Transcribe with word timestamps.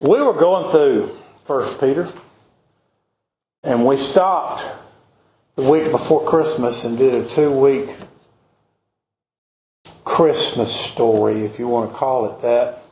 We 0.00 0.20
were 0.20 0.32
going 0.32 0.70
through 0.70 1.18
First 1.44 1.80
Peter, 1.80 2.06
and 3.64 3.84
we 3.84 3.96
stopped 3.96 4.64
the 5.56 5.68
week 5.68 5.90
before 5.90 6.24
Christmas 6.24 6.84
and 6.84 6.96
did 6.96 7.14
a 7.14 7.26
two-week 7.26 7.90
Christmas 10.04 10.72
story, 10.72 11.44
if 11.44 11.58
you 11.58 11.66
want 11.66 11.90
to 11.90 11.96
call 11.96 12.32
it 12.32 12.42
that, 12.42 12.84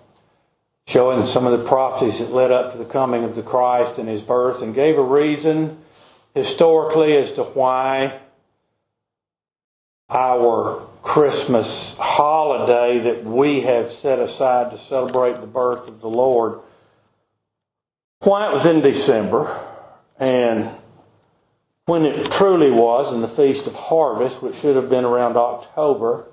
showing 0.88 1.24
some 1.26 1.46
of 1.46 1.56
the 1.56 1.64
prophecies 1.64 2.18
that 2.18 2.34
led 2.34 2.50
up 2.50 2.72
to 2.72 2.78
the 2.78 2.84
coming 2.84 3.22
of 3.22 3.36
the 3.36 3.42
Christ 3.42 3.98
and 3.98 4.08
his 4.08 4.22
birth, 4.22 4.60
and 4.60 4.74
gave 4.74 4.98
a 4.98 5.04
reason 5.04 5.78
historically 6.34 7.16
as 7.16 7.30
to 7.34 7.44
why 7.44 8.18
our 10.10 10.82
Christmas 11.04 11.96
holiday 11.98 12.98
that 12.98 13.22
we 13.22 13.60
have 13.60 13.92
set 13.92 14.18
aside 14.18 14.72
to 14.72 14.76
celebrate 14.76 15.40
the 15.40 15.46
birth 15.46 15.86
of 15.86 16.00
the 16.00 16.10
Lord 16.10 16.58
why 18.20 18.48
it 18.48 18.52
was 18.52 18.66
in 18.66 18.80
December 18.80 19.64
and 20.18 20.70
when 21.86 22.04
it 22.04 22.30
truly 22.32 22.70
was 22.70 23.12
in 23.12 23.20
the 23.20 23.28
Feast 23.28 23.66
of 23.66 23.76
Harvest, 23.76 24.42
which 24.42 24.56
should 24.56 24.76
have 24.76 24.90
been 24.90 25.04
around 25.04 25.36
October, 25.36 26.26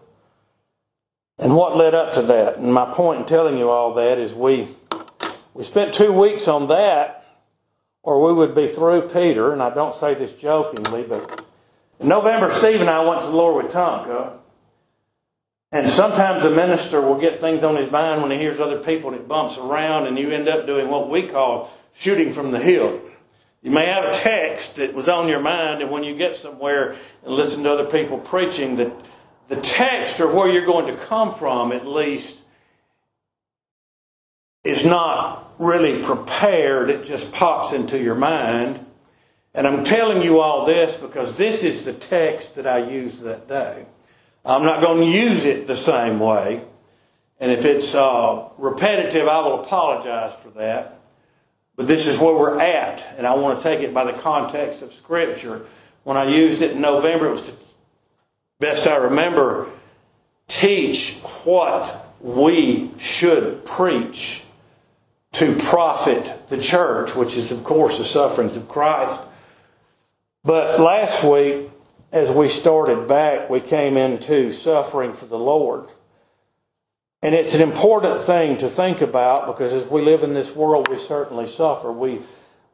and 1.38 1.56
what 1.56 1.76
led 1.76 1.94
up 1.94 2.14
to 2.16 2.24
that. 2.24 2.58
And 2.58 2.74
my 2.74 2.92
point 2.92 3.22
in 3.22 3.26
telling 3.26 3.58
you 3.58 3.70
all 3.70 3.94
that 3.96 4.18
is 4.18 4.34
we 4.34 4.70
we 5.54 5.64
spent 5.64 5.94
two 5.94 6.12
weeks 6.12 6.48
on 6.48 6.68
that, 6.68 7.26
or 8.02 8.26
we 8.26 8.34
would 8.34 8.56
be 8.56 8.68
through 8.68 9.10
Peter, 9.10 9.54
and 9.54 9.62
I 9.62 9.72
don't 9.74 9.94
say 9.94 10.16
this 10.16 10.34
jokingly, 10.34 11.04
but 11.04 11.46
in 12.00 12.08
November, 12.08 12.52
Steve 12.52 12.82
and 12.82 12.90
I 12.90 13.08
went 13.08 13.22
to 13.22 13.28
the 13.28 13.36
Lord 13.36 13.66
Wetumpka, 13.66 14.40
and 15.74 15.88
sometimes 15.88 16.44
the 16.44 16.52
minister 16.52 17.02
will 17.02 17.20
get 17.20 17.42
things 17.42 17.64
on 17.64 17.76
his 17.76 17.90
mind 17.90 18.22
when 18.22 18.30
he 18.30 18.38
hears 18.38 18.60
other 18.60 18.78
people 18.78 19.12
and 19.12 19.20
it 19.20 19.28
bumps 19.28 19.58
around, 19.58 20.06
and 20.06 20.20
you 20.20 20.30
end 20.30 20.48
up 20.48 20.68
doing 20.68 20.88
what 20.88 21.10
we 21.10 21.28
call 21.28 21.70
shooting 21.94 22.32
from 22.32 22.52
the 22.52 22.60
hip. 22.60 23.04
You 23.64 23.72
may 23.72 23.88
have 23.88 24.06
a 24.06 24.12
text 24.12 24.76
that 24.76 24.94
was 24.94 25.10
on 25.10 25.28
your 25.28 25.40
mind, 25.42 25.82
and 25.82 25.90
when 25.90 26.04
you 26.04 26.16
get 26.16 26.36
somewhere 26.36 26.96
and 27.24 27.34
listen 27.34 27.64
to 27.64 27.72
other 27.72 27.90
people 27.90 28.20
preaching, 28.20 28.76
that 28.76 28.94
the 29.48 29.56
text 29.56 30.20
or 30.20 30.28
where 30.28 30.48
you're 30.48 30.66
going 30.66 30.94
to 30.94 31.02
come 31.06 31.32
from, 31.32 31.72
at 31.72 31.88
least, 31.88 32.44
is 34.64 34.86
not 34.86 35.54
really 35.58 36.04
prepared. 36.04 36.92
It 36.92 37.04
just 37.04 37.32
pops 37.32 37.74
into 37.74 37.98
your 37.98 38.16
mind. 38.16 38.86
And 39.56 39.66
I'm 39.66 39.84
telling 39.84 40.22
you 40.22 40.40
all 40.40 40.66
this 40.66 40.96
because 40.98 41.38
this 41.38 41.64
is 41.64 41.86
the 41.86 41.94
text 41.94 42.56
that 42.56 42.68
I 42.68 42.78
used 42.78 43.24
that 43.24 43.48
day. 43.48 43.88
I'm 44.46 44.64
not 44.64 44.82
going 44.82 45.02
to 45.02 45.10
use 45.10 45.46
it 45.46 45.68
the 45.68 45.76
same 45.76 46.20
way. 46.20 46.64
And 47.40 47.52
if 47.52 47.66
it's 47.66 47.96
uh, 47.96 48.50
repetitive, 48.58 49.28
I 49.28 49.40
will 49.40 49.62
apologize 49.62 50.36
for 50.36 50.50
that. 50.52 51.00
But 51.76 51.88
this 51.88 52.08
is 52.08 52.20
where 52.20 52.36
we're 52.36 52.60
at, 52.60 53.08
and 53.18 53.26
I 53.26 53.34
want 53.36 53.58
to 53.58 53.64
take 53.64 53.82
it 53.82 53.94
by 53.94 54.10
the 54.10 54.18
context 54.18 54.82
of 54.82 54.94
Scripture. 54.94 55.66
When 56.04 56.18
I 56.18 56.30
used 56.30 56.62
it 56.62 56.72
in 56.72 56.82
November, 56.82 57.28
it 57.28 57.32
was 57.32 57.48
to, 57.48 57.54
best 58.60 58.88
I 58.88 58.98
remember, 58.98 59.70
teach 60.48 61.16
what 61.44 62.06
we 62.22 62.92
should 63.00 63.66
preach 63.66 64.44
to 65.34 65.56
profit 65.56 66.48
the 66.48 66.60
church, 66.60 67.16
which 67.16 67.36
is, 67.36 67.52
of 67.52 67.64
course, 67.64 67.98
the 67.98 68.06
sufferings 68.06 68.56
of 68.56 68.70
Christ. 68.70 69.20
But 70.44 70.80
last 70.80 71.24
week, 71.24 71.70
as 72.14 72.30
we 72.30 72.48
started 72.48 73.08
back, 73.08 73.50
we 73.50 73.60
came 73.60 73.98
into 73.98 74.52
suffering 74.52 75.14
for 75.14 75.26
the 75.26 75.38
Lord. 75.38 75.90
And 77.24 77.34
it's 77.34 77.56
an 77.56 77.62
important 77.62 78.22
thing 78.22 78.58
to 78.58 78.70
think 78.70 79.02
about 79.02 79.48
because 79.48 79.74
as 79.74 79.90
we 79.90 80.04
live 80.04 80.22
in 80.22 80.36
this 80.36 80.56
world, 80.56 80.90
we 80.90 80.98
certainly 80.98 81.48
suffer. 81.48 81.92
We, 81.92 82.20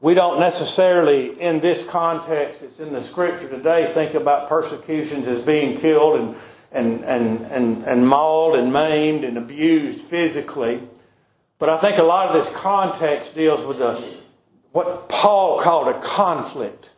we 0.01 0.13
don't 0.13 0.41
necessarily, 0.41 1.39
in 1.39 1.61
this 1.61 1.85
context, 1.85 2.63
it's 2.63 2.81
in 2.81 2.91
the 2.91 3.01
scripture 3.01 3.47
today, 3.47 3.85
think 3.85 4.13
about 4.13 4.49
persecutions 4.49 5.25
as 5.29 5.39
being 5.39 5.77
killed 5.77 6.19
and, 6.19 6.35
and, 6.73 7.05
and, 7.05 7.41
and, 7.45 7.83
and 7.85 8.07
mauled 8.07 8.57
and 8.57 8.73
maimed 8.73 9.23
and 9.23 9.37
abused 9.37 10.01
physically. 10.01 10.83
But 11.59 11.69
I 11.69 11.77
think 11.77 11.97
a 11.97 12.03
lot 12.03 12.27
of 12.27 12.33
this 12.33 12.53
context 12.53 13.35
deals 13.35 13.65
with 13.65 13.77
the, 13.77 14.03
what 14.73 15.07
Paul 15.07 15.59
called 15.59 15.87
a 15.87 15.99
conflict 16.01 16.91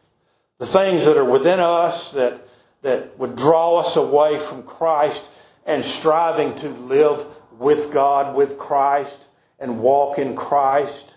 the 0.61 0.67
things 0.67 1.05
that 1.05 1.17
are 1.17 1.25
within 1.25 1.59
us 1.59 2.11
that, 2.11 2.39
that 2.83 3.17
would 3.17 3.35
draw 3.35 3.79
us 3.79 3.95
away 3.95 4.37
from 4.37 4.61
Christ 4.61 5.27
and 5.65 5.83
striving 5.83 6.55
to 6.57 6.69
live 6.69 7.25
with 7.57 7.91
God, 7.91 8.35
with 8.35 8.59
Christ, 8.59 9.27
and 9.57 9.79
walk 9.79 10.19
in 10.19 10.35
Christ, 10.35 11.15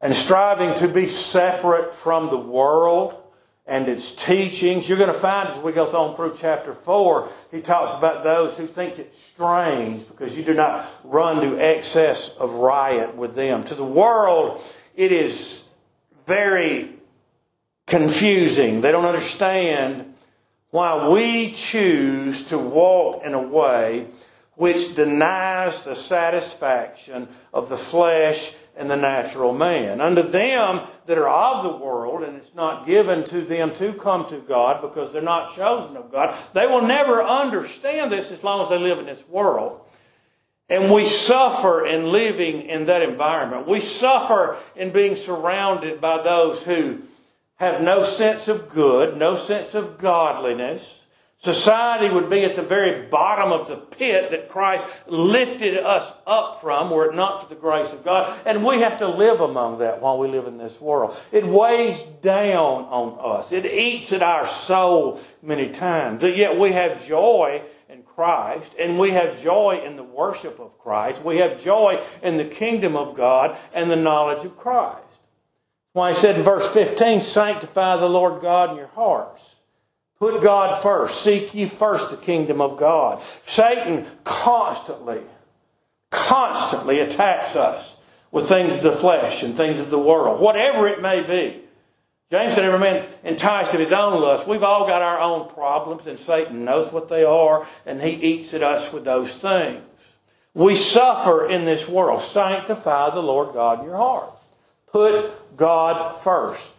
and 0.00 0.14
striving 0.14 0.74
to 0.76 0.88
be 0.88 1.06
separate 1.06 1.92
from 1.92 2.30
the 2.30 2.38
world 2.38 3.22
and 3.66 3.86
its 3.86 4.12
teachings. 4.12 4.88
You're 4.88 4.96
going 4.96 5.12
to 5.12 5.14
find 5.14 5.50
as 5.50 5.58
we 5.58 5.72
go 5.72 5.86
on 5.86 6.16
through 6.16 6.36
chapter 6.38 6.72
4, 6.72 7.28
he 7.50 7.60
talks 7.60 7.92
about 7.92 8.24
those 8.24 8.56
who 8.56 8.66
think 8.66 8.98
it 8.98 9.14
strange 9.14 10.08
because 10.08 10.38
you 10.38 10.42
do 10.42 10.54
not 10.54 10.86
run 11.04 11.42
to 11.42 11.58
excess 11.58 12.30
of 12.30 12.54
riot 12.54 13.14
with 13.14 13.34
them. 13.34 13.62
To 13.64 13.74
the 13.74 13.84
world, 13.84 14.58
it 14.96 15.12
is 15.12 15.64
very 16.24 16.94
confusing. 17.90 18.80
They 18.80 18.92
don't 18.92 19.04
understand 19.04 20.14
why 20.70 21.10
we 21.10 21.50
choose 21.50 22.44
to 22.44 22.58
walk 22.58 23.22
in 23.24 23.34
a 23.34 23.42
way 23.42 24.06
which 24.54 24.94
denies 24.94 25.84
the 25.84 25.94
satisfaction 25.94 27.26
of 27.52 27.68
the 27.68 27.78
flesh 27.78 28.54
and 28.76 28.90
the 28.90 28.96
natural 28.96 29.54
man. 29.54 30.02
Unto 30.02 30.22
them 30.22 30.82
that 31.06 31.16
are 31.18 31.28
of 31.28 31.64
the 31.64 31.84
world, 31.84 32.22
and 32.22 32.36
it's 32.36 32.54
not 32.54 32.86
given 32.86 33.24
to 33.24 33.40
them 33.40 33.74
to 33.74 33.94
come 33.94 34.28
to 34.28 34.38
God 34.38 34.82
because 34.82 35.12
they're 35.12 35.22
not 35.22 35.54
chosen 35.54 35.96
of 35.96 36.12
God, 36.12 36.36
they 36.52 36.66
will 36.66 36.82
never 36.82 37.22
understand 37.22 38.12
this 38.12 38.30
as 38.30 38.44
long 38.44 38.60
as 38.60 38.68
they 38.68 38.78
live 38.78 38.98
in 38.98 39.06
this 39.06 39.26
world. 39.28 39.80
And 40.68 40.92
we 40.92 41.06
suffer 41.06 41.86
in 41.86 42.12
living 42.12 42.60
in 42.60 42.84
that 42.84 43.02
environment. 43.02 43.66
We 43.66 43.80
suffer 43.80 44.56
in 44.76 44.92
being 44.92 45.16
surrounded 45.16 46.00
by 46.00 46.22
those 46.22 46.62
who 46.62 47.00
have 47.60 47.82
no 47.82 48.02
sense 48.02 48.48
of 48.48 48.70
good, 48.70 49.18
no 49.18 49.36
sense 49.36 49.74
of 49.74 49.98
godliness. 49.98 50.96
Society 51.42 52.12
would 52.12 52.28
be 52.28 52.44
at 52.44 52.56
the 52.56 52.62
very 52.62 53.06
bottom 53.08 53.52
of 53.52 53.68
the 53.68 53.76
pit 53.76 54.30
that 54.30 54.48
Christ 54.48 55.04
lifted 55.06 55.76
us 55.76 56.12
up 56.26 56.56
from 56.56 56.90
were 56.90 57.10
it 57.10 57.14
not 57.14 57.42
for 57.42 57.48
the 57.48 57.60
grace 57.60 57.92
of 57.92 58.04
God. 58.04 58.34
And 58.46 58.64
we 58.64 58.80
have 58.80 58.98
to 58.98 59.08
live 59.08 59.40
among 59.40 59.78
that 59.78 60.00
while 60.00 60.18
we 60.18 60.28
live 60.28 60.46
in 60.46 60.58
this 60.58 60.80
world. 60.80 61.16
It 61.32 61.44
weighs 61.44 62.02
down 62.22 62.84
on 62.84 63.38
us. 63.38 63.52
It 63.52 63.66
eats 63.66 64.12
at 64.12 64.22
our 64.22 64.46
soul 64.46 65.20
many 65.42 65.70
times. 65.70 66.22
Yet 66.22 66.58
we 66.58 66.72
have 66.72 67.06
joy 67.06 67.62
in 67.90 68.02
Christ 68.02 68.74
and 68.78 68.98
we 68.98 69.10
have 69.10 69.42
joy 69.42 69.82
in 69.84 69.96
the 69.96 70.02
worship 70.02 70.60
of 70.60 70.78
Christ. 70.78 71.24
We 71.24 71.38
have 71.38 71.62
joy 71.62 72.02
in 72.22 72.38
the 72.38 72.44
kingdom 72.44 72.96
of 72.96 73.14
God 73.14 73.56
and 73.74 73.90
the 73.90 73.96
knowledge 73.96 74.44
of 74.44 74.58
Christ. 74.58 75.09
Why 75.92 76.12
he 76.12 76.16
said 76.16 76.36
in 76.36 76.42
verse 76.42 76.66
15, 76.68 77.20
sanctify 77.20 77.96
the 77.96 78.08
Lord 78.08 78.40
God 78.40 78.70
in 78.70 78.76
your 78.76 78.86
hearts. 78.88 79.56
Put 80.18 80.42
God 80.42 80.82
first. 80.82 81.22
Seek 81.22 81.54
ye 81.54 81.66
first 81.66 82.10
the 82.10 82.16
kingdom 82.16 82.60
of 82.60 82.78
God. 82.78 83.22
Satan 83.44 84.06
constantly, 84.22 85.22
constantly 86.10 87.00
attacks 87.00 87.56
us 87.56 87.96
with 88.30 88.48
things 88.48 88.76
of 88.76 88.82
the 88.82 88.92
flesh 88.92 89.42
and 89.42 89.56
things 89.56 89.80
of 89.80 89.90
the 89.90 89.98
world, 89.98 90.40
whatever 90.40 90.86
it 90.86 91.02
may 91.02 91.22
be. 91.22 91.60
James 92.30 92.54
said, 92.54 92.64
every 92.64 92.78
man 92.78 93.04
enticed 93.24 93.74
of 93.74 93.80
his 93.80 93.92
own 93.92 94.20
lust. 94.20 94.46
We've 94.46 94.62
all 94.62 94.86
got 94.86 95.02
our 95.02 95.18
own 95.18 95.48
problems, 95.48 96.06
and 96.06 96.16
Satan 96.16 96.64
knows 96.64 96.92
what 96.92 97.08
they 97.08 97.24
are, 97.24 97.66
and 97.84 98.00
he 98.00 98.10
eats 98.10 98.54
at 98.54 98.62
us 98.62 98.92
with 98.92 99.04
those 99.04 99.36
things. 99.36 99.82
We 100.54 100.76
suffer 100.76 101.48
in 101.48 101.64
this 101.64 101.88
world. 101.88 102.20
Sanctify 102.20 103.10
the 103.10 103.22
Lord 103.22 103.52
God 103.52 103.80
in 103.80 103.86
your 103.86 103.96
heart. 103.96 104.30
Put 104.92 105.49
God 105.56 106.16
first. 106.20 106.72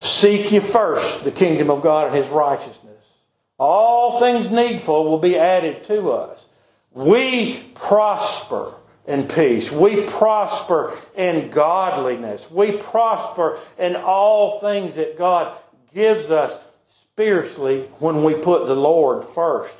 Seek 0.00 0.50
ye 0.50 0.58
first 0.58 1.24
the 1.24 1.30
kingdom 1.30 1.70
of 1.70 1.82
God 1.82 2.08
and 2.08 2.16
his 2.16 2.28
righteousness. 2.28 3.24
All 3.58 4.18
things 4.18 4.50
needful 4.50 5.04
will 5.04 5.18
be 5.18 5.38
added 5.38 5.84
to 5.84 6.10
us. 6.10 6.44
We 6.92 7.62
prosper 7.74 8.74
in 9.06 9.28
peace. 9.28 9.70
We 9.70 10.04
prosper 10.04 10.96
in 11.16 11.50
godliness. 11.50 12.50
We 12.50 12.76
prosper 12.76 13.58
in 13.78 13.96
all 13.96 14.60
things 14.60 14.96
that 14.96 15.16
God 15.16 15.56
gives 15.94 16.30
us 16.30 16.58
spiritually 16.86 17.82
when 17.98 18.24
we 18.24 18.34
put 18.34 18.66
the 18.66 18.74
Lord 18.74 19.24
first. 19.24 19.78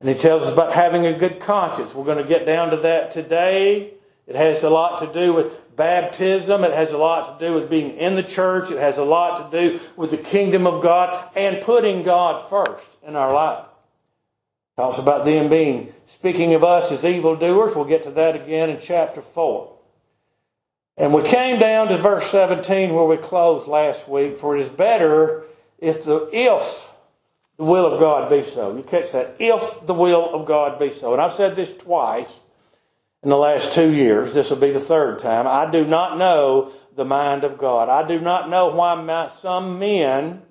And 0.00 0.08
he 0.08 0.14
tells 0.14 0.44
us 0.44 0.52
about 0.52 0.72
having 0.72 1.06
a 1.06 1.18
good 1.18 1.40
conscience. 1.40 1.94
We're 1.94 2.04
going 2.04 2.22
to 2.22 2.28
get 2.28 2.46
down 2.46 2.70
to 2.70 2.76
that 2.78 3.10
today. 3.10 3.94
It 4.28 4.36
has 4.36 4.62
a 4.62 4.68
lot 4.68 5.00
to 5.00 5.10
do 5.10 5.32
with 5.32 5.74
baptism. 5.74 6.62
It 6.62 6.72
has 6.72 6.92
a 6.92 6.98
lot 6.98 7.38
to 7.38 7.46
do 7.46 7.54
with 7.54 7.70
being 7.70 7.96
in 7.96 8.14
the 8.14 8.22
church. 8.22 8.70
It 8.70 8.76
has 8.76 8.98
a 8.98 9.02
lot 9.02 9.50
to 9.50 9.58
do 9.58 9.80
with 9.96 10.10
the 10.10 10.18
kingdom 10.18 10.66
of 10.66 10.82
God 10.82 11.30
and 11.34 11.62
putting 11.62 12.02
God 12.02 12.50
first 12.50 12.86
in 13.06 13.16
our 13.16 13.32
life. 13.32 13.64
Talks 14.76 14.98
about 14.98 15.24
them 15.24 15.48
being, 15.48 15.94
speaking 16.06 16.52
of 16.52 16.62
us 16.62 16.92
as 16.92 17.06
evildoers. 17.06 17.74
We'll 17.74 17.86
get 17.86 18.04
to 18.04 18.10
that 18.12 18.36
again 18.36 18.68
in 18.68 18.78
chapter 18.78 19.22
4. 19.22 19.74
And 20.98 21.14
we 21.14 21.22
came 21.22 21.58
down 21.58 21.88
to 21.88 21.96
verse 21.96 22.30
17 22.30 22.92
where 22.92 23.04
we 23.04 23.16
closed 23.16 23.66
last 23.66 24.08
week. 24.08 24.36
For 24.36 24.58
it 24.58 24.60
is 24.60 24.68
better 24.68 25.44
if 25.78 26.04
the 26.04 26.28
if 26.32 26.92
the 27.56 27.64
will 27.64 27.86
of 27.86 27.98
God 27.98 28.28
be 28.28 28.42
so. 28.42 28.76
You 28.76 28.82
catch 28.82 29.12
that? 29.12 29.36
If 29.38 29.86
the 29.86 29.94
will 29.94 30.34
of 30.34 30.44
God 30.44 30.78
be 30.78 30.90
so. 30.90 31.14
And 31.14 31.22
I've 31.22 31.32
said 31.32 31.56
this 31.56 31.74
twice 31.74 32.40
in 33.22 33.28
the 33.30 33.36
last 33.36 33.72
two 33.72 33.90
years. 33.90 34.32
This 34.32 34.50
will 34.50 34.58
be 34.58 34.70
the 34.70 34.80
third 34.80 35.18
time. 35.18 35.46
I 35.46 35.70
do 35.70 35.84
not 35.86 36.18
know 36.18 36.72
the 36.94 37.04
mind 37.04 37.44
of 37.44 37.58
God. 37.58 37.88
I 37.88 38.06
do 38.06 38.20
not 38.20 38.48
know 38.48 38.68
why 38.68 39.28
some 39.28 39.78
men 39.78 40.42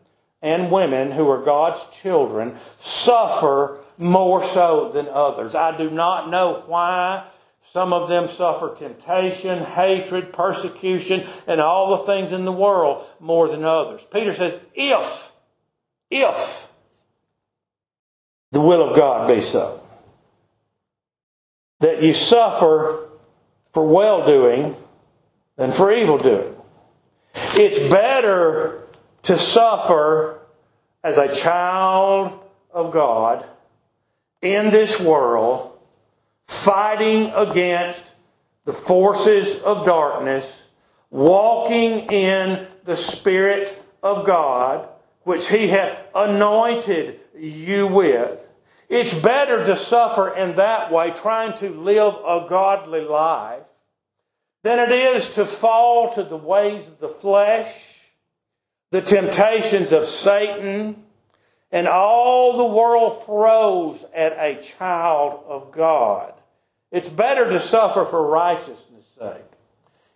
and 0.41 0.71
women 0.71 1.11
who 1.11 1.27
are 1.29 1.43
God's 1.43 1.85
children 1.87 2.55
suffer 2.79 3.79
more 3.97 4.43
so 4.43 4.89
than 4.89 5.07
others. 5.07 5.55
I 5.55 5.77
do 5.77 5.89
not 5.89 6.29
know 6.29 6.63
why 6.67 7.27
some 7.73 7.93
of 7.93 8.09
them 8.09 8.27
suffer 8.27 8.73
temptation, 8.73 9.63
hatred, 9.63 10.31
persecution, 10.33 11.25
and 11.47 11.59
all 11.59 11.97
the 11.97 12.05
things 12.05 12.31
in 12.31 12.45
the 12.45 12.51
world 12.51 13.05
more 13.19 13.47
than 13.47 13.63
others. 13.63 14.05
Peter 14.11 14.33
says, 14.33 14.59
if, 14.73 15.31
if 16.09 16.71
the 18.51 18.61
will 18.61 18.89
of 18.89 18.95
God 18.95 19.27
be 19.27 19.41
so, 19.41 19.81
that 21.79 22.01
you 22.01 22.13
suffer 22.13 23.09
for 23.73 23.87
well 23.87 24.25
doing 24.25 24.75
than 25.55 25.71
for 25.71 25.91
evil 25.91 26.17
doing. 26.17 26.55
It's 27.53 27.79
better 27.91 28.83
to 29.23 29.37
suffer 29.37 30.39
as 31.03 31.17
a 31.17 31.33
child 31.33 32.39
of 32.71 32.91
God 32.91 33.45
in 34.41 34.71
this 34.71 34.99
world 34.99 35.77
fighting 36.47 37.31
against 37.35 38.03
the 38.65 38.73
forces 38.73 39.61
of 39.61 39.85
darkness, 39.85 40.61
walking 41.09 42.11
in 42.11 42.67
the 42.83 42.95
Spirit 42.95 43.81
of 44.03 44.25
God, 44.25 44.87
which 45.23 45.49
He 45.49 45.67
hath 45.67 46.07
anointed 46.15 47.19
you 47.37 47.87
with. 47.87 48.46
It's 48.89 49.13
better 49.13 49.65
to 49.65 49.75
suffer 49.75 50.33
in 50.33 50.55
that 50.55 50.91
way, 50.91 51.11
trying 51.11 51.53
to 51.57 51.69
live 51.69 52.15
a 52.25 52.45
godly 52.47 53.01
life, 53.01 53.67
than 54.63 54.79
it 54.79 54.91
is 54.91 55.29
to 55.35 55.45
fall 55.45 56.13
to 56.13 56.23
the 56.23 56.37
ways 56.37 56.87
of 56.87 56.99
the 56.99 57.09
flesh, 57.09 58.01
the 58.91 59.01
temptations 59.01 59.91
of 59.91 60.05
Satan, 60.05 61.03
and 61.71 61.87
all 61.87 62.57
the 62.57 62.75
world 62.75 63.25
throws 63.25 64.05
at 64.13 64.33
a 64.39 64.61
child 64.61 65.43
of 65.47 65.71
God. 65.71 66.33
It's 66.91 67.09
better 67.09 67.49
to 67.49 67.59
suffer 67.59 68.05
for 68.05 68.25
righteousness' 68.25 69.05
sake. 69.19 69.43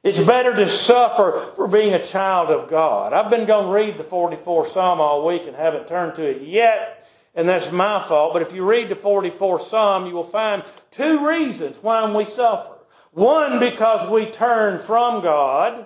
It's 0.03 0.19
better 0.19 0.55
to 0.55 0.67
suffer 0.67 1.51
for 1.55 1.67
being 1.67 1.93
a 1.93 2.01
child 2.01 2.49
of 2.49 2.69
God. 2.69 3.13
I've 3.13 3.29
been 3.29 3.45
going 3.45 3.65
to 3.67 3.73
read 3.73 3.97
the 3.97 4.03
44th 4.03 4.67
Psalm 4.67 4.99
all 4.99 5.27
week 5.27 5.45
and 5.45 5.55
haven't 5.55 5.87
turned 5.87 6.15
to 6.15 6.27
it 6.27 6.41
yet, 6.41 7.00
and 7.33 7.47
that's 7.47 7.71
my 7.71 8.01
fault. 8.01 8.33
But 8.33 8.41
if 8.41 8.53
you 8.53 8.69
read 8.69 8.89
the 8.89 8.95
44th 8.95 9.61
Psalm, 9.61 10.05
you 10.05 10.13
will 10.13 10.23
find 10.23 10.63
two 10.91 11.27
reasons 11.27 11.77
why 11.81 12.13
we 12.15 12.25
suffer. 12.25 12.73
One, 13.11 13.59
because 13.59 14.09
we 14.09 14.31
turn 14.31 14.79
from 14.79 15.21
God. 15.21 15.85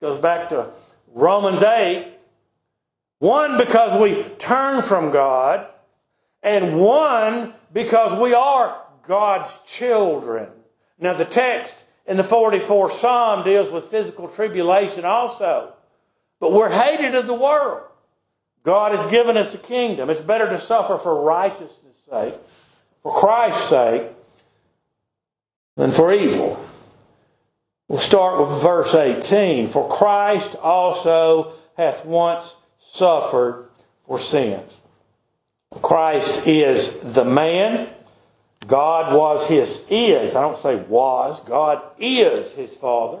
Goes 0.00 0.18
back 0.18 0.50
to 0.50 0.70
Romans 1.08 1.62
8. 1.62 2.14
One, 3.18 3.58
because 3.58 4.00
we 4.00 4.22
turn 4.36 4.82
from 4.82 5.10
God. 5.10 5.66
And 6.42 6.80
one, 6.80 7.54
because 7.72 8.18
we 8.20 8.34
are 8.34 8.84
God's 9.06 9.58
children. 9.66 10.48
Now 10.98 11.14
the 11.14 11.24
text 11.24 11.84
in 12.06 12.16
the 12.16 12.22
44th 12.22 12.92
Psalm 12.92 13.44
deals 13.44 13.70
with 13.70 13.84
physical 13.84 14.28
tribulation 14.28 15.04
also. 15.04 15.74
But 16.40 16.52
we're 16.52 16.70
hated 16.70 17.14
of 17.14 17.26
the 17.26 17.34
world. 17.34 17.87
God 18.62 18.92
has 18.92 19.10
given 19.10 19.36
us 19.36 19.54
a 19.54 19.58
kingdom. 19.58 20.10
It's 20.10 20.20
better 20.20 20.48
to 20.48 20.58
suffer 20.58 20.98
for 20.98 21.22
righteousness' 21.22 21.96
sake, 22.10 22.34
for 23.02 23.12
Christ's 23.12 23.68
sake, 23.68 24.08
than 25.76 25.90
for 25.90 26.12
evil. 26.12 26.64
We'll 27.88 27.98
start 27.98 28.40
with 28.40 28.62
verse 28.62 28.94
18. 28.94 29.68
For 29.68 29.88
Christ 29.88 30.56
also 30.56 31.52
hath 31.76 32.04
once 32.04 32.56
suffered 32.78 33.68
for 34.06 34.18
sins. 34.18 34.80
Christ 35.82 36.46
is 36.46 36.98
the 37.00 37.24
man 37.24 37.88
God 38.68 39.16
was 39.16 39.46
his, 39.46 39.82
is, 39.88 40.34
I 40.34 40.42
don't 40.42 40.56
say 40.56 40.76
was, 40.76 41.40
God 41.40 41.82
is 41.98 42.52
his 42.52 42.76
father. 42.76 43.20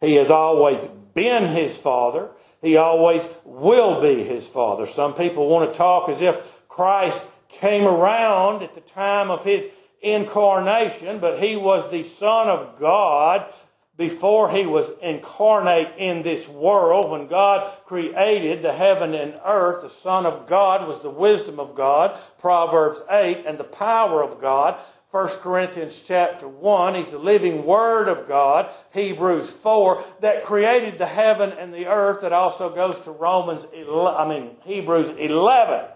He 0.00 0.14
has 0.14 0.30
always 0.30 0.84
been 1.14 1.48
his 1.48 1.76
father. 1.76 2.28
He 2.66 2.76
always 2.76 3.28
will 3.44 4.00
be 4.00 4.24
his 4.24 4.44
father. 4.44 4.88
Some 4.88 5.14
people 5.14 5.46
want 5.46 5.70
to 5.70 5.78
talk 5.78 6.08
as 6.08 6.20
if 6.20 6.36
Christ 6.66 7.24
came 7.48 7.84
around 7.84 8.64
at 8.64 8.74
the 8.74 8.80
time 8.80 9.30
of 9.30 9.44
his 9.44 9.68
incarnation, 10.02 11.20
but 11.20 11.40
he 11.40 11.54
was 11.54 11.88
the 11.92 12.02
Son 12.02 12.48
of 12.48 12.76
God 12.76 13.48
before 13.96 14.50
he 14.50 14.66
was 14.66 14.90
incarnate 15.00 15.92
in 15.96 16.22
this 16.22 16.46
world, 16.46 17.10
when 17.10 17.28
God 17.28 17.72
created 17.86 18.60
the 18.62 18.72
heaven 18.72 19.14
and 19.14 19.40
earth, 19.44 19.82
the 19.82 19.88
Son 19.88 20.26
of 20.26 20.46
God 20.46 20.86
was 20.86 21.02
the 21.02 21.10
wisdom 21.10 21.58
of 21.58 21.74
God, 21.74 22.18
Proverbs 22.38 23.00
8, 23.08 23.44
and 23.46 23.56
the 23.56 23.64
power 23.64 24.22
of 24.22 24.38
God. 24.38 24.78
1 25.12 25.28
Corinthians 25.40 26.02
chapter 26.02 26.48
1, 26.48 26.96
he's 26.96 27.10
the 27.10 27.18
living 27.18 27.64
word 27.64 28.08
of 28.08 28.26
God, 28.26 28.70
Hebrews 28.92 29.50
4, 29.50 30.02
that 30.20 30.42
created 30.42 30.98
the 30.98 31.06
heaven 31.06 31.52
and 31.52 31.72
the 31.72 31.86
earth, 31.86 32.22
that 32.22 32.32
also 32.32 32.74
goes 32.74 33.00
to 33.00 33.12
Romans 33.12 33.66
11, 33.72 34.20
I 34.20 34.28
mean 34.28 34.56
Hebrews 34.64 35.10
11. 35.10 35.86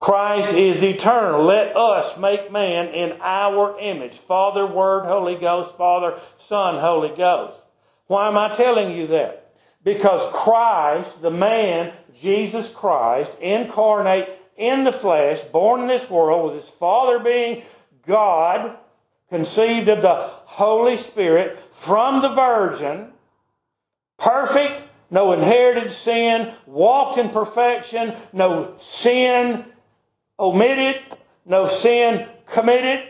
Christ 0.00 0.54
is 0.54 0.82
eternal. 0.82 1.42
Let 1.42 1.76
us 1.76 2.16
make 2.16 2.52
man 2.52 2.88
in 2.88 3.18
our 3.20 3.78
image. 3.80 4.12
Father, 4.12 4.64
Word, 4.64 5.06
Holy 5.06 5.34
Ghost, 5.34 5.76
Father, 5.76 6.18
Son, 6.38 6.80
Holy 6.80 7.14
Ghost. 7.16 7.58
Why 8.06 8.28
am 8.28 8.38
I 8.38 8.54
telling 8.54 8.96
you 8.96 9.08
that? 9.08 9.52
Because 9.82 10.24
Christ, 10.32 11.20
the 11.20 11.32
man, 11.32 11.92
Jesus 12.14 12.70
Christ, 12.70 13.36
incarnate 13.40 14.28
in 14.56 14.84
the 14.84 14.92
flesh, 14.92 15.40
born 15.42 15.80
in 15.80 15.88
this 15.88 16.08
world, 16.08 16.46
with 16.46 16.62
his 16.62 16.70
Father 16.70 17.18
being 17.18 17.62
God, 18.08 18.76
conceived 19.28 19.88
of 19.88 20.02
the 20.02 20.14
Holy 20.14 20.96
Spirit, 20.96 21.58
from 21.70 22.22
the 22.22 22.30
Virgin, 22.30 23.12
perfect, 24.18 24.82
no 25.10 25.32
inherited 25.32 25.92
sin, 25.92 26.54
walked 26.66 27.18
in 27.18 27.28
perfection, 27.28 28.16
no 28.32 28.74
sin 28.78 29.64
omitted, 30.40 31.02
no 31.46 31.68
sin 31.68 32.26
committed. 32.46 33.08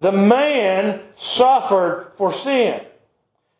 The 0.00 0.12
man 0.12 1.00
suffered 1.14 2.12
for 2.16 2.32
sin. 2.32 2.84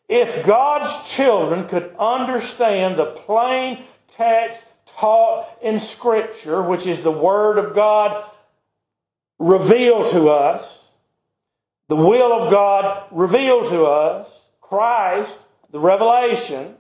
If 0.09 0.44
God's 0.44 1.11
children 1.11 1.68
could 1.68 1.94
understand 1.99 2.97
the 2.97 3.06
plain 3.06 3.82
text 4.09 4.64
taught 4.85 5.47
in 5.62 5.80
Scripture, 5.80 6.62
which 6.62 6.87
is 6.87 7.02
the 7.02 7.11
Word 7.11 7.59
of 7.59 7.75
God 7.75 8.25
revealed 9.42 10.11
to 10.12 10.30
us, 10.30 10.84
the 11.88 11.96
will 11.96 12.32
of 12.32 12.50
God 12.50 13.06
revealed 13.11 13.68
to 13.70 13.84
us, 13.84 14.49
Christ, 14.61 15.38
the 15.70 15.80
revelation, 15.80 16.76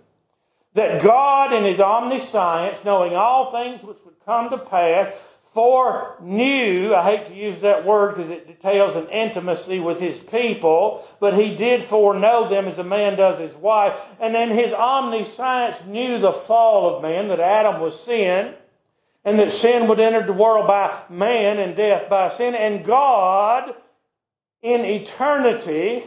that 0.74 1.02
God 1.02 1.52
in 1.52 1.64
His 1.64 1.80
omniscience, 1.80 2.84
knowing 2.84 3.14
all 3.14 3.50
things 3.50 3.82
which 3.82 3.98
would 4.04 4.14
come 4.24 4.48
to 4.50 4.58
pass, 4.58 5.12
foreknew, 5.52 6.94
I 6.94 7.02
hate 7.02 7.26
to 7.26 7.34
use 7.34 7.60
that 7.60 7.84
word 7.84 8.14
because 8.14 8.30
it 8.30 8.46
details 8.46 8.96
an 8.96 9.08
intimacy 9.08 9.80
with 9.80 10.00
his 10.00 10.18
people, 10.18 11.06
but 11.20 11.34
he 11.34 11.54
did 11.56 11.82
foreknow 11.82 12.48
them 12.48 12.66
as 12.66 12.78
a 12.78 12.84
man 12.84 13.18
does 13.18 13.38
his 13.38 13.54
wife. 13.54 13.94
And 14.18 14.34
then 14.34 14.48
his 14.48 14.72
omniscience 14.72 15.84
knew 15.84 16.18
the 16.18 16.32
fall 16.32 16.94
of 16.94 17.02
man, 17.02 17.28
that 17.28 17.40
Adam 17.40 17.82
was 17.82 18.00
sin, 18.00 18.54
and 19.24 19.38
that 19.38 19.52
sin 19.52 19.88
would 19.88 20.00
enter 20.00 20.24
the 20.26 20.32
world 20.32 20.66
by 20.66 21.02
man 21.08 21.58
and 21.58 21.76
death 21.76 22.08
by 22.08 22.28
sin. 22.28 22.54
And 22.54 22.84
God, 22.84 23.74
in 24.62 24.84
eternity, 24.84 26.04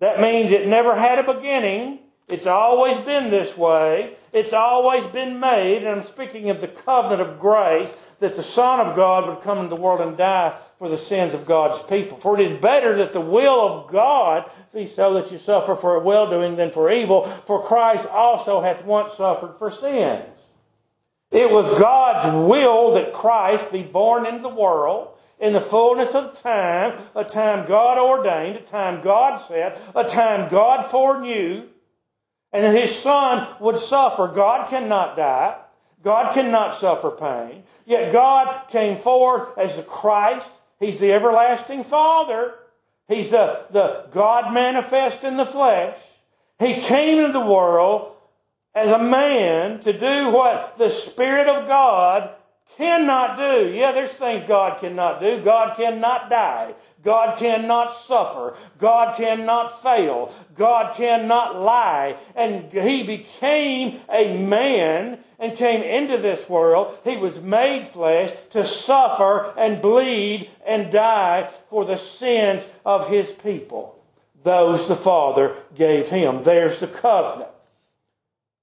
that 0.00 0.20
means 0.20 0.52
it 0.52 0.66
never 0.66 0.96
had 0.96 1.18
a 1.18 1.34
beginning, 1.34 2.00
it's 2.28 2.46
always 2.46 2.96
been 2.98 3.30
this 3.30 3.56
way. 3.56 4.16
It's 4.32 4.52
always 4.52 5.06
been 5.06 5.38
made, 5.38 5.78
and 5.78 5.88
I'm 5.88 6.00
speaking 6.00 6.50
of 6.50 6.60
the 6.60 6.68
covenant 6.68 7.20
of 7.20 7.38
grace, 7.38 7.94
that 8.18 8.34
the 8.34 8.42
Son 8.42 8.80
of 8.80 8.96
God 8.96 9.28
would 9.28 9.42
come 9.42 9.58
into 9.58 9.68
the 9.68 9.80
world 9.80 10.00
and 10.00 10.16
die 10.16 10.56
for 10.78 10.88
the 10.88 10.98
sins 10.98 11.34
of 11.34 11.46
God's 11.46 11.82
people. 11.82 12.16
For 12.16 12.34
it 12.34 12.50
is 12.50 12.58
better 12.58 12.96
that 12.96 13.12
the 13.12 13.20
will 13.20 13.60
of 13.60 13.90
God 13.90 14.50
be 14.72 14.86
so 14.86 15.14
that 15.14 15.30
you 15.30 15.38
suffer 15.38 15.76
for 15.76 16.00
well 16.00 16.28
doing 16.28 16.56
than 16.56 16.70
for 16.70 16.90
evil, 16.90 17.24
for 17.46 17.62
Christ 17.62 18.06
also 18.06 18.62
hath 18.62 18.84
once 18.84 19.12
suffered 19.12 19.56
for 19.58 19.70
sins. 19.70 20.24
It 21.30 21.50
was 21.50 21.66
God's 21.78 22.48
will 22.48 22.92
that 22.92 23.12
Christ 23.12 23.72
be 23.72 23.82
born 23.82 24.26
into 24.26 24.42
the 24.42 24.48
world. 24.48 25.10
in 25.40 25.52
the 25.52 25.60
fullness 25.60 26.14
of 26.14 26.40
time, 26.40 26.96
a 27.14 27.24
time 27.24 27.66
God 27.66 27.98
ordained, 27.98 28.56
a 28.56 28.60
time 28.60 29.02
God 29.02 29.38
set, 29.38 29.78
a 29.94 30.04
time 30.04 30.48
God 30.48 30.86
foreknew, 30.90 31.64
and 32.52 32.64
that 32.64 32.74
his 32.74 32.94
son 32.94 33.48
would 33.60 33.80
suffer. 33.80 34.28
God 34.28 34.70
cannot 34.70 35.16
die. 35.16 35.56
God 36.02 36.32
cannot 36.34 36.74
suffer 36.74 37.10
pain. 37.10 37.64
Yet 37.84 38.12
God 38.12 38.68
came 38.68 38.96
forth 38.96 39.58
as 39.58 39.76
the 39.76 39.82
Christ. 39.82 40.48
He's 40.78 41.00
the 41.00 41.12
everlasting 41.12 41.84
Father. 41.84 42.54
He's 43.08 43.30
the, 43.30 43.64
the 43.70 44.06
God 44.12 44.54
manifest 44.54 45.24
in 45.24 45.36
the 45.36 45.46
flesh. 45.46 45.98
He 46.58 46.80
came 46.80 47.18
into 47.18 47.32
the 47.32 47.44
world 47.44 48.13
as 48.74 48.90
a 48.90 48.98
man 48.98 49.80
to 49.80 49.92
do 49.92 50.30
what 50.30 50.76
the 50.78 50.90
Spirit 50.90 51.48
of 51.48 51.66
God 51.68 52.30
cannot 52.76 53.36
do. 53.36 53.70
Yeah, 53.70 53.92
there's 53.92 54.12
things 54.12 54.42
God 54.42 54.80
cannot 54.80 55.20
do. 55.20 55.40
God 55.42 55.76
cannot 55.76 56.28
die. 56.28 56.74
God 57.02 57.38
cannot 57.38 57.94
suffer. 57.94 58.56
God 58.78 59.16
cannot 59.16 59.82
fail. 59.82 60.32
God 60.54 60.96
cannot 60.96 61.60
lie. 61.60 62.16
And 62.34 62.72
He 62.72 63.04
became 63.04 64.00
a 64.10 64.36
man 64.38 65.18
and 65.38 65.56
came 65.56 65.82
into 65.82 66.18
this 66.18 66.48
world. 66.48 66.98
He 67.04 67.16
was 67.16 67.40
made 67.40 67.88
flesh 67.88 68.32
to 68.50 68.66
suffer 68.66 69.54
and 69.56 69.82
bleed 69.82 70.50
and 70.66 70.90
die 70.90 71.50
for 71.70 71.84
the 71.84 71.96
sins 71.96 72.66
of 72.84 73.08
His 73.08 73.30
people. 73.30 74.02
Those 74.42 74.88
the 74.88 74.96
Father 74.96 75.54
gave 75.76 76.08
Him. 76.08 76.42
There's 76.42 76.80
the 76.80 76.88
covenant. 76.88 77.50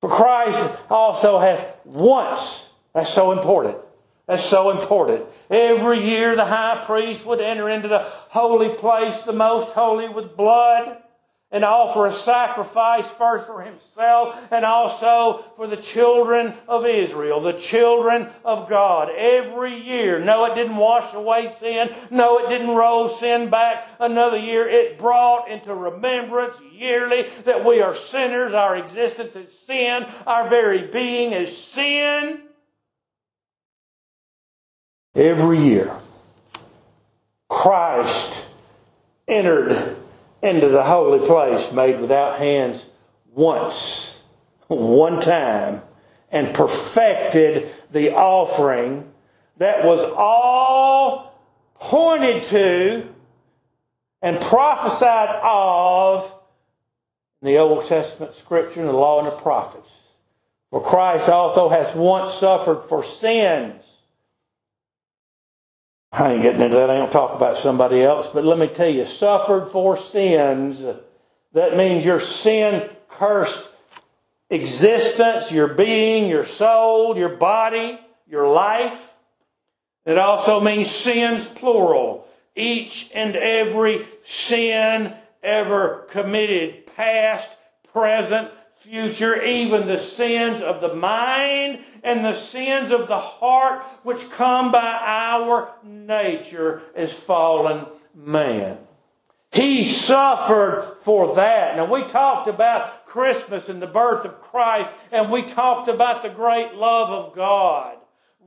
For 0.02 0.10
Christ 0.10 0.68
also 0.90 1.40
hath 1.40 1.78
once, 1.86 2.70
that's 2.94 3.10
so 3.10 3.32
important, 3.32 3.78
that's 4.26 4.44
so 4.44 4.72
important. 4.72 5.26
Every 5.50 6.04
year 6.04 6.36
the 6.36 6.46
high 6.46 6.82
priest 6.84 7.26
would 7.28 7.40
enter 7.40 7.70
into 7.70 7.88
the 7.88 8.00
holy 8.00 8.70
place, 8.70 9.22
the 9.22 9.34
most 9.34 9.70
holy, 9.70 10.10
with 10.10 10.36
blood 10.36 10.98
and 11.52 11.66
offer 11.66 12.08
a 12.08 12.14
sacrifice 12.14 13.10
first 13.10 13.46
for 13.46 13.62
himself 13.62 14.48
and 14.52 14.64
also 14.64 15.38
for 15.56 15.68
the 15.68 15.78
children 15.78 16.54
of 16.68 16.86
Israel, 16.86 17.40
the 17.42 17.54
children 17.54 18.30
of 18.46 18.70
God. 18.70 19.12
Every 19.16 19.76
year. 19.76 20.20
No, 20.20 20.46
it 20.46 20.56
didn't 20.56 20.78
wash 20.78 21.14
away 21.14 21.50
sin. 21.50 21.94
No, 22.10 22.38
it 22.40 22.50
didn't 22.50 22.70
roll 22.70 23.08
sin 23.08 23.50
back 23.50 23.86
another 24.00 24.38
year. 24.38 24.68
It 24.68 24.98
brought 24.98 25.50
into 25.50 25.74
remembrance 25.76 26.62
yearly 26.74 27.24
that 27.46 27.66
we 27.66 27.82
are 27.82 27.94
sinners. 27.94 28.54
Our 28.54 28.78
existence 28.78 29.36
is 29.36 29.52
sin. 29.58 30.06
Our 30.26 30.48
very 30.48 30.88
being 30.88 31.34
is 31.34 31.56
sin 31.56 32.42
every 35.16 35.60
year. 35.60 35.92
Christ 37.50 38.46
entered 39.28 40.01
into 40.42 40.70
the 40.70 40.84
holy 40.84 41.26
place 41.26 41.72
made 41.72 42.00
without 42.00 42.40
hands 42.40 42.90
once, 43.34 44.24
one 44.68 45.20
time, 45.20 45.82
and 46.32 46.54
perfected 46.54 47.70
the 47.92 48.14
offering 48.14 49.12
that 49.58 49.86
was 49.86 50.00
all 50.16 51.40
pointed 51.76 52.44
to 52.46 53.08
and 54.22 54.40
prophesied 54.40 55.40
of 55.44 56.34
in 57.42 57.48
the 57.48 57.58
Old 57.58 57.86
Testament 57.86 58.34
scripture 58.34 58.80
and 58.80 58.90
the 58.90 58.94
law 58.94 59.20
and 59.20 59.28
the 59.28 59.32
prophets. 59.32 60.02
For 60.70 60.82
Christ 60.82 61.28
also 61.28 61.70
has 61.70 61.94
once 61.96 62.34
suffered 62.34 62.82
for 62.84 63.04
sins 63.04 64.01
I 66.12 66.34
ain't 66.34 66.44
getting 66.44 66.62
into 66.62 66.76
that. 66.76 66.90
I 66.90 66.98
don't 66.98 67.12
talk 67.12 67.36
about 67.36 67.56
somebody 67.56 68.04
else. 68.04 68.28
But 68.28 68.44
let 68.44 68.58
me 68.58 68.68
tell 68.68 68.90
you, 68.90 69.06
suffered 69.06 69.68
for 69.68 69.96
sins. 69.96 70.84
That 71.54 71.78
means 71.78 72.06
your 72.06 72.20
sin 72.20 72.90
cursed 73.08 73.70
existence, 74.50 75.52
your 75.52 75.70
being, 75.70 76.30
your 76.30 76.44
soul, 76.44 77.18
your 77.18 77.30
body, 77.30 77.98
your 78.28 78.50
life. 78.50 79.14
It 80.06 80.18
also 80.18 80.60
means 80.60 80.90
sins 80.92 81.48
plural. 81.48 82.28
Each 82.56 83.10
and 83.16 83.36
every 83.38 84.06
sin 84.24 85.14
ever 85.42 86.08
committed, 86.10 86.88
past, 86.98 87.56
present, 87.94 88.52
future, 88.82 89.40
even 89.44 89.86
the 89.86 90.00
sins 90.00 90.60
of 90.60 90.82
the 90.82 90.96
mind 90.96 91.80
and 92.04 92.26
the 92.26 92.34
sins 92.34 92.90
of 92.90 93.08
the 93.08 93.18
heart 93.18 93.84
which 94.02 94.32
come 94.32 94.72
by 94.72 95.00
our 95.06 95.72
nature 95.84 96.82
as 96.96 97.14
fallen 97.14 97.86
man. 98.16 98.80
He 99.52 99.86
suffered 99.86 100.98
for 101.02 101.36
that. 101.36 101.76
Now 101.76 101.86
we 101.86 102.04
talked 102.08 102.48
about 102.48 103.06
Christmas 103.06 103.70
and 103.70 103.80
the 103.80 103.88
birth 103.88 104.26
of 104.26 104.42
Christ 104.42 104.92
and 105.12 105.32
we 105.32 105.44
talked 105.44 105.88
about 105.88 106.24
the 106.24 106.30
great 106.30 106.74
love 106.74 107.10
of 107.10 107.36
God. 107.36 107.98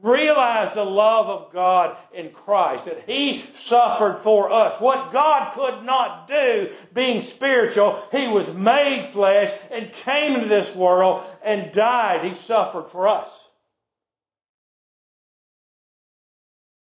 Realize 0.05 0.75
the 0.75 0.85
love 0.85 1.29
of 1.31 1.51
God 1.51 1.97
in 2.13 2.29
Christ, 2.29 2.85
that 2.85 3.09
He 3.09 3.43
suffered 3.55 4.19
for 4.19 4.53
us. 4.53 4.79
What 4.79 5.11
God 5.11 5.55
could 5.55 5.83
not 5.83 6.29
do, 6.29 6.71
being 6.93 7.23
spiritual, 7.23 7.99
He 8.13 8.29
was 8.29 8.53
made 8.53 9.09
flesh 9.13 9.51
and 9.71 9.91
came 9.91 10.35
into 10.35 10.47
this 10.47 10.75
world 10.75 11.23
and 11.43 11.73
died. 11.73 12.23
He 12.23 12.35
suffered 12.35 12.91
for 12.91 13.09
us. 13.09 13.31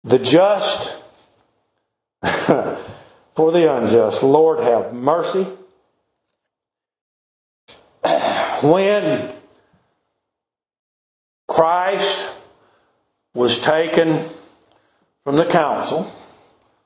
The 0.03 0.19
just 0.19 0.93
for 2.21 3.53
the 3.53 3.73
unjust. 3.73 4.21
Lord 4.21 4.59
have 4.59 4.93
mercy. 4.93 5.47
When 8.63 9.29
Christ 11.47 12.32
was 13.33 13.59
taken 13.59 14.23
from 15.23 15.35
the 15.35 15.45
council 15.45 16.11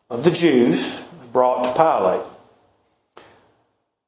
of 0.10 0.24
the 0.24 0.32
Jews, 0.32 1.02
brought 1.34 1.64
to 1.66 1.74
Pilate. 1.74 2.26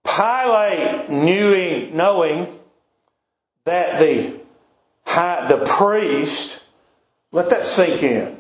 Pilate, 0.05 1.09
knowing, 1.09 1.95
knowing 1.95 2.59
that 3.65 3.99
the, 3.99 4.39
high, 5.05 5.45
the 5.47 5.65
priest, 5.65 6.63
let 7.31 7.49
that 7.49 7.65
sink 7.65 8.01
in, 8.01 8.37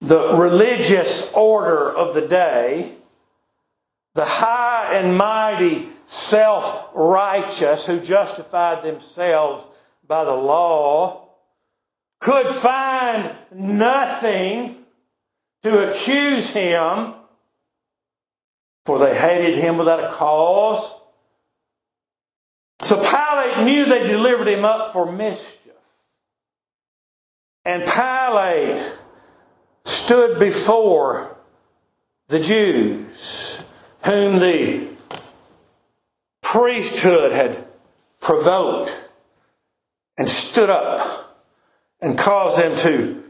the 0.00 0.34
religious 0.34 1.32
order 1.32 1.90
of 1.96 2.14
the 2.14 2.26
day, 2.26 2.92
the 4.14 4.24
high 4.24 4.98
and 4.98 5.16
mighty 5.16 5.88
self 6.06 6.90
righteous 6.94 7.86
who 7.86 8.00
justified 8.00 8.82
themselves 8.82 9.66
by 10.06 10.24
the 10.24 10.34
law, 10.34 11.25
could 12.26 12.48
find 12.48 13.32
nothing 13.52 14.74
to 15.62 15.88
accuse 15.88 16.50
him, 16.50 17.14
for 18.84 18.98
they 18.98 19.16
hated 19.16 19.56
him 19.56 19.78
without 19.78 20.02
a 20.02 20.08
cause. 20.08 20.92
So 22.80 22.96
Pilate 22.96 23.64
knew 23.64 23.84
they 23.84 24.08
delivered 24.08 24.48
him 24.48 24.64
up 24.64 24.90
for 24.90 25.12
mischief. 25.12 25.72
And 27.64 27.84
Pilate 27.86 28.84
stood 29.84 30.40
before 30.40 31.36
the 32.26 32.40
Jews, 32.40 33.62
whom 34.04 34.40
the 34.40 34.88
priesthood 36.42 37.30
had 37.30 37.64
provoked, 38.18 39.10
and 40.18 40.28
stood 40.28 40.70
up 40.70 41.25
and 42.00 42.18
cause 42.18 42.56
them 42.56 42.76
to 42.76 43.24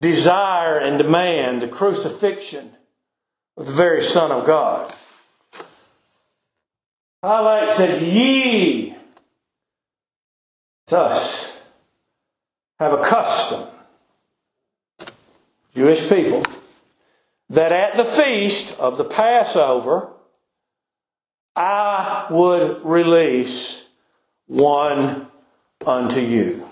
desire 0.00 0.78
and 0.78 0.98
demand 0.98 1.62
the 1.62 1.68
crucifixion 1.68 2.70
of 3.56 3.66
the 3.66 3.72
very 3.72 4.02
Son 4.02 4.30
of 4.30 4.46
God. 4.46 4.92
Pilate 7.22 7.76
said, 7.76 8.02
Ye, 8.02 8.96
thus, 10.86 11.60
have 12.78 12.92
a 12.92 13.02
custom, 13.02 13.66
Jewish 15.74 16.08
people, 16.08 16.44
that 17.50 17.72
at 17.72 17.96
the 17.96 18.04
feast 18.04 18.78
of 18.78 18.98
the 18.98 19.04
Passover, 19.04 20.12
I 21.56 22.26
would 22.30 22.84
release 22.84 23.84
one 24.46 25.26
unto 25.84 26.20
you. 26.20 26.67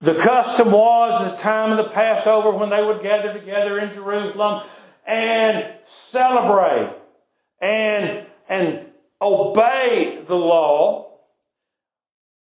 The 0.00 0.14
custom 0.14 0.72
was 0.72 1.30
the 1.30 1.36
time 1.38 1.72
of 1.72 1.78
the 1.78 1.90
Passover 1.90 2.50
when 2.50 2.70
they 2.70 2.82
would 2.82 3.02
gather 3.02 3.32
together 3.32 3.78
in 3.78 3.92
Jerusalem 3.94 4.62
and 5.06 5.72
celebrate 5.84 6.92
and, 7.60 8.26
and 8.48 8.86
obey 9.22 10.22
the 10.26 10.36
law 10.36 11.12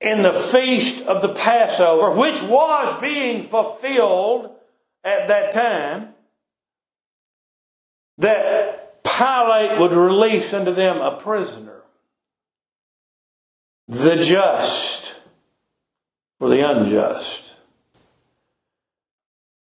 in 0.01 0.23
the 0.23 0.33
feast 0.33 1.05
of 1.05 1.21
the 1.21 1.33
Passover, 1.33 2.11
which 2.11 2.41
was 2.41 3.01
being 3.01 3.43
fulfilled 3.43 4.55
at 5.03 5.27
that 5.27 5.51
time 5.51 6.09
that 8.17 9.03
Pilate 9.03 9.79
would 9.79 9.91
release 9.91 10.53
unto 10.53 10.71
them 10.71 10.97
a 10.97 11.17
prisoner, 11.17 11.81
the 13.87 14.15
just 14.15 15.19
for 16.39 16.49
the 16.49 16.61
unjust. 16.67 17.55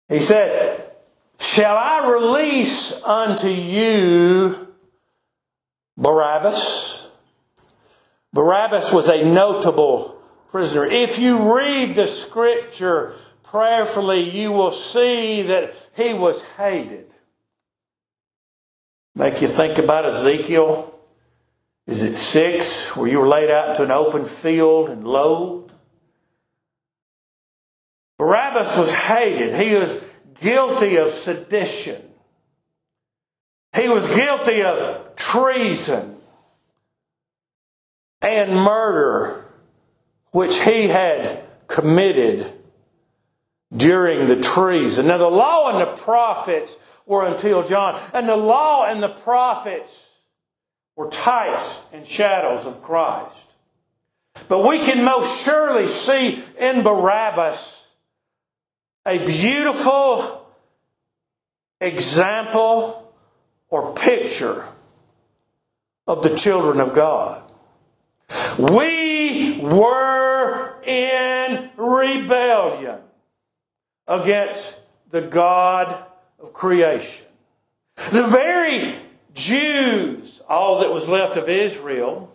He 0.08 0.20
said, 0.20 0.85
Shall 1.38 1.76
I 1.76 2.12
release 2.12 2.92
unto 3.02 3.49
you 3.49 4.75
Barabbas? 5.96 7.08
Barabbas 8.32 8.92
was 8.92 9.08
a 9.08 9.25
notable 9.25 10.20
prisoner. 10.50 10.87
If 10.87 11.18
you 11.18 11.56
read 11.56 11.94
the 11.94 12.06
scripture 12.06 13.14
prayerfully, 13.44 14.28
you 14.30 14.52
will 14.52 14.70
see 14.70 15.42
that 15.42 15.75
he 15.96 16.14
was 16.14 16.42
hated. 16.52 17.11
Make 19.14 19.40
you 19.40 19.49
think 19.49 19.78
about 19.78 20.04
Ezekiel. 20.04 20.92
Is 21.87 22.02
it 22.02 22.16
six, 22.16 22.94
where 22.96 23.08
you 23.08 23.18
were 23.18 23.28
laid 23.28 23.50
out 23.50 23.70
into 23.70 23.85
an 23.85 23.90
open 23.90 24.25
field 24.25 24.90
and 24.90 25.06
loathed? 25.06 25.73
Barabbas 28.56 28.76
was 28.78 28.94
hated. 28.94 29.54
He 29.54 29.75
was 29.75 30.00
guilty 30.40 30.96
of 30.96 31.10
sedition. 31.10 32.00
He 33.75 33.88
was 33.88 34.06
guilty 34.14 34.62
of 34.62 35.14
treason 35.14 36.16
and 38.22 38.54
murder, 38.54 39.44
which 40.30 40.62
he 40.62 40.88
had 40.88 41.44
committed 41.66 42.50
during 43.76 44.26
the 44.26 44.40
treason. 44.40 45.08
Now, 45.08 45.18
the 45.18 45.28
law 45.28 45.70
and 45.70 45.80
the 45.80 46.02
prophets 46.02 46.78
were 47.04 47.26
until 47.26 47.62
John, 47.62 48.00
and 48.14 48.26
the 48.26 48.36
law 48.36 48.86
and 48.86 49.02
the 49.02 49.10
prophets 49.10 50.14
were 50.96 51.10
types 51.10 51.82
and 51.92 52.06
shadows 52.06 52.66
of 52.66 52.80
Christ. 52.80 53.36
But 54.48 54.66
we 54.66 54.78
can 54.78 55.04
most 55.04 55.44
surely 55.44 55.88
see 55.88 56.42
in 56.58 56.82
Barabbas 56.82 57.86
a 59.06 59.25
beautiful 59.25 60.46
example 61.80 63.14
or 63.68 63.94
picture 63.94 64.66
of 66.06 66.22
the 66.22 66.34
children 66.34 66.80
of 66.80 66.92
God. 66.92 67.42
We 68.58 69.60
were 69.60 70.82
in 70.82 71.70
rebellion 71.76 73.00
against 74.08 74.78
the 75.10 75.22
God 75.22 76.04
of 76.40 76.52
creation. 76.52 77.26
The 78.12 78.26
very 78.26 78.92
Jews, 79.34 80.40
all 80.48 80.80
that 80.80 80.92
was 80.92 81.08
left 81.08 81.36
of 81.36 81.48
Israel, 81.48 82.34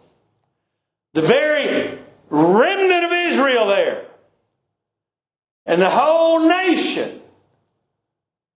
the 1.14 1.22
very 1.22 2.00
remnant 2.30 3.06
of 3.06 3.12
Israel 3.12 3.68
there, 3.68 4.11
and 5.72 5.82
the 5.82 5.90
whole 5.90 6.48
nation 6.48 7.22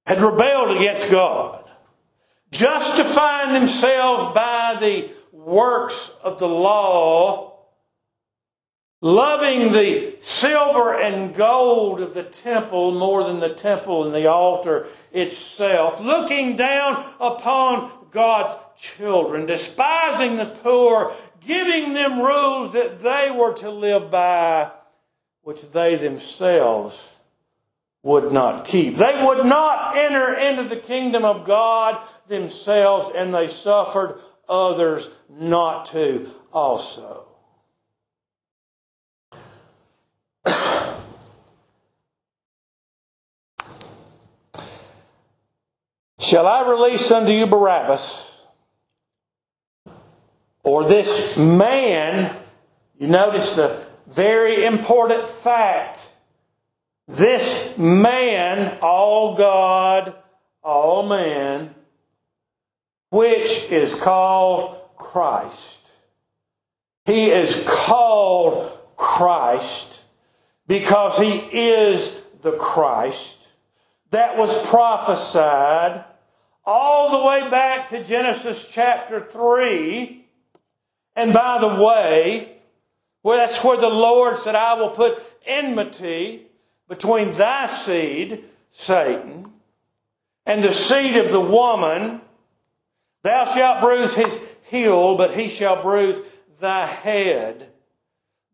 had 0.06 0.22
rebelled 0.22 0.76
against 0.76 1.10
God, 1.10 1.64
justifying 2.52 3.54
themselves 3.54 4.26
by 4.36 4.78
the 4.80 5.10
works 5.32 6.12
of 6.24 6.40
the 6.40 6.48
law 6.48 7.56
loving 9.06 9.72
the 9.72 10.16
silver 10.20 11.00
and 11.00 11.36
gold 11.36 12.02
of 12.02 12.16
the 12.16 12.24
temple 12.24 12.92
more 12.98 13.24
than 13.24 13.40
the 13.40 13.54
temple 13.54 14.04
and 14.04 14.16
the 14.16 14.26
altar 14.26 14.88
itself, 15.12 16.02
looking 16.02 16.56
down 16.56 17.06
upon 17.20 17.92
God's 18.10 18.56
children, 18.76 19.46
despising 19.46 20.38
the 20.38 20.48
poor, 20.64 21.14
giving 21.46 21.94
them 21.94 22.20
rules 22.20 22.74
that 22.74 23.00
they 23.00 23.30
were 23.30 23.54
to 23.54 23.70
live 23.70 24.10
by, 24.10 24.72
which 25.46 25.72
they 25.72 25.96
themselves 25.96 27.16
would 28.02 28.32
not 28.32 28.66
keep. 28.66 28.96
They 28.96 29.22
would 29.24 29.46
not 29.46 29.96
enter 29.96 30.34
into 30.34 30.64
the 30.64 30.78
kingdom 30.78 31.24
of 31.24 31.46
God 31.46 32.04
themselves, 32.28 33.12
and 33.16 33.32
they 33.32 33.48
suffered 33.48 34.20
others 34.50 35.08
not 35.30 35.86
to 35.88 36.28
also. 36.52 37.28
Shall 46.20 46.48
I 46.48 46.68
release 46.68 47.12
unto 47.12 47.32
you 47.32 47.46
Barabbas? 47.46 48.32
Or 50.64 50.86
this 50.86 51.38
man, 51.38 52.36
you 52.98 53.06
notice 53.06 53.56
the 53.56 53.85
very 54.08 54.66
important 54.66 55.30
fact. 55.30 56.10
This 57.08 57.78
man, 57.78 58.80
all 58.82 59.36
God, 59.36 60.16
all 60.64 61.08
man, 61.08 61.74
which 63.10 63.72
is 63.72 63.94
called 63.94 64.80
Christ. 64.98 65.92
He 67.06 67.30
is 67.30 67.64
called 67.68 68.72
Christ 68.98 70.04
because 70.68 71.18
he 71.20 71.38
is 71.38 72.20
the 72.42 72.54
Christ 72.54 73.48
that 74.12 74.38
was 74.38 74.68
prophesied 74.68 76.04
all 76.66 77.12
the 77.12 77.28
way 77.28 77.50
back 77.50 77.90
to 77.90 78.04
Genesis 78.04 78.74
chapter 78.74 79.20
3. 79.20 80.26
And 81.16 81.34
by 81.34 81.60
the 81.60 81.84
way, 81.84 82.55
well, 83.26 83.40
that's 83.40 83.64
where 83.64 83.76
the 83.76 83.90
Lord 83.90 84.38
said, 84.38 84.54
I 84.54 84.76
will 84.76 84.92
put 84.92 85.20
enmity 85.48 86.44
between 86.88 87.32
thy 87.32 87.66
seed, 87.66 88.44
Satan, 88.70 89.52
and 90.46 90.64
the 90.64 90.72
seed 90.72 91.16
of 91.16 91.32
the 91.32 91.42
woman. 91.42 92.22
Thou 93.24 93.46
shalt 93.46 93.82
bruise 93.82 94.14
his 94.14 94.40
heel, 94.70 95.18
but 95.18 95.34
he 95.34 95.48
shall 95.48 95.82
bruise 95.82 96.22
thy 96.60 96.86
head. 96.86 97.68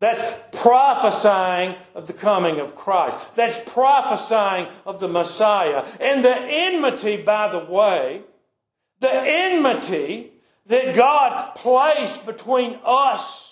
That's 0.00 0.22
prophesying 0.52 1.76
of 1.94 2.06
the 2.06 2.14
coming 2.14 2.58
of 2.58 2.74
Christ. 2.74 3.36
That's 3.36 3.60
prophesying 3.74 4.68
of 4.86 5.00
the 5.00 5.08
Messiah. 5.08 5.84
And 6.00 6.24
the 6.24 6.34
enmity, 6.34 7.20
by 7.20 7.48
the 7.52 7.70
way, 7.70 8.22
the 9.00 9.12
enmity 9.12 10.32
that 10.64 10.96
God 10.96 11.56
placed 11.56 12.24
between 12.24 12.78
us 12.86 13.51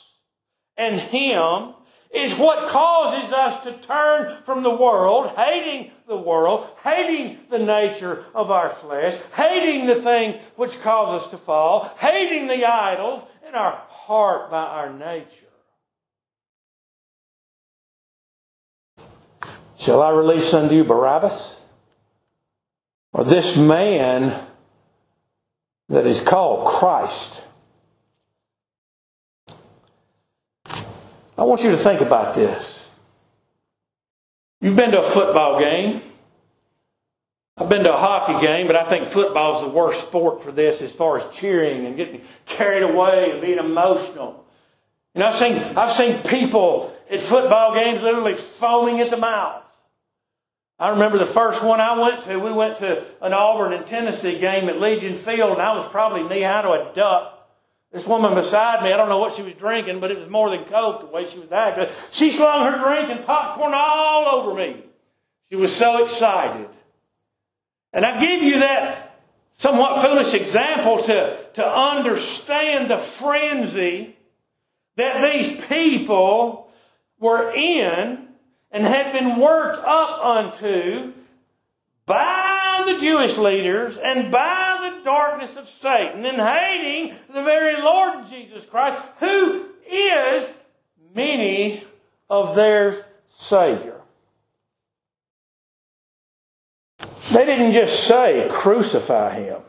and 0.81 0.99
Him 0.99 1.75
is 2.11 2.37
what 2.39 2.69
causes 2.71 3.33
us 3.33 3.63
to 3.65 3.73
turn 3.87 4.35
from 4.45 4.63
the 4.63 4.75
world, 4.75 5.31
hating 5.37 5.93
the 6.09 6.17
world, 6.17 6.67
hating 6.83 7.39
the 7.51 7.59
nature 7.59 8.25
of 8.35 8.51
our 8.51 8.71
flesh, 8.71 9.15
hating 9.37 9.87
the 9.87 10.03
things 10.03 10.37
which 10.57 10.81
cause 10.81 11.23
us 11.23 11.29
to 11.29 11.37
fall, 11.37 11.85
hating 11.99 12.49
the 12.49 12.65
idols 12.65 13.23
in 13.47 13.55
our 13.55 13.81
heart 13.89 14.51
by 14.51 14.63
our 14.63 14.93
nature. 14.93 15.47
Shall 19.79 20.03
I 20.03 20.11
release 20.11 20.53
unto 20.53 20.75
you 20.75 20.85
Barabbas? 20.85 21.63
Or 23.13 23.25
this 23.25 23.57
man 23.57 24.47
that 25.89 26.07
is 26.07 26.23
called 26.23 26.67
Christ? 26.67 27.45
I 31.41 31.45
want 31.45 31.65
you 31.65 31.71
to 31.71 31.77
think 31.79 32.03
about 32.03 32.35
this. 32.35 32.91
You've 34.61 34.77
been 34.77 34.91
to 34.91 35.01
a 35.01 35.03
football 35.03 35.59
game. 35.59 36.03
I've 37.57 37.71
been 37.71 37.85
to 37.85 37.95
a 37.95 37.97
hockey 37.97 38.45
game, 38.45 38.67
but 38.67 38.77
I 38.77 38.85
think 38.85 39.07
football 39.07 39.57
is 39.57 39.63
the 39.63 39.71
worst 39.71 40.03
sport 40.03 40.43
for 40.43 40.53
this 40.53 40.83
as 40.83 40.93
far 40.93 41.17
as 41.17 41.27
cheering 41.35 41.87
and 41.87 41.97
getting 41.97 42.21
carried 42.45 42.83
away 42.83 43.31
and 43.31 43.41
being 43.41 43.57
emotional. 43.57 44.45
Know, 45.15 45.29
I've 45.29 45.35
seen, 45.35 45.55
I've 45.79 45.93
seen 45.93 46.23
people 46.25 46.95
at 47.11 47.21
football 47.21 47.73
games 47.73 48.03
literally 48.03 48.35
foaming 48.35 49.01
at 49.01 49.09
the 49.09 49.17
mouth. 49.17 49.67
I 50.79 50.91
remember 50.91 51.17
the 51.17 51.25
first 51.25 51.65
one 51.65 51.81
I 51.81 51.99
went 51.99 52.23
to, 52.25 52.39
we 52.39 52.53
went 52.53 52.77
to 52.79 53.03
an 53.23 53.33
Auburn 53.33 53.73
and 53.73 53.87
Tennessee 53.87 54.39
game 54.39 54.69
at 54.69 54.79
Legion 54.79 55.15
Field, 55.15 55.53
and 55.53 55.63
I 55.63 55.75
was 55.75 55.87
probably 55.87 56.23
knee 56.23 56.43
high 56.43 56.61
to 56.61 56.73
a 56.73 56.93
duck. 56.93 57.40
This 57.93 58.07
woman 58.07 58.35
beside 58.35 58.85
me, 58.85 58.93
I 58.93 58.97
don't 58.97 59.09
know 59.09 59.19
what 59.19 59.33
she 59.33 59.43
was 59.43 59.55
drinking, 59.55 59.99
but 60.01 60.11
it 60.11 60.17
was 60.17 60.29
more 60.29 60.49
than 60.51 60.65
Coke 60.65 61.01
the 61.01 61.07
way 61.07 61.27
she 61.27 61.41
was 61.41 61.51
acting. 61.51 61.89
She 62.13 62.31
slung 62.31 62.71
her 62.71 62.79
drink 62.79 63.11
and 63.11 63.25
popcorn 63.25 63.73
all 63.75 64.27
over 64.41 64.55
me. 64.55 64.77
She 65.49 65.57
was 65.57 65.75
so 65.75 66.05
excited. 66.05 66.69
And 67.93 68.07
I 68.07 68.21
give 68.21 68.43
you 68.43 68.61
that 68.61 69.19
somewhat 69.53 70.03
foolish 70.03 70.35
example 70.35 71.03
to, 71.03 71.37
to 71.55 71.67
understand 71.67 72.89
the 72.89 72.99
frenzy 72.99 74.17
that 74.95 75.33
these 75.33 75.65
people 75.67 76.71
were 77.19 77.53
in 77.53 78.29
and 78.71 78.85
had 78.85 79.13
been 79.13 79.41
worked 79.41 79.83
up 79.85 80.25
unto 80.25 81.13
by 82.07 82.50
the 82.87 82.99
Jewish 82.99 83.37
leaders 83.37 83.99
and 83.99 84.31
by 84.31 84.93
the 84.95 85.05
darkness 85.05 85.57
of 85.57 85.69
Satan 85.69 86.25
and 86.25 86.39
hating 86.39 87.17
the 87.33 87.43
very 87.43 87.81
Lord 87.81 88.27
Jesus 88.27 88.67
Christ, 88.67 89.03
who 89.19 89.67
is 89.91 90.53
many 91.15 91.85
of 92.29 92.55
their 92.55 93.07
Savior. 93.27 94.01
They 97.33 97.47
didn't 97.47 97.73
just 97.73 98.05
say, 98.07 98.49
crucify 98.51 99.35
him. 99.35 99.63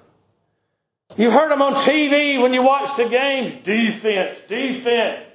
You've 1.18 1.34
heard 1.34 1.52
them 1.52 1.62
on 1.62 1.76
TV 1.76 2.42
when 2.42 2.54
you 2.54 2.64
watch 2.64 2.96
the 2.96 3.06
games 3.06 3.54
defense, 3.56 4.40
defense. 4.48 5.26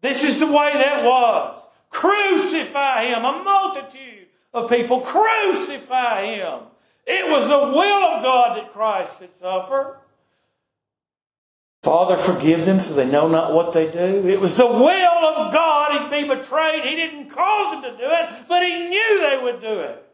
This 0.00 0.24
is 0.24 0.40
the 0.40 0.46
way 0.46 0.70
that 0.72 1.04
was. 1.04 1.60
Crucify 1.90 3.06
him. 3.06 3.24
A 3.24 3.42
multitude 3.42 4.28
of 4.54 4.70
people 4.70 5.00
crucify 5.00 6.36
him. 6.36 6.60
It 7.12 7.28
was 7.28 7.48
the 7.48 7.58
will 7.58 8.04
of 8.04 8.22
God 8.22 8.56
that 8.56 8.72
Christ 8.72 9.18
should 9.18 9.36
suffer. 9.40 9.98
Father, 11.82 12.16
forgive 12.16 12.64
them 12.64 12.78
for 12.78 12.92
they 12.92 13.10
know 13.10 13.26
not 13.26 13.52
what 13.52 13.72
they 13.72 13.90
do. 13.90 14.28
It 14.28 14.38
was 14.38 14.56
the 14.56 14.66
will 14.66 15.26
of 15.26 15.52
God 15.52 16.12
he'd 16.12 16.22
be 16.22 16.28
betrayed. 16.32 16.84
He 16.84 16.94
didn't 16.94 17.30
cause 17.30 17.72
them 17.72 17.82
to 17.82 17.98
do 17.98 18.04
it, 18.04 18.44
but 18.48 18.62
he 18.62 18.88
knew 18.88 19.28
they 19.28 19.40
would 19.42 19.60
do 19.60 19.80
it. 19.80 20.06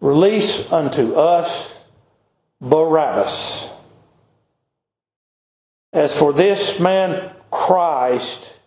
Release 0.00 0.72
unto 0.72 1.14
us 1.14 1.78
Barabbas. 2.62 3.70
As 5.92 6.18
for 6.18 6.32
this 6.32 6.80
man 6.80 7.32
Christ, 7.50 8.58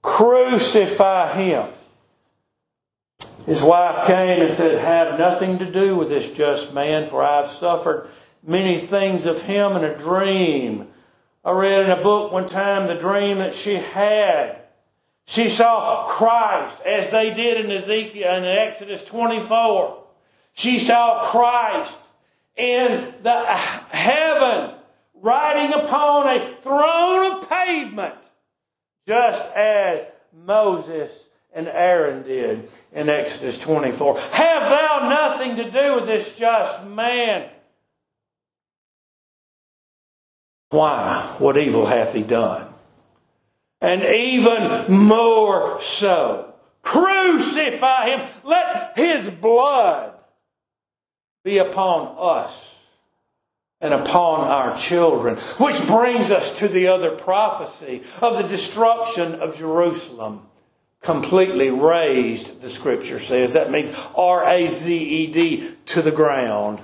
crucify 0.00 1.34
him. 1.34 1.66
His 3.46 3.62
wife 3.62 4.06
came 4.06 4.42
and 4.42 4.50
said, 4.50 4.78
Have 4.78 5.18
nothing 5.18 5.58
to 5.58 5.70
do 5.70 5.96
with 5.96 6.08
this 6.08 6.32
just 6.32 6.72
man, 6.72 7.08
for 7.08 7.22
I 7.22 7.42
have 7.42 7.50
suffered 7.50 8.08
many 8.42 8.78
things 8.78 9.26
of 9.26 9.42
him 9.42 9.72
in 9.72 9.82
a 9.82 9.96
dream. 9.96 10.88
I 11.44 11.50
read 11.50 11.84
in 11.84 11.90
a 11.90 12.02
book 12.02 12.30
one 12.30 12.46
time 12.46 12.86
the 12.86 12.94
dream 12.94 13.38
that 13.38 13.52
she 13.52 13.74
had. 13.74 14.60
She 15.26 15.48
saw 15.48 16.06
Christ 16.08 16.80
as 16.82 17.10
they 17.10 17.34
did 17.34 17.64
in 17.64 17.70
Ezekiel 17.70 18.36
in 18.36 18.44
Exodus 18.44 19.04
24. 19.04 20.04
She 20.54 20.78
saw 20.78 21.24
Christ 21.24 21.98
in 22.56 23.12
the 23.22 23.44
heaven 23.44 24.74
riding 25.14 25.72
upon 25.72 26.28
a 26.28 26.56
throne 26.60 27.32
of 27.32 27.48
pavement, 27.48 28.30
just 29.06 29.50
as 29.52 30.06
Moses 30.32 31.28
and 31.54 31.68
Aaron 31.68 32.22
did 32.22 32.68
in 32.92 33.08
Exodus 33.08 33.58
24. 33.58 34.18
Have 34.18 34.62
thou 34.62 35.08
nothing 35.08 35.56
to 35.56 35.70
do 35.70 35.94
with 35.96 36.06
this 36.06 36.38
just 36.38 36.84
man? 36.86 37.48
Why? 40.70 41.34
What 41.38 41.58
evil 41.58 41.84
hath 41.84 42.14
he 42.14 42.22
done? 42.22 42.72
And 43.82 44.02
even 44.02 45.06
more 45.06 45.80
so, 45.80 46.54
crucify 46.80 48.10
him. 48.10 48.28
Let 48.44 48.96
his 48.96 49.28
blood 49.28 50.14
be 51.44 51.58
upon 51.58 52.14
us 52.16 52.72
and 53.82 53.92
upon 53.92 54.48
our 54.48 54.78
children. 54.78 55.36
Which 55.58 55.84
brings 55.86 56.30
us 56.30 56.60
to 56.60 56.68
the 56.68 56.86
other 56.86 57.10
prophecy 57.16 58.02
of 58.22 58.38
the 58.38 58.44
destruction 58.44 59.34
of 59.34 59.56
Jerusalem. 59.58 60.46
Completely 61.02 61.70
razed, 61.70 62.60
the 62.60 62.68
scripture 62.68 63.18
says. 63.18 63.54
That 63.54 63.70
means 63.70 63.90
R-A-Z-E-D 64.16 65.74
to 65.86 66.02
the 66.02 66.12
ground. 66.12 66.80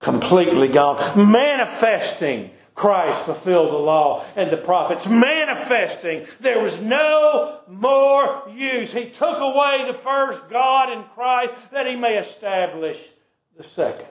Completely 0.00 0.68
gone. 0.68 0.98
Manifesting 1.32 2.50
Christ 2.74 3.24
fulfilled 3.24 3.70
the 3.70 3.78
law 3.78 4.24
and 4.36 4.50
the 4.52 4.56
prophets, 4.56 5.08
manifesting 5.08 6.26
there 6.38 6.60
was 6.60 6.80
no 6.80 7.58
more 7.66 8.44
use. 8.54 8.92
He 8.92 9.06
took 9.06 9.40
away 9.40 9.84
the 9.86 9.94
first 9.94 10.48
God 10.48 10.92
in 10.92 11.02
Christ 11.14 11.72
that 11.72 11.88
he 11.88 11.96
may 11.96 12.18
establish 12.18 13.08
the 13.56 13.64
second. 13.64 14.06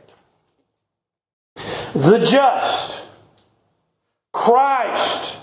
The 1.94 2.26
just, 2.30 3.06
Christ 4.34 5.40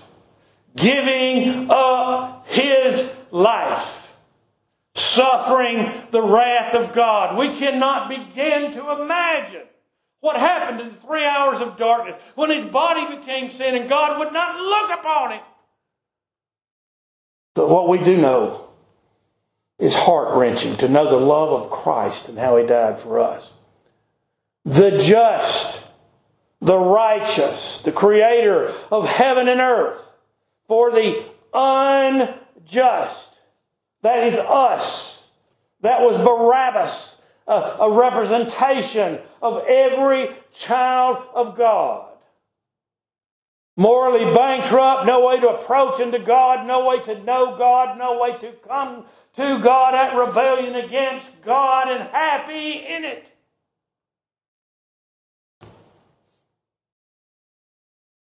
giving 0.76 1.68
up 1.70 2.46
his 2.46 3.10
life, 3.34 4.16
suffering 4.94 5.90
the 6.10 6.22
wrath 6.22 6.74
of 6.74 6.92
God. 6.92 7.36
We 7.36 7.48
cannot 7.48 8.08
begin 8.08 8.72
to 8.72 9.02
imagine 9.02 9.62
what 10.20 10.36
happened 10.36 10.80
in 10.80 10.88
the 10.88 10.94
three 10.94 11.24
hours 11.24 11.60
of 11.60 11.76
darkness 11.76 12.16
when 12.36 12.50
his 12.50 12.64
body 12.64 13.16
became 13.16 13.50
sin 13.50 13.74
and 13.74 13.88
God 13.88 14.18
would 14.20 14.32
not 14.32 14.60
look 14.60 14.98
upon 14.98 15.32
it. 15.32 15.42
But 17.54 17.68
what 17.68 17.88
we 17.88 17.98
do 17.98 18.16
know 18.16 18.68
is 19.78 19.94
heart 19.94 20.36
wrenching 20.36 20.76
to 20.76 20.88
know 20.88 21.10
the 21.10 21.24
love 21.24 21.50
of 21.64 21.70
Christ 21.70 22.28
and 22.28 22.38
how 22.38 22.56
he 22.56 22.64
died 22.64 22.98
for 22.98 23.18
us 23.18 23.54
the 24.64 24.96
just, 24.96 25.84
the 26.62 26.78
righteous, 26.78 27.82
the 27.82 27.92
creator 27.92 28.72
of 28.90 29.06
heaven 29.06 29.46
and 29.46 29.60
earth, 29.60 30.10
for 30.68 30.90
the 30.90 31.22
unjust. 32.64 33.40
That 34.02 34.24
is 34.24 34.36
us. 34.36 35.22
That 35.80 36.00
was 36.00 36.18
Barabbas, 36.18 37.16
a, 37.46 37.52
a 37.80 37.90
representation 37.90 39.18
of 39.42 39.64
every 39.66 40.30
child 40.52 41.26
of 41.34 41.56
God. 41.56 42.10
Morally 43.76 44.32
bankrupt, 44.32 45.04
no 45.04 45.26
way 45.26 45.40
to 45.40 45.48
approach 45.48 45.98
into 45.98 46.20
God, 46.20 46.66
no 46.66 46.86
way 46.88 47.00
to 47.02 47.22
know 47.24 47.56
God, 47.56 47.98
no 47.98 48.20
way 48.20 48.38
to 48.38 48.52
come 48.66 49.04
to 49.34 49.58
God 49.58 49.94
at 49.94 50.16
rebellion 50.16 50.76
against 50.76 51.28
God 51.42 51.88
and 51.88 52.08
happy 52.10 52.72
in 52.72 53.04
it. 53.04 53.30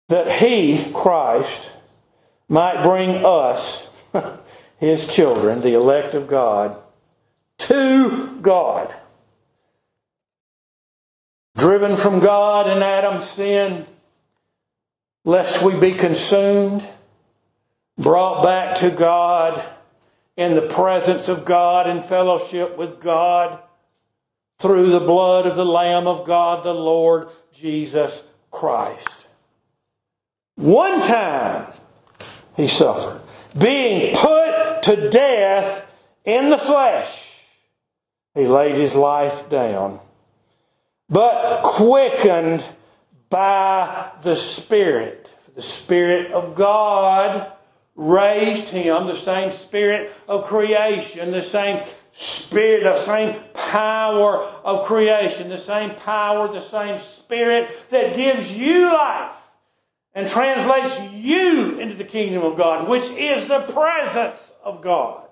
that 0.09 0.41
he, 0.41 0.93
Christ, 0.93 1.73
might 2.49 2.83
bring 2.83 3.25
us, 3.25 3.86
his 4.79 5.13
children, 5.13 5.61
the 5.61 5.75
elect 5.75 6.15
of 6.15 6.29
God, 6.29 6.77
to 7.59 8.39
God. 8.43 8.95
Driven 11.57 11.97
from 11.97 12.21
God 12.21 12.69
in 12.69 12.83
Adam's 12.83 13.29
sin, 13.31 13.87
lest 15.25 15.63
we 15.63 15.79
be 15.79 15.95
consumed, 15.95 16.87
brought 17.97 18.45
back 18.45 18.77
to 18.77 18.91
God 18.91 19.63
in 20.37 20.55
the 20.55 20.69
presence 20.69 21.29
of 21.29 21.45
God 21.45 21.89
in 21.89 22.03
fellowship 22.03 22.77
with 22.77 23.01
God 23.01 23.61
through 24.59 24.91
the 24.91 25.01
blood 25.01 25.47
of 25.47 25.57
the 25.57 25.65
Lamb 25.65 26.07
of 26.07 26.27
God, 26.27 26.63
the 26.63 26.75
Lord 26.75 27.29
Jesus 27.53 28.25
Christ. 28.51 29.27
One 30.57 31.01
time 31.01 31.73
he 32.57 32.69
suffered, 32.69 33.21
being 33.59 34.15
put 34.15 34.83
to 34.83 35.11
death 35.11 35.87
in 36.25 36.51
the 36.51 36.59
flesh. 36.59 37.43
He 38.35 38.47
laid 38.47 38.75
his 38.75 38.95
life 38.95 39.49
down, 39.49 40.01
but 41.09 41.63
quickened 41.63 42.65
by 43.31 44.11
the 44.23 44.37
Spirit. 44.37 45.35
The 45.55 45.63
Spirit 45.63 46.33
of 46.33 46.55
God 46.55 47.51
raised 47.95 48.69
him, 48.69 49.07
the 49.07 49.17
same 49.17 49.51
Spirit 49.51 50.13
of 50.29 50.45
creation, 50.45 51.31
the 51.31 51.43
same 51.43 51.83
Spirit, 52.13 52.83
the 52.83 52.99
same 52.99 53.43
power 53.55 54.39
of 54.65 54.85
creation, 54.85 55.49
the 55.49 55.59
same 55.59 55.95
power, 55.95 56.49
the 56.49 56.61
same 56.61 56.99
Spirit 56.99 57.71
that 57.91 58.15
gives 58.15 58.53
you 58.53 58.93
life 58.93 59.33
and 60.17 60.27
translates 60.27 60.99
you 61.13 61.79
into 61.79 61.95
the 61.95 62.03
kingdom 62.03 62.43
of 62.43 62.57
God, 62.57 62.89
which 62.89 63.11
is 63.11 63.47
the 63.47 63.61
presence 63.61 64.51
of 64.65 64.81
God. 64.81 65.23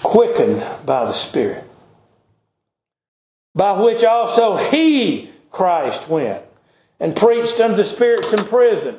Quickened 0.00 0.64
by 0.86 1.04
the 1.04 1.12
Spirit, 1.12 1.64
by 3.56 3.80
which 3.82 4.04
also 4.04 4.56
He, 4.56 5.30
Christ, 5.50 6.08
went 6.08 6.44
and 7.00 7.16
preached 7.16 7.58
unto 7.58 7.74
the 7.74 7.82
spirits 7.82 8.32
in 8.32 8.44
prison. 8.44 8.98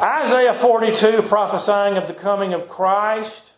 Isaiah 0.00 0.54
42 0.54 1.22
prophesying 1.22 1.96
of 1.96 2.06
the 2.06 2.14
coming 2.14 2.54
of 2.54 2.68
Christ 2.68 3.52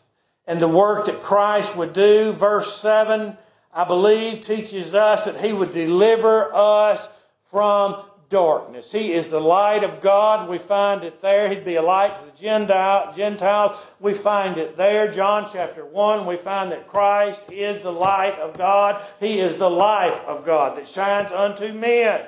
and 0.47 0.59
the 0.59 0.69
work 0.69 1.05
that 1.07 1.23
Christ 1.23 1.77
would 1.77 1.93
do. 1.93 2.33
Verse 2.33 2.81
7 2.81 3.37
I 3.75 3.85
believe, 3.85 4.43
teaches 4.43 4.95
us 4.95 5.25
that 5.25 5.41
He 5.41 5.53
would 5.53 5.73
deliver 5.73 6.55
us 6.55 7.09
from 7.51 8.03
darkness. 8.29 8.91
He 8.91 9.13
is 9.13 9.31
the 9.31 9.41
light 9.41 9.85
of 9.85 10.01
God. 10.01 10.49
We 10.49 10.59
find 10.59 11.05
it 11.05 11.21
there. 11.21 11.49
He'd 11.49 11.65
be 11.65 11.77
a 11.77 11.83
light 11.83 12.17
to 12.17 12.25
the 12.25 13.13
Gentiles. 13.15 13.95
We 14.01 14.13
find 14.13 14.59
it 14.59 14.77
there. 14.77 15.09
John 15.09 15.47
chapter 15.51 15.85
1, 15.85 16.27
we 16.27 16.37
find 16.37 16.73
that 16.73 16.89
Christ 16.89 17.51
is 17.53 17.83
the 17.83 17.93
light 17.93 18.39
of 18.39 18.57
God. 18.59 19.03
He 19.21 19.41
is 19.41 19.57
the 19.57 19.71
life 19.71 20.21
of 20.27 20.45
God 20.45 20.77
that 20.77 20.89
shines 20.89 21.31
unto 21.33 21.73
men. 21.73 22.27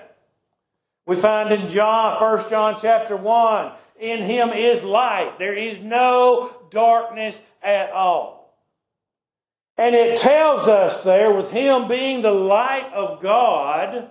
We 1.06 1.16
find 1.16 1.52
in 1.52 1.68
John, 1.68 2.20
1 2.20 2.50
John 2.50 2.76
chapter 2.80 3.16
1, 3.16 3.72
in 4.00 4.22
him 4.22 4.50
is 4.50 4.82
light. 4.82 5.38
There 5.38 5.54
is 5.54 5.80
no 5.80 6.50
darkness 6.70 7.40
at 7.62 7.92
all. 7.92 8.35
And 9.78 9.94
it 9.94 10.18
tells 10.18 10.68
us 10.68 11.02
there, 11.04 11.34
with 11.34 11.50
him 11.50 11.86
being 11.86 12.22
the 12.22 12.30
light 12.30 12.90
of 12.94 13.20
God, 13.20 14.08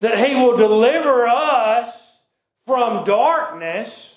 that 0.00 0.26
he 0.26 0.34
will 0.34 0.56
deliver 0.56 1.26
us 1.26 2.18
from 2.66 3.04
darkness 3.04 4.16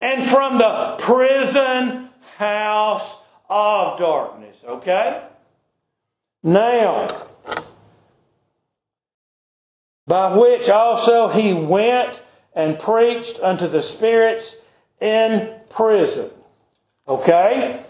and 0.00 0.24
from 0.24 0.58
the 0.58 0.96
prison 0.98 2.08
house 2.36 3.16
of 3.50 3.98
darkness. 3.98 4.64
Okay? 4.66 5.24
Now, 6.42 7.08
by 10.06 10.36
which 10.36 10.68
also 10.68 11.28
he 11.28 11.52
went 11.52 12.22
and 12.54 12.78
preached 12.78 13.40
unto 13.40 13.66
the 13.66 13.82
spirits 13.82 14.56
in 15.00 15.52
prison. 15.68 16.30
Okay? 17.06 17.84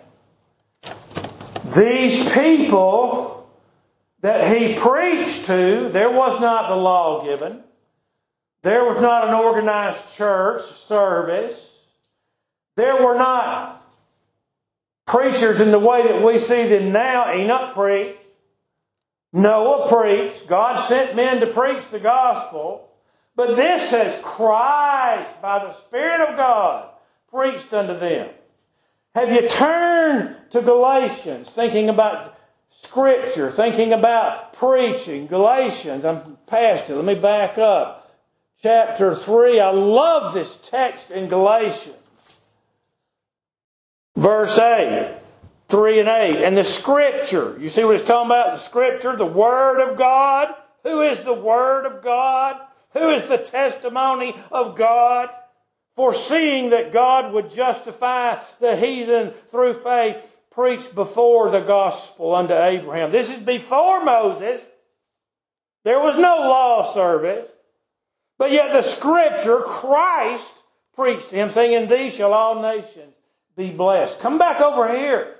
These 1.78 2.32
people 2.32 3.48
that 4.20 4.52
he 4.52 4.74
preached 4.74 5.46
to, 5.46 5.88
there 5.90 6.10
was 6.10 6.40
not 6.40 6.68
the 6.68 6.74
law 6.74 7.22
given. 7.22 7.62
There 8.62 8.84
was 8.84 9.00
not 9.00 9.28
an 9.28 9.34
organized 9.34 10.16
church 10.16 10.62
service. 10.62 11.78
There 12.74 12.96
were 12.96 13.16
not 13.16 13.80
preachers 15.06 15.60
in 15.60 15.70
the 15.70 15.78
way 15.78 16.02
that 16.02 16.20
we 16.20 16.40
see 16.40 16.66
them 16.66 16.90
now. 16.90 17.32
Enoch 17.32 17.74
preached. 17.74 18.18
Noah 19.32 19.88
preached. 19.88 20.48
God 20.48 20.84
sent 20.88 21.14
men 21.14 21.38
to 21.40 21.46
preach 21.46 21.90
the 21.90 22.00
gospel. 22.00 22.90
But 23.36 23.54
this 23.54 23.88
says 23.88 24.20
Christ, 24.24 25.40
by 25.40 25.60
the 25.60 25.72
Spirit 25.72 26.28
of 26.28 26.36
God, 26.36 26.90
preached 27.30 27.72
unto 27.72 27.96
them. 27.96 28.30
Have 29.18 29.32
you 29.32 29.48
turned 29.48 30.36
to 30.50 30.62
Galatians, 30.62 31.50
thinking 31.50 31.88
about 31.88 32.38
Scripture, 32.70 33.50
thinking 33.50 33.92
about 33.92 34.52
preaching? 34.52 35.26
Galatians, 35.26 36.04
I'm 36.04 36.38
past 36.46 36.88
it. 36.88 36.94
Let 36.94 37.04
me 37.04 37.16
back 37.16 37.58
up. 37.58 38.16
Chapter 38.62 39.16
3. 39.16 39.58
I 39.58 39.70
love 39.70 40.34
this 40.34 40.56
text 40.58 41.10
in 41.10 41.28
Galatians. 41.28 41.96
Verse 44.14 44.56
8. 44.56 45.16
3 45.66 46.00
and 46.00 46.08
8. 46.08 46.44
And 46.44 46.56
the 46.56 46.62
Scripture. 46.62 47.56
You 47.58 47.70
see 47.70 47.82
what 47.82 47.96
it's 47.96 48.04
talking 48.04 48.30
about? 48.30 48.52
The 48.52 48.58
Scripture, 48.58 49.16
the 49.16 49.26
Word 49.26 49.84
of 49.84 49.98
God. 49.98 50.54
Who 50.84 51.02
is 51.02 51.24
the 51.24 51.34
Word 51.34 51.86
of 51.86 52.04
God? 52.04 52.60
Who 52.92 53.08
is 53.10 53.28
the 53.28 53.38
testimony 53.38 54.36
of 54.52 54.76
God? 54.76 55.30
Foreseeing 55.98 56.70
that 56.70 56.92
God 56.92 57.32
would 57.32 57.50
justify 57.50 58.38
the 58.60 58.76
heathen 58.76 59.32
through 59.32 59.74
faith, 59.74 60.38
preached 60.52 60.94
before 60.94 61.50
the 61.50 61.58
gospel 61.58 62.36
unto 62.36 62.54
Abraham. 62.54 63.10
This 63.10 63.32
is 63.32 63.40
before 63.40 64.04
Moses. 64.04 64.64
There 65.82 65.98
was 65.98 66.16
no 66.16 66.36
law 66.36 66.84
service. 66.84 67.52
But 68.38 68.52
yet 68.52 68.72
the 68.72 68.82
Scripture, 68.82 69.58
Christ 69.58 70.62
preached 70.94 71.30
to 71.30 71.36
him, 71.36 71.50
saying, 71.50 71.72
In 71.72 71.88
thee 71.88 72.10
shall 72.10 72.32
all 72.32 72.62
nations 72.62 73.16
be 73.56 73.72
blessed. 73.72 74.20
Come 74.20 74.38
back 74.38 74.60
over 74.60 74.96
here. 74.96 75.34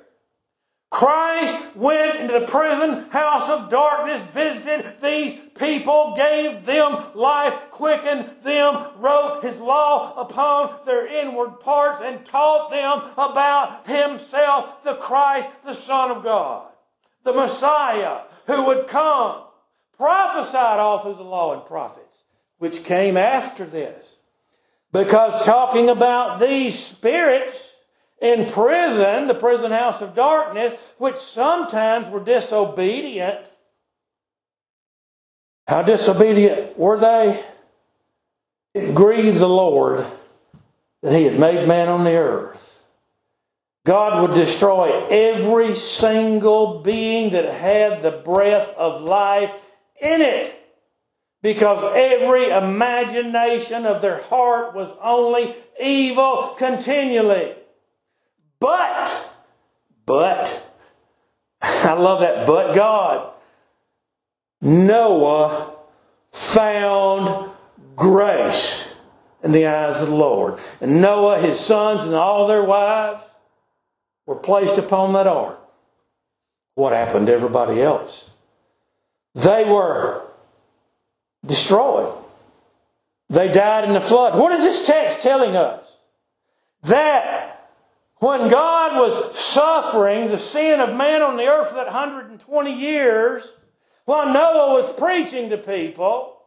Christ 0.90 1.76
went 1.76 2.18
into 2.18 2.40
the 2.40 2.46
prison 2.46 3.10
house 3.10 3.50
of 3.50 3.68
darkness, 3.68 4.24
visited 4.32 5.00
these 5.02 5.38
people, 5.54 6.14
gave 6.16 6.64
them 6.64 6.96
life, 7.14 7.52
quickened 7.70 8.42
them, 8.42 8.86
wrote 8.96 9.40
his 9.42 9.60
law 9.60 10.18
upon 10.18 10.86
their 10.86 11.06
inward 11.06 11.60
parts, 11.60 12.00
and 12.02 12.24
taught 12.24 12.70
them 12.70 13.12
about 13.18 13.86
himself, 13.86 14.82
the 14.82 14.94
Christ, 14.94 15.50
the 15.64 15.74
Son 15.74 16.10
of 16.10 16.24
God, 16.24 16.72
the 17.22 17.34
Messiah 17.34 18.22
who 18.46 18.64
would 18.64 18.86
come, 18.86 19.42
prophesied 19.98 20.78
all 20.78 21.00
through 21.00 21.16
the 21.16 21.22
law 21.22 21.52
and 21.52 21.66
prophets, 21.66 22.24
which 22.56 22.84
came 22.84 23.18
after 23.18 23.66
this. 23.66 24.16
Because 24.90 25.44
talking 25.44 25.90
about 25.90 26.40
these 26.40 26.78
spirits, 26.78 27.67
in 28.20 28.50
prison, 28.50 29.28
the 29.28 29.34
prison 29.34 29.70
house 29.70 30.02
of 30.02 30.14
darkness, 30.14 30.74
which 30.98 31.16
sometimes 31.16 32.10
were 32.10 32.22
disobedient. 32.22 33.38
How 35.66 35.82
disobedient 35.82 36.78
were 36.78 36.98
they? 36.98 37.44
It 38.74 38.94
grieved 38.94 39.38
the 39.38 39.48
Lord 39.48 40.06
that 41.02 41.16
He 41.16 41.24
had 41.24 41.38
made 41.38 41.68
man 41.68 41.88
on 41.88 42.04
the 42.04 42.16
earth. 42.16 42.82
God 43.84 44.20
would 44.20 44.36
destroy 44.36 45.06
every 45.08 45.74
single 45.74 46.80
being 46.80 47.30
that 47.32 47.54
had 47.54 48.02
the 48.02 48.10
breath 48.10 48.68
of 48.76 49.02
life 49.02 49.52
in 50.00 50.20
it. 50.20 50.54
Because 51.40 51.94
every 51.96 52.50
imagination 52.50 53.86
of 53.86 54.02
their 54.02 54.20
heart 54.22 54.74
was 54.74 54.88
only 55.00 55.54
evil 55.80 56.54
continually. 56.58 57.54
But, 58.60 59.30
but, 60.06 60.72
I 61.62 61.92
love 61.94 62.20
that, 62.20 62.46
but 62.46 62.74
God, 62.74 63.32
Noah 64.60 65.74
found 66.32 67.50
grace 67.94 68.88
in 69.42 69.52
the 69.52 69.66
eyes 69.66 70.02
of 70.02 70.08
the 70.08 70.14
Lord. 70.14 70.58
And 70.80 71.00
Noah, 71.00 71.40
his 71.40 71.60
sons, 71.60 72.04
and 72.04 72.14
all 72.14 72.46
their 72.46 72.64
wives 72.64 73.24
were 74.26 74.36
placed 74.36 74.78
upon 74.78 75.12
that 75.12 75.26
ark. 75.26 75.60
What 76.74 76.92
happened 76.92 77.26
to 77.26 77.32
everybody 77.32 77.80
else? 77.80 78.30
They 79.34 79.64
were 79.64 80.22
destroyed. 81.44 82.12
They 83.30 83.50
died 83.52 83.84
in 83.84 83.92
the 83.92 84.00
flood. 84.00 84.38
What 84.38 84.52
is 84.52 84.62
this 84.62 84.86
text 84.86 85.22
telling 85.22 85.54
us? 85.54 85.96
That 86.82 87.57
when 88.20 88.50
God 88.50 88.96
was 88.96 89.38
suffering 89.38 90.28
the 90.28 90.38
sin 90.38 90.80
of 90.80 90.96
man 90.96 91.22
on 91.22 91.36
the 91.36 91.44
earth 91.44 91.68
for 91.68 91.74
that 91.74 91.86
120 91.86 92.72
years, 92.72 93.52
while 94.04 94.32
Noah 94.32 94.80
was 94.80 94.92
preaching 94.94 95.50
to 95.50 95.58
people, 95.58 96.38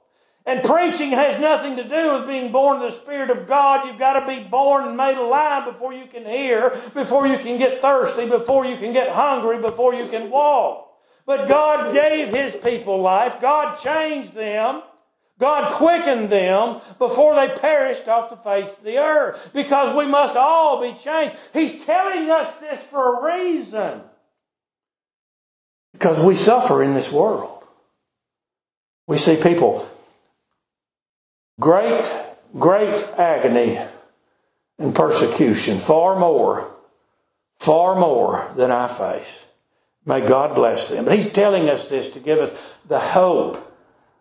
and 0.45 0.63
preaching 0.63 1.11
has 1.11 1.39
nothing 1.39 1.75
to 1.75 1.87
do 1.87 2.13
with 2.13 2.27
being 2.27 2.51
born 2.51 2.77
of 2.77 2.91
the 2.91 2.97
Spirit 2.97 3.29
of 3.29 3.47
God. 3.47 3.85
You've 3.85 3.99
got 3.99 4.19
to 4.19 4.27
be 4.27 4.43
born 4.43 4.87
and 4.87 4.97
made 4.97 5.17
alive 5.17 5.71
before 5.71 5.93
you 5.93 6.07
can 6.07 6.25
hear, 6.25 6.71
before 6.93 7.27
you 7.27 7.37
can 7.37 7.59
get 7.59 7.81
thirsty, 7.81 8.27
before 8.27 8.65
you 8.65 8.75
can 8.77 8.91
get 8.91 9.11
hungry, 9.13 9.61
before 9.61 9.93
you 9.93 10.07
can 10.07 10.31
walk. 10.31 10.91
But 11.27 11.47
God 11.47 11.93
gave 11.93 12.29
His 12.29 12.55
people 12.55 12.99
life. 12.99 13.39
God 13.39 13.77
changed 13.77 14.33
them. 14.33 14.81
God 15.41 15.73
quickened 15.73 16.29
them 16.29 16.79
before 16.99 17.35
they 17.35 17.49
perished 17.55 18.07
off 18.07 18.29
the 18.29 18.37
face 18.37 18.69
of 18.69 18.83
the 18.83 18.99
earth 18.99 19.49
because 19.53 19.95
we 19.95 20.05
must 20.05 20.37
all 20.37 20.79
be 20.79 20.95
changed. 20.95 21.35
He's 21.51 21.83
telling 21.83 22.29
us 22.29 22.53
this 22.61 22.79
for 22.83 23.17
a 23.17 23.39
reason. 23.39 24.01
Because 25.93 26.23
we 26.23 26.35
suffer 26.35 26.83
in 26.83 26.93
this 26.93 27.11
world. 27.11 27.63
We 29.07 29.17
see 29.17 29.35
people 29.35 29.89
great, 31.59 32.05
great 32.57 33.03
agony 33.17 33.79
and 34.77 34.93
persecution, 34.93 35.79
far 35.79 36.19
more, 36.19 36.71
far 37.59 37.95
more 37.95 38.51
than 38.55 38.69
I 38.69 38.87
face. 38.87 39.47
May 40.05 40.21
God 40.21 40.53
bless 40.53 40.89
them. 40.89 41.05
But 41.05 41.15
He's 41.15 41.33
telling 41.33 41.67
us 41.67 41.89
this 41.89 42.11
to 42.11 42.19
give 42.19 42.37
us 42.37 42.77
the 42.87 42.99
hope 42.99 43.70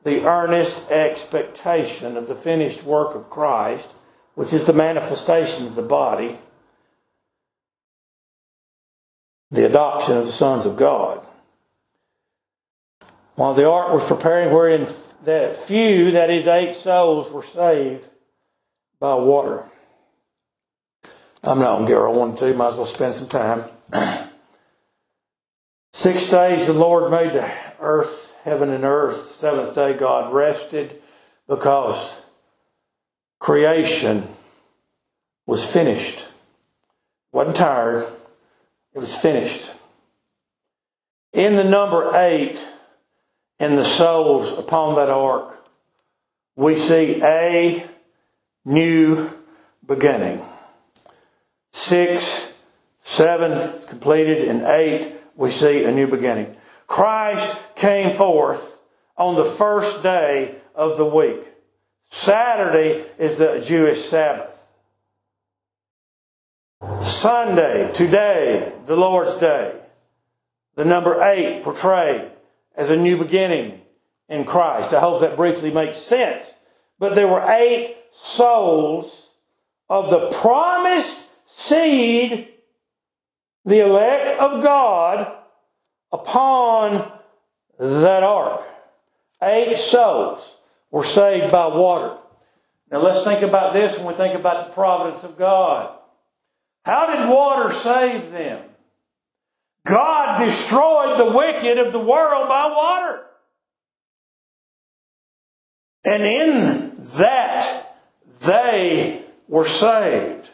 the 0.03 0.25
earnest 0.25 0.91
expectation 0.91 2.17
of 2.17 2.27
the 2.27 2.35
finished 2.35 2.85
work 2.85 3.15
of 3.15 3.29
Christ, 3.29 3.91
which 4.35 4.53
is 4.53 4.67
the 4.67 4.73
manifestation 4.73 5.67
of 5.67 5.75
the 5.75 5.83
body, 5.83 6.39
the 9.51 9.67
adoption 9.67 10.17
of 10.17 10.27
the 10.27 10.33
sons 10.33 10.65
of 10.65 10.77
God. 10.77 11.27
While 13.35 13.55
the 13.55 13.69
ark 13.69 13.93
was 13.93 14.05
preparing, 14.05 14.53
wherein 14.53 14.89
that 15.25 15.57
few, 15.57 16.13
that 16.13 16.31
is, 16.31 16.47
eight 16.47 16.75
souls, 16.75 17.31
were 17.31 17.43
saved 17.43 18.05
by 18.99 19.15
water. 19.15 19.65
I'm 21.43 21.59
not 21.59 21.87
get 21.87 21.97
where 21.97 22.09
I 22.09 22.13
want 22.13 22.39
to, 22.39 22.53
might 22.55 22.69
as 22.69 22.77
well 22.77 22.87
spend 22.87 23.15
some 23.15 23.29
time. 23.29 23.65
Six 26.01 26.31
days 26.31 26.67
the 26.67 26.73
Lord 26.73 27.11
made 27.11 27.35
the 27.35 27.53
earth, 27.79 28.35
heaven 28.43 28.71
and 28.71 28.85
earth. 28.85 29.33
Seventh 29.33 29.75
day 29.75 29.93
God 29.93 30.33
rested 30.33 30.99
because 31.47 32.19
creation 33.39 34.27
was 35.45 35.71
finished. 35.71 36.27
Wasn't 37.33 37.57
tired. 37.57 38.07
It 38.95 38.99
was 38.99 39.15
finished. 39.15 39.71
In 41.35 41.57
the 41.57 41.65
number 41.65 42.17
eight, 42.17 42.67
in 43.59 43.77
the 43.77 43.85
souls 43.85 44.59
upon 44.59 44.95
that 44.95 45.11
ark, 45.11 45.55
we 46.57 46.77
see 46.77 47.23
a 47.23 47.87
new 48.65 49.29
beginning. 49.87 50.43
Six, 51.73 52.55
seven 53.03 53.53
is 53.53 53.85
completed, 53.85 54.49
and 54.49 54.63
eight, 54.63 55.20
we 55.41 55.49
see 55.49 55.85
a 55.85 55.91
new 55.91 56.07
beginning. 56.07 56.55
Christ 56.87 57.57
came 57.75 58.11
forth 58.11 58.79
on 59.17 59.37
the 59.37 59.45
first 59.45 60.03
day 60.03 60.55
of 60.75 60.99
the 60.99 61.07
week. 61.07 61.43
Saturday 62.11 63.07
is 63.19 63.39
the 63.39 63.65
Jewish 63.67 64.03
Sabbath. 64.03 64.69
Sunday, 67.01 67.91
today, 67.95 68.71
the 68.85 68.97
Lord's 68.97 69.37
Day. 69.37 69.81
The 70.75 70.85
number 70.85 71.23
eight 71.23 71.63
portrayed 71.63 72.31
as 72.77 72.91
a 72.91 72.97
new 72.97 73.17
beginning 73.17 73.81
in 74.29 74.45
Christ. 74.45 74.93
I 74.93 75.01
hope 75.01 75.23
that 75.23 75.37
briefly 75.37 75.71
makes 75.71 75.97
sense. 75.97 76.53
But 76.99 77.15
there 77.15 77.29
were 77.29 77.51
eight 77.51 77.97
souls 78.13 79.31
of 79.89 80.11
the 80.11 80.29
promised 80.39 81.19
seed, 81.47 82.49
the 83.65 83.81
elect 83.81 84.41
of 84.41 84.63
God, 84.63 85.37
upon 86.13 87.13
that 87.79 88.23
ark. 88.23 88.63
Eight 89.43 89.77
souls 89.77 90.59
were 90.91 91.05
saved 91.05 91.53
by 91.53 91.67
water. 91.69 92.17
Now 92.91 92.99
let's 92.99 93.25
think 93.25 93.43
about 93.43 93.73
this 93.73 93.97
when 93.97 94.09
we 94.09 94.15
think 94.15 94.35
about 94.35 94.67
the 94.67 94.73
providence 94.73 95.25
of 95.25 95.39
God. 95.39 95.97
How 96.85 97.15
did 97.15 97.29
water 97.29 97.73
save 97.73 98.31
them? 98.33 98.65
God 99.87 100.45
destroyed 100.45 101.19
the 101.19 101.33
wicked 101.33 101.79
of 101.79 101.93
the 101.93 102.01
world 102.01 102.49
by 102.49 102.69
water. 102.69 103.27
And 106.05 106.23
in 106.23 106.95
that, 107.17 107.97
they 108.41 109.23
were 109.49 109.67
saved. 109.67 110.51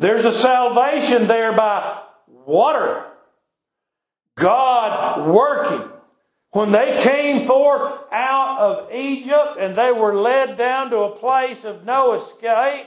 There's 0.00 0.24
a 0.24 0.32
salvation 0.32 1.26
there 1.26 1.52
by 1.52 2.02
water. 2.26 3.06
God 4.38 5.28
working. 5.28 5.90
When 6.52 6.72
they 6.72 6.96
came 6.96 7.46
forth 7.46 7.92
out 8.10 8.58
of 8.60 8.92
Egypt 8.94 9.58
and 9.58 9.76
they 9.76 9.92
were 9.92 10.14
led 10.14 10.56
down 10.56 10.88
to 10.88 11.00
a 11.00 11.14
place 11.14 11.66
of 11.66 11.84
no 11.84 12.14
escape, 12.14 12.86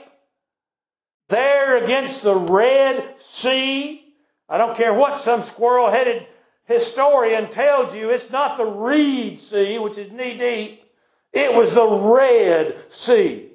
there 1.28 1.84
against 1.84 2.24
the 2.24 2.34
Red 2.34 3.20
Sea, 3.20 4.04
I 4.48 4.58
don't 4.58 4.76
care 4.76 4.92
what 4.92 5.20
some 5.20 5.42
squirrel 5.42 5.90
headed 5.90 6.26
historian 6.64 7.48
tells 7.48 7.94
you, 7.94 8.10
it's 8.10 8.30
not 8.30 8.56
the 8.56 8.66
Reed 8.66 9.38
Sea, 9.38 9.78
which 9.78 9.98
is 9.98 10.10
knee 10.10 10.36
deep. 10.36 10.84
It 11.32 11.54
was 11.54 11.76
the 11.76 11.88
Red 11.88 12.76
Sea. 12.92 13.53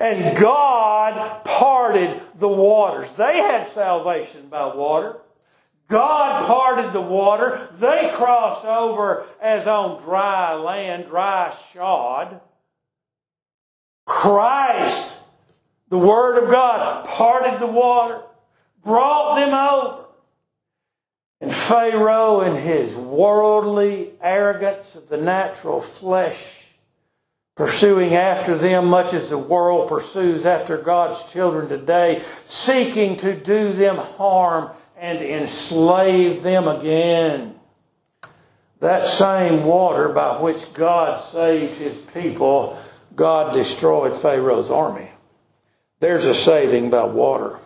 And 0.00 0.36
God 0.36 1.44
parted 1.44 2.20
the 2.36 2.48
waters. 2.48 3.10
They 3.12 3.36
had 3.36 3.66
salvation 3.66 4.48
by 4.48 4.74
water. 4.74 5.18
God 5.88 6.46
parted 6.46 6.92
the 6.92 7.00
water. 7.00 7.68
They 7.74 8.10
crossed 8.14 8.64
over 8.64 9.26
as 9.40 9.66
on 9.66 10.00
dry 10.02 10.54
land, 10.54 11.04
dry 11.04 11.54
shod. 11.72 12.40
Christ, 14.06 15.18
the 15.90 15.98
Word 15.98 16.42
of 16.42 16.50
God, 16.50 17.04
parted 17.06 17.60
the 17.60 17.66
water 17.66 18.22
brought 18.82 19.36
them 19.36 19.54
over. 19.54 20.04
And 21.40 21.52
Pharaoh, 21.52 22.42
in 22.42 22.54
his 22.54 22.94
worldly 22.94 24.12
arrogance 24.20 24.96
of 24.96 25.08
the 25.08 25.16
natural 25.16 25.80
flesh, 25.80 26.69
pursuing 27.60 28.14
after 28.14 28.56
them 28.56 28.86
much 28.86 29.12
as 29.12 29.28
the 29.28 29.36
world 29.36 29.86
pursues 29.86 30.46
after 30.46 30.78
God's 30.78 31.30
children 31.30 31.68
today, 31.68 32.22
seeking 32.46 33.18
to 33.18 33.36
do 33.36 33.70
them 33.74 33.98
harm 33.98 34.70
and 34.96 35.18
enslave 35.20 36.42
them 36.42 36.66
again. 36.66 37.54
That 38.78 39.06
same 39.06 39.64
water 39.64 40.08
by 40.08 40.40
which 40.40 40.72
God 40.72 41.20
saved 41.20 41.76
his 41.76 41.98
people, 41.98 42.78
God 43.14 43.52
destroyed 43.52 44.14
Pharaoh's 44.14 44.70
army. 44.70 45.10
There's 45.98 46.24
a 46.24 46.34
saving 46.34 46.88
by 46.88 47.04
water. 47.04 47.58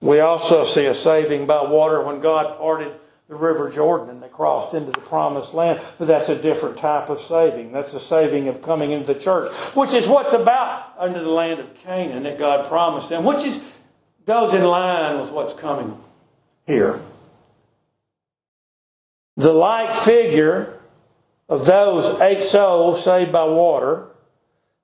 We 0.00 0.20
also 0.20 0.62
see 0.62 0.86
a 0.86 0.94
saving 0.94 1.48
by 1.48 1.64
water 1.64 2.04
when 2.04 2.20
God 2.20 2.56
parted 2.56 2.92
the 3.28 3.36
River 3.36 3.70
Jordan 3.70 4.08
and 4.08 4.22
they 4.22 4.28
crossed 4.28 4.74
into 4.74 4.90
the 4.90 5.00
promised 5.00 5.52
land. 5.52 5.80
But 5.98 6.08
that's 6.08 6.28
a 6.28 6.40
different 6.40 6.78
type 6.78 7.10
of 7.10 7.20
saving. 7.20 7.72
That's 7.72 7.92
a 7.92 8.00
saving 8.00 8.48
of 8.48 8.62
coming 8.62 8.90
into 8.90 9.12
the 9.12 9.20
church, 9.20 9.52
which 9.74 9.92
is 9.92 10.08
what's 10.08 10.32
about 10.32 10.94
under 10.98 11.20
the 11.20 11.30
land 11.30 11.60
of 11.60 11.74
Canaan 11.82 12.22
that 12.22 12.38
God 12.38 12.66
promised 12.66 13.10
them, 13.10 13.24
which 13.24 13.44
is 13.44 13.62
goes 14.26 14.52
in 14.52 14.62
line 14.62 15.20
with 15.20 15.30
what's 15.30 15.54
coming 15.54 15.98
here. 16.66 17.00
The 19.36 19.52
like 19.52 19.94
figure 19.94 20.80
of 21.48 21.64
those 21.64 22.20
eight 22.20 22.42
souls 22.42 23.02
saved 23.02 23.32
by 23.32 23.44
water, 23.44 24.08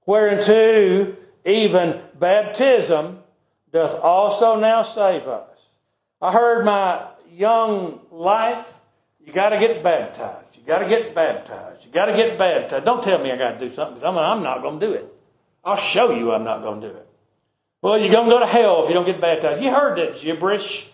whereunto 0.07 1.15
even 1.45 2.01
baptism 2.19 3.23
doth 3.71 4.01
also 4.01 4.59
now 4.59 4.83
save 4.83 5.29
us. 5.29 5.59
I 6.23 6.33
heard 6.33 6.65
my 6.65 7.07
young 7.35 8.01
life, 8.11 8.73
you 9.25 9.33
got 9.33 9.51
to 9.51 9.59
get 9.59 9.83
baptized. 9.83 10.57
You 10.57 10.63
got 10.67 10.81
to 10.81 10.89
get 10.89 11.15
baptized. 11.15 11.85
You 11.85 11.93
got 11.93 12.07
to 12.07 12.17
get 12.17 12.39
baptized. 12.39 12.85
Don't 12.85 13.03
tell 13.03 13.23
me 13.23 13.31
I 13.31 13.37
got 13.37 13.59
to 13.59 13.67
do 13.67 13.71
something 13.71 13.95
because 13.95 14.05
I'm, 14.05 14.43
not 14.43 14.63
going 14.63 14.81
to 14.81 14.87
do 14.87 14.93
it. 14.93 15.07
I'll 15.65 15.77
show 15.77 16.15
you 16.15 16.33
I'm 16.33 16.45
not 16.45 16.63
going 16.63 16.81
to 16.81 16.89
do 16.89 16.95
it. 16.95 17.09
Well, 17.83 17.99
you're 17.99 18.13
going 18.13 18.27
to 18.27 18.31
go 18.31 18.41
to 18.41 18.47
hell 18.47 18.83
if 18.83 18.89
you 18.89 18.95
don't 18.95 19.07
get 19.07 19.21
baptized. 19.21 19.63
You 19.63 19.71
heard 19.71 19.97
that 19.99 20.21
gibberish. 20.21 20.91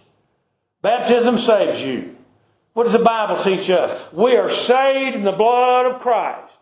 Baptism 0.83 1.39
saves 1.39 1.85
you. 1.85 2.17
What 2.73 2.85
does 2.85 2.93
the 2.93 3.01
Bible 3.05 3.37
teach 3.37 3.69
us? 3.71 4.13
We 4.13 4.37
are 4.37 4.49
saved 4.49 5.17
in 5.17 5.25
the 5.25 5.33
blood 5.33 5.87
of 5.87 6.01
Christ. 6.01 6.59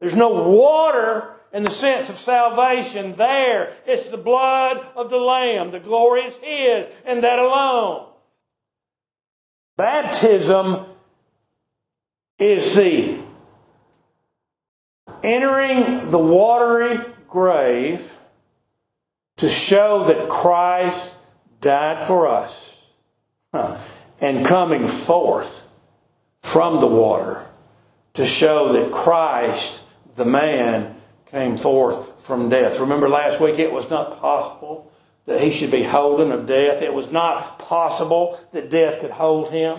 There's 0.00 0.14
no 0.14 0.48
water 0.48 1.34
in 1.52 1.62
the 1.62 1.70
sense 1.70 2.10
of 2.10 2.16
salvation 2.16 3.14
there. 3.14 3.72
It's 3.86 4.10
the 4.10 4.18
blood 4.18 4.84
of 4.96 5.08
the 5.08 5.18
Lamb. 5.18 5.70
The 5.70 5.80
glory 5.80 6.22
is 6.22 6.36
His 6.38 6.88
and 7.06 7.22
that 7.22 7.38
alone. 7.38 8.13
Baptism 9.76 10.86
is 12.38 12.76
the 12.76 13.20
entering 15.22 16.10
the 16.10 16.18
watery 16.18 16.98
grave 17.28 18.16
to 19.38 19.48
show 19.48 20.04
that 20.04 20.28
Christ 20.28 21.14
died 21.60 22.06
for 22.06 22.28
us 22.28 22.70
and 24.20 24.46
coming 24.46 24.86
forth 24.86 25.66
from 26.42 26.78
the 26.78 26.86
water 26.86 27.44
to 28.14 28.24
show 28.24 28.72
that 28.74 28.92
Christ, 28.92 29.82
the 30.14 30.24
man, 30.24 30.96
came 31.26 31.56
forth 31.56 32.22
from 32.22 32.48
death. 32.48 32.78
Remember 32.78 33.08
last 33.08 33.40
week 33.40 33.58
it 33.58 33.72
was 33.72 33.90
not 33.90 34.20
possible 34.20 34.92
that 35.26 35.40
he 35.40 35.50
should 35.50 35.70
be 35.70 35.82
holden 35.82 36.32
of 36.32 36.46
death. 36.46 36.82
It 36.82 36.92
was 36.92 37.10
not 37.10 37.58
possible 37.58 38.38
that 38.52 38.70
death 38.70 39.00
could 39.00 39.10
hold 39.10 39.50
him. 39.50 39.78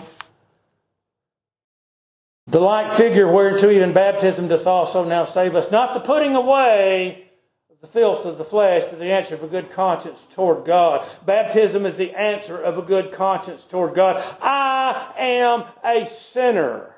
The 2.48 2.60
like 2.60 2.92
figure 2.92 3.30
whereunto 3.30 3.70
even 3.70 3.92
baptism 3.92 4.48
doth 4.48 4.66
also 4.66 5.04
now 5.04 5.24
save 5.24 5.56
us, 5.56 5.70
not 5.72 5.94
the 5.94 6.00
putting 6.00 6.36
away 6.36 7.28
of 7.70 7.80
the 7.80 7.88
filth 7.88 8.24
of 8.24 8.38
the 8.38 8.44
flesh, 8.44 8.84
but 8.84 9.00
the 9.00 9.12
answer 9.12 9.34
of 9.34 9.42
a 9.42 9.48
good 9.48 9.70
conscience 9.72 10.26
toward 10.32 10.64
God. 10.64 11.06
Baptism 11.24 11.84
is 11.84 11.96
the 11.96 12.12
answer 12.12 12.56
of 12.56 12.78
a 12.78 12.82
good 12.82 13.10
conscience 13.10 13.64
toward 13.64 13.94
God. 13.94 14.22
I 14.40 15.12
am 15.18 15.64
a 15.84 16.06
sinner. 16.06 16.94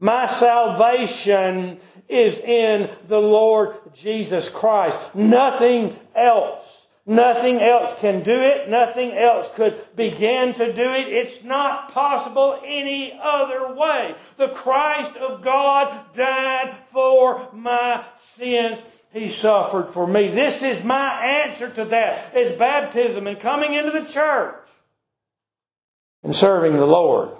My 0.00 0.26
salvation 0.26 1.80
is 2.08 2.38
in 2.38 2.88
the 3.08 3.20
Lord 3.20 3.76
Jesus 3.92 4.48
Christ. 4.48 4.98
Nothing 5.14 5.94
else. 6.14 6.87
Nothing 7.08 7.62
else 7.62 7.94
can 7.98 8.22
do 8.22 8.38
it. 8.38 8.68
Nothing 8.68 9.12
else 9.12 9.48
could 9.54 9.82
begin 9.96 10.52
to 10.52 10.74
do 10.74 10.82
it. 10.82 11.08
It's 11.08 11.42
not 11.42 11.90
possible 11.90 12.60
any 12.62 13.18
other 13.18 13.74
way. 13.74 14.14
The 14.36 14.48
Christ 14.48 15.16
of 15.16 15.40
God 15.40 16.12
died 16.12 16.74
for 16.84 17.48
my 17.54 18.04
sins. 18.14 18.84
He 19.10 19.30
suffered 19.30 19.88
for 19.88 20.06
me. 20.06 20.28
This 20.28 20.62
is 20.62 20.84
my 20.84 21.24
answer 21.24 21.70
to 21.70 21.86
that 21.86 22.36
is 22.36 22.52
baptism 22.52 23.26
and 23.26 23.40
coming 23.40 23.72
into 23.72 23.90
the 23.90 24.04
church. 24.04 24.66
and 26.22 26.34
serving 26.36 26.74
the 26.74 26.84
Lord? 26.84 27.30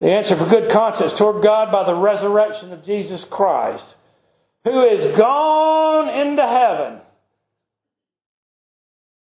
The 0.00 0.10
answer 0.10 0.36
for 0.36 0.50
good 0.50 0.70
conscience 0.70 1.16
toward 1.16 1.42
God 1.42 1.72
by 1.72 1.84
the 1.84 1.94
resurrection 1.94 2.74
of 2.74 2.84
Jesus 2.84 3.24
Christ, 3.24 3.94
who 4.64 4.82
is 4.82 5.16
gone 5.16 6.10
into 6.10 6.46
heaven. 6.46 7.01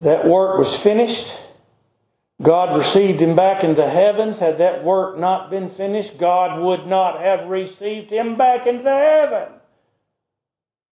That 0.06 0.24
work 0.24 0.56
was 0.56 0.78
finished. 0.78 1.36
God 2.40 2.78
received 2.78 3.20
him 3.20 3.34
back 3.34 3.64
into 3.64 3.82
the 3.82 3.90
heavens. 3.90 4.38
Had 4.38 4.58
that 4.58 4.84
work 4.84 5.18
not 5.18 5.50
been 5.50 5.68
finished, 5.68 6.16
God 6.16 6.62
would 6.62 6.86
not 6.86 7.20
have 7.20 7.48
received 7.48 8.12
him 8.12 8.36
back 8.36 8.68
into 8.68 8.88
heaven. 8.88 9.48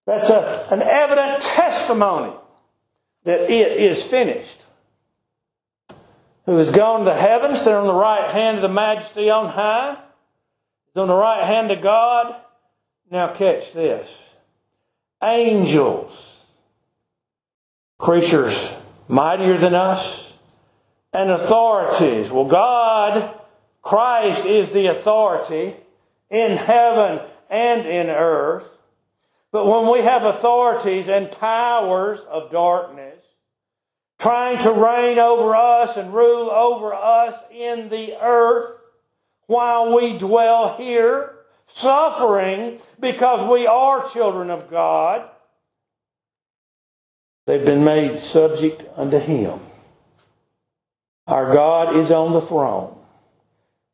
That's 0.04 0.28
a, 0.28 0.66
an 0.74 0.82
evident 0.82 1.42
testimony 1.42 2.34
that 3.22 3.42
it 3.42 3.80
is 3.80 4.04
finished. 4.04 4.60
Who 6.46 6.56
has 6.56 6.72
gone 6.72 7.04
to 7.04 7.14
heaven, 7.14 7.54
sit 7.54 7.72
on 7.72 7.86
the 7.86 7.94
right 7.94 8.32
hand 8.32 8.56
of 8.56 8.62
the 8.62 8.68
majesty 8.68 9.30
on 9.30 9.48
high, 9.48 9.92
is 9.92 10.96
on 10.96 11.06
the 11.06 11.14
right 11.14 11.44
hand 11.44 11.70
of 11.70 11.80
God. 11.80 12.34
Now 13.12 13.32
catch 13.32 13.72
this. 13.72 14.20
Angels, 15.22 16.52
creatures 17.96 18.74
mightier 19.08 19.58
than 19.58 19.74
us, 19.74 20.32
and 21.12 21.30
authorities. 21.30 22.30
Well, 22.30 22.46
God, 22.46 23.38
Christ 23.82 24.44
is 24.46 24.72
the 24.72 24.86
authority 24.86 25.76
in 26.30 26.56
heaven 26.56 27.20
and 27.50 27.86
in 27.86 28.08
earth. 28.08 28.78
But 29.52 29.66
when 29.66 29.92
we 29.92 30.00
have 30.00 30.24
authorities 30.24 31.08
and 31.08 31.30
powers 31.30 32.20
of 32.20 32.50
darkness 32.50 33.24
trying 34.18 34.58
to 34.58 34.72
reign 34.72 35.18
over 35.18 35.54
us 35.54 35.96
and 35.96 36.12
rule 36.12 36.50
over 36.50 36.94
us 36.94 37.42
in 37.52 37.88
the 37.88 38.16
earth 38.20 38.80
while 39.46 39.94
we 39.94 40.16
dwell 40.18 40.76
here, 40.76 41.36
suffering 41.66 42.80
because 42.98 43.48
we 43.48 43.66
are 43.66 44.08
children 44.08 44.50
of 44.50 44.70
God, 44.70 45.28
they've 47.46 47.64
been 47.64 47.84
made 47.84 48.18
subject 48.18 48.84
unto 48.96 49.18
Him. 49.18 49.60
Our 51.26 51.52
God 51.52 51.96
is 51.96 52.10
on 52.10 52.32
the 52.32 52.40
throne. 52.40 52.96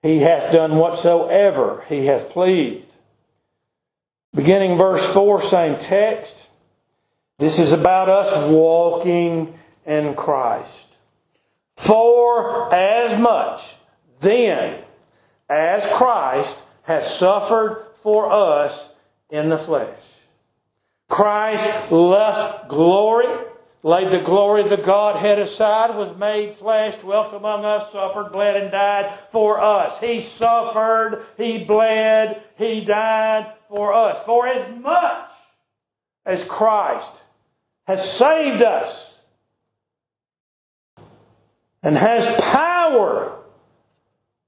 He 0.03 0.19
hath 0.19 0.53
done 0.53 0.77
whatsoever 0.77 1.85
He 1.89 2.07
hath 2.07 2.31
pleased. 2.31 2.97
Beginning 4.35 4.79
verse 4.79 5.13
4, 5.13 5.43
same 5.43 5.77
text. 5.79 6.49
This 7.39 7.59
is 7.59 7.73
about 7.73 8.09
us 8.09 8.51
walking 8.51 9.55
in 9.87 10.15
Christ. 10.15 10.87
For 11.77 12.73
as 12.75 13.19
much 13.19 13.75
then 14.21 14.83
as 15.49 15.85
Christ 15.97 16.59
has 16.83 17.13
suffered 17.13 17.87
for 18.03 18.31
us 18.31 18.91
in 19.31 19.49
the 19.49 19.59
flesh. 19.59 19.99
Christ 21.11 21.93
left 21.93 22.69
glory 22.69 23.27
laid 23.83 24.13
the 24.13 24.21
glory 24.21 24.63
of 24.63 24.71
the 24.71 24.77
Godhead 24.77 25.39
aside, 25.39 25.97
was 25.97 26.15
made 26.17 26.55
flesh, 26.55 26.97
dwelt 26.97 27.33
among 27.33 27.65
us, 27.65 27.93
suffered, 27.93 28.31
bled, 28.33 28.57
and 28.57 28.71
died 28.71 29.13
for 29.33 29.61
us. 29.61 29.99
He 30.01 30.21
suffered, 30.21 31.25
He 31.37 31.65
bled, 31.65 32.43
He 32.59 32.85
died 32.85 33.53
for 33.69 33.95
us. 33.95 34.23
For 34.23 34.47
as 34.47 34.77
much 34.79 35.31
as 36.27 36.45
Christ 36.45 37.23
has 37.87 38.11
saved 38.11 38.63
us 38.63 39.19
and 41.83 41.97
has 41.97 42.27
power 42.43 43.39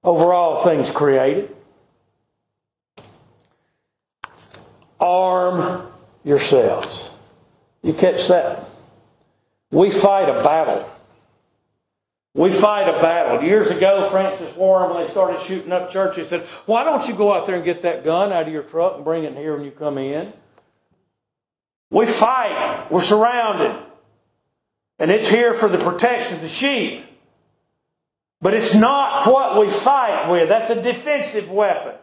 over 0.05 0.33
all 0.33 0.63
things 0.63 0.91
created, 0.91 1.57
arm 5.01 5.92
yourselves. 6.25 7.11
You 7.83 7.93
catch 7.93 8.29
that? 8.29 8.69
We 9.71 9.91
fight 9.91 10.29
a 10.29 10.43
battle. 10.43 10.89
We 12.35 12.51
fight 12.51 12.89
a 12.89 13.01
battle. 13.01 13.43
Years 13.43 13.71
ago, 13.71 14.09
Francis 14.09 14.57
Warren, 14.57 14.91
when 14.91 15.03
they 15.03 15.11
started 15.11 15.39
shooting 15.39 15.73
up 15.73 15.91
churches, 15.91 16.29
said, 16.29 16.47
Why 16.67 16.85
don't 16.85 17.07
you 17.07 17.15
go 17.15 17.33
out 17.33 17.47
there 17.47 17.57
and 17.57 17.65
get 17.65 17.83
that 17.83 18.05
gun 18.05 18.33
out 18.33 18.47
of 18.47 18.53
your 18.53 18.63
truck 18.63 18.97
and 18.97 19.05
bring 19.05 19.25
it 19.25 19.35
here 19.35 19.55
when 19.55 19.65
you 19.65 19.71
come 19.71 19.99
in? 19.99 20.33
We 21.91 22.07
fight. 22.07 22.87
We're 22.91 23.03
surrounded. 23.03 23.85
And 24.99 25.11
it's 25.11 25.29
here 25.29 25.53
for 25.53 25.69
the 25.69 25.79
protection 25.79 26.37
of 26.37 26.41
the 26.41 26.49
sheep. 26.49 27.05
But 28.41 28.55
it's 28.55 28.75
not 28.75 29.27
what 29.27 29.61
we 29.61 29.69
fight 29.69 30.31
with. 30.31 30.49
That's 30.49 30.71
a 30.71 30.81
defensive 30.81 31.51
weapon. 31.51 31.95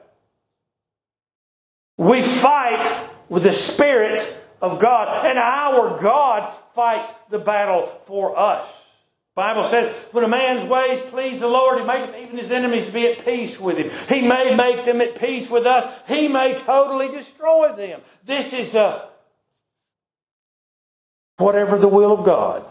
We 1.98 2.22
fight 2.22 3.10
with 3.30 3.44
the 3.44 3.54
Spirit 3.54 4.36
of 4.62 4.80
God. 4.80 5.26
And 5.26 5.38
our 5.38 6.02
God 6.02 6.52
fights 6.74 7.14
the 7.30 7.40
battle 7.40 7.86
for 8.06 8.38
us. 8.38 8.88
Bible 9.36 9.64
says, 9.64 10.10
when 10.12 10.26
a 10.26 10.28
man's 10.28 10.68
ways 10.68 11.00
please 11.00 11.40
the 11.40 11.48
Lord, 11.48 11.80
he 11.80 11.86
maketh 11.86 12.14
even 12.18 12.38
his 12.38 12.52
enemies 12.52 12.88
to 12.88 12.92
be 12.92 13.08
at 13.08 13.24
peace 13.24 13.58
with 13.58 13.78
him. 13.78 13.90
He 14.10 14.28
may 14.28 14.54
make 14.54 14.84
them 14.84 15.00
at 15.00 15.18
peace 15.18 15.50
with 15.50 15.66
us. 15.66 16.02
He 16.10 16.28
may 16.28 16.56
totally 16.56 17.08
destroy 17.08 17.72
them. 17.72 18.02
This 18.26 18.52
is 18.52 18.76
a, 18.76 19.08
whatever 21.38 21.78
the 21.78 21.88
will 21.88 22.12
of 22.12 22.26
God. 22.26 22.66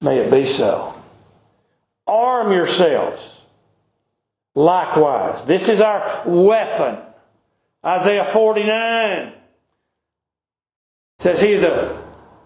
May 0.00 0.18
it 0.18 0.30
be 0.30 0.46
so. 0.46 0.94
Arm 2.06 2.52
yourselves. 2.52 3.44
Likewise. 4.54 5.44
This 5.44 5.68
is 5.68 5.80
our 5.80 6.22
weapon. 6.24 6.98
Isaiah 7.84 8.24
49 8.24 9.32
says 11.18 11.40
he's 11.40 11.62
a, 11.62 12.02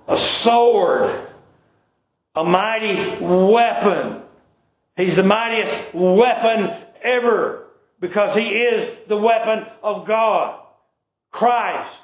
a 0.09 0.16
sword, 0.16 1.14
a 2.34 2.45
mighty 2.45 3.22
weapon. 3.22 4.22
He's 4.97 5.16
the 5.16 5.22
mightiest 5.22 5.95
weapon 5.95 6.74
ever 7.03 7.66
because 8.01 8.34
he 8.34 8.49
is 8.49 8.91
the 9.09 9.16
weapon 9.16 9.66
of 9.82 10.07
God. 10.07 10.61
Christ. 11.30 12.03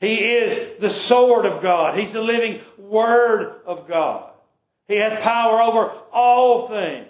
He 0.00 0.36
is 0.36 0.80
the 0.80 0.90
sword 0.90 1.46
of 1.46 1.60
God. 1.60 1.98
He's 1.98 2.12
the 2.12 2.22
living 2.22 2.60
word 2.76 3.60
of 3.66 3.88
God. 3.88 4.30
He 4.86 4.96
has 4.96 5.20
power 5.20 5.60
over 5.60 5.90
all 6.12 6.68
things. 6.68 7.08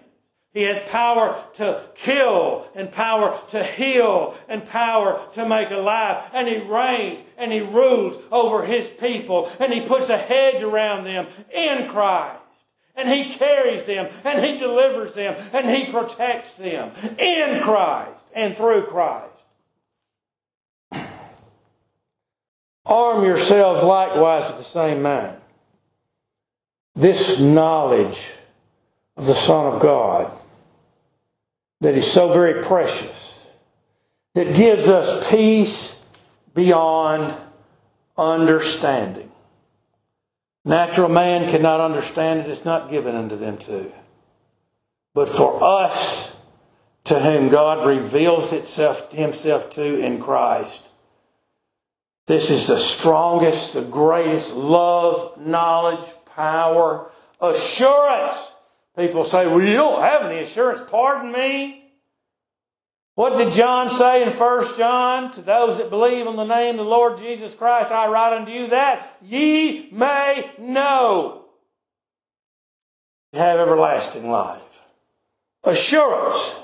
He 0.54 0.62
has 0.62 0.78
power 0.88 1.42
to 1.54 1.82
kill 1.94 2.66
and 2.74 2.90
power 2.90 3.38
to 3.50 3.62
heal 3.62 4.34
and 4.48 4.66
power 4.66 5.20
to 5.34 5.46
make 5.46 5.70
alive. 5.70 6.28
And 6.32 6.48
He 6.48 6.58
reigns 6.58 7.22
and 7.36 7.52
He 7.52 7.60
rules 7.60 8.16
over 8.32 8.64
His 8.64 8.88
people 8.88 9.50
and 9.60 9.72
He 9.72 9.86
puts 9.86 10.08
a 10.08 10.16
hedge 10.16 10.62
around 10.62 11.04
them 11.04 11.26
in 11.54 11.88
Christ. 11.88 12.40
And 12.96 13.08
He 13.08 13.32
carries 13.34 13.84
them 13.84 14.08
and 14.24 14.44
He 14.44 14.58
delivers 14.58 15.14
them 15.14 15.36
and 15.52 15.68
He 15.68 15.92
protects 15.92 16.54
them 16.54 16.92
in 17.18 17.60
Christ 17.60 18.26
and 18.34 18.56
through 18.56 18.86
Christ. 18.86 19.26
Arm 22.86 23.22
yourselves 23.22 23.82
likewise 23.82 24.46
with 24.46 24.56
the 24.56 24.64
same 24.64 25.02
mind. 25.02 25.36
This 26.96 27.38
knowledge 27.38 28.32
of 29.18 29.26
the 29.26 29.34
Son 29.34 29.66
of 29.72 29.78
God 29.78 30.32
that 31.80 31.94
is 31.94 32.10
so 32.10 32.32
very 32.32 32.62
precious, 32.62 33.46
that 34.34 34.54
gives 34.54 34.88
us 34.88 35.30
peace 35.30 35.98
beyond 36.54 37.34
understanding. 38.16 39.30
Natural 40.64 41.08
man 41.08 41.48
cannot 41.48 41.80
understand 41.80 42.40
it, 42.40 42.46
it's 42.48 42.64
not 42.64 42.90
given 42.90 43.14
unto 43.14 43.36
them 43.36 43.58
to. 43.58 43.90
But 45.14 45.28
for 45.28 45.62
us, 45.62 46.36
to 47.04 47.18
whom 47.18 47.48
God 47.48 47.86
reveals 47.86 48.52
itself, 48.52 49.10
himself 49.12 49.70
to 49.70 49.98
in 49.98 50.20
Christ, 50.20 50.88
this 52.26 52.50
is 52.50 52.66
the 52.66 52.76
strongest, 52.76 53.72
the 53.72 53.82
greatest 53.82 54.54
love, 54.54 55.40
knowledge, 55.40 56.04
power, 56.36 57.10
assurance 57.40 58.54
People 58.98 59.22
say, 59.22 59.46
well, 59.46 59.62
you 59.62 59.74
don't 59.74 60.02
have 60.02 60.24
any 60.24 60.40
assurance. 60.40 60.82
Pardon 60.90 61.30
me. 61.30 61.84
What 63.14 63.38
did 63.38 63.52
John 63.52 63.90
say 63.90 64.24
in 64.24 64.30
1 64.30 64.76
John? 64.76 65.30
To 65.32 65.40
those 65.40 65.78
that 65.78 65.88
believe 65.88 66.26
on 66.26 66.34
the 66.34 66.44
name 66.44 66.78
of 66.78 66.84
the 66.84 66.90
Lord 66.90 67.16
Jesus 67.16 67.54
Christ, 67.54 67.92
I 67.92 68.08
write 68.08 68.36
unto 68.36 68.50
you 68.50 68.66
that 68.68 69.06
ye 69.22 69.88
may 69.92 70.50
know 70.58 71.44
have 73.32 73.60
everlasting 73.60 74.30
life. 74.30 74.82
Assurance. 75.62 76.56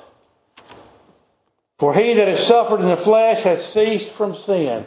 For 1.79 1.95
he 1.95 2.15
that 2.15 2.27
has 2.27 2.45
suffered 2.45 2.81
in 2.81 2.89
the 2.89 2.97
flesh 2.97 3.43
has 3.43 3.65
ceased 3.65 4.13
from 4.13 4.35
sin. 4.35 4.87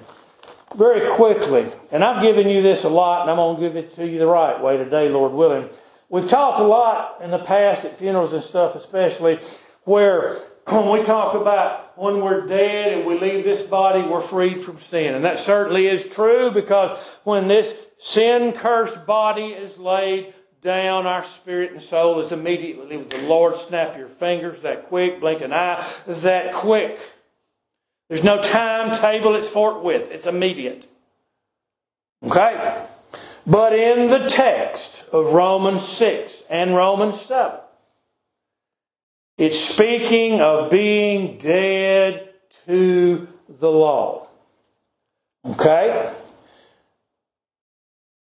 Very 0.75 1.09
quickly, 1.15 1.71
and 1.91 2.03
I've 2.03 2.21
given 2.21 2.49
you 2.49 2.61
this 2.61 2.83
a 2.83 2.89
lot, 2.89 3.21
and 3.21 3.31
I'm 3.31 3.37
going 3.37 3.55
to 3.55 3.61
give 3.61 3.75
it 3.77 3.95
to 3.95 4.05
you 4.05 4.19
the 4.19 4.27
right 4.27 4.61
way 4.61 4.75
today, 4.75 5.07
Lord 5.07 5.31
willing. 5.31 5.69
We've 6.09 6.29
talked 6.29 6.59
a 6.59 6.63
lot 6.63 7.21
in 7.21 7.31
the 7.31 7.39
past 7.39 7.85
at 7.85 7.97
funerals 7.97 8.33
and 8.33 8.43
stuff, 8.43 8.75
especially 8.75 9.39
where 9.83 10.35
when 10.67 10.91
we 10.91 11.03
talk 11.03 11.35
about 11.35 11.97
when 11.97 12.21
we're 12.21 12.45
dead 12.45 12.93
and 12.93 13.07
we 13.07 13.19
leave 13.19 13.43
this 13.43 13.63
body, 13.63 14.03
we're 14.03 14.21
freed 14.21 14.59
from 14.59 14.77
sin. 14.77 15.15
And 15.15 15.25
that 15.25 15.39
certainly 15.39 15.87
is 15.87 16.07
true 16.07 16.51
because 16.51 17.19
when 17.23 17.47
this 17.47 17.75
sin 17.97 18.53
cursed 18.53 19.05
body 19.05 19.47
is 19.47 19.77
laid 19.77 20.33
down, 20.61 21.07
our 21.07 21.23
spirit 21.23 21.71
and 21.71 21.81
soul 21.81 22.19
is 22.19 22.31
immediately 22.31 22.97
with 22.97 23.09
the 23.09 23.21
Lord. 23.27 23.55
Snap 23.55 23.97
your 23.97 24.07
fingers 24.07 24.61
that 24.61 24.85
quick, 24.85 25.19
blink 25.19 25.41
an 25.41 25.53
eye 25.53 25.83
that 26.07 26.53
quick. 26.53 26.99
There's 28.09 28.23
no 28.23 28.41
timetable, 28.41 29.35
it's 29.35 29.49
forthwith, 29.49 30.11
it's 30.11 30.27
immediate. 30.27 30.87
Okay? 32.23 32.86
But 33.47 33.71
in 33.71 34.09
the 34.09 34.27
text 34.27 35.07
of 35.13 35.31
Romans 35.33 35.81
6 35.87 36.43
and 36.49 36.75
Romans 36.75 37.21
7, 37.21 37.57
it's 39.37 39.57
speaking 39.57 40.41
of 40.41 40.69
being 40.69 41.37
dead 41.37 42.27
to 42.65 43.25
the 43.47 43.71
law. 43.71 44.27
Okay? 45.45 46.13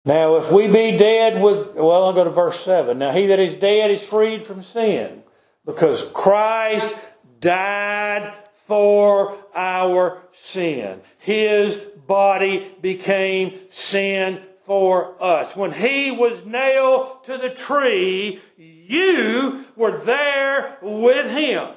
Now, 0.05 0.35
if 0.37 0.51
we 0.51 0.67
be 0.67 0.97
dead 0.97 1.41
with, 1.41 1.77
well, 1.77 2.07
I'll 2.07 2.13
go 2.13 2.25
to 2.25 2.31
verse 2.31 2.59
7. 2.65 2.99
Now, 2.99 3.13
he 3.13 3.27
that 3.27 3.39
is 3.39 3.55
dead 3.55 3.93
is 3.93 4.03
freed 4.03 4.43
from 4.43 4.63
sin 4.63 5.23
because 5.65 6.05
Christ 6.13 6.99
died 7.39 8.35
for 8.53 9.39
our 9.55 10.23
sin. 10.33 11.01
His 11.19 11.77
body 11.77 12.75
became 12.83 13.61
sin 13.71 14.43
for 14.65 15.15
us. 15.21 15.57
When 15.57 15.73
he 15.73 16.11
was 16.11 16.45
nailed 16.45 17.25
to 17.25 17.39
the 17.39 17.51
tree, 17.51 18.41
you 18.57 19.65
were 19.77 19.99
there 20.05 20.79
with 20.83 21.31
him. 21.31 21.69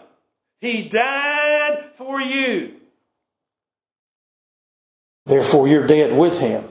He 0.60 0.90
died 0.90 1.92
for 1.94 2.20
you. 2.20 2.74
Therefore, 5.26 5.68
you're 5.68 5.88
dead 5.88 6.18
with 6.18 6.40
him 6.40 6.64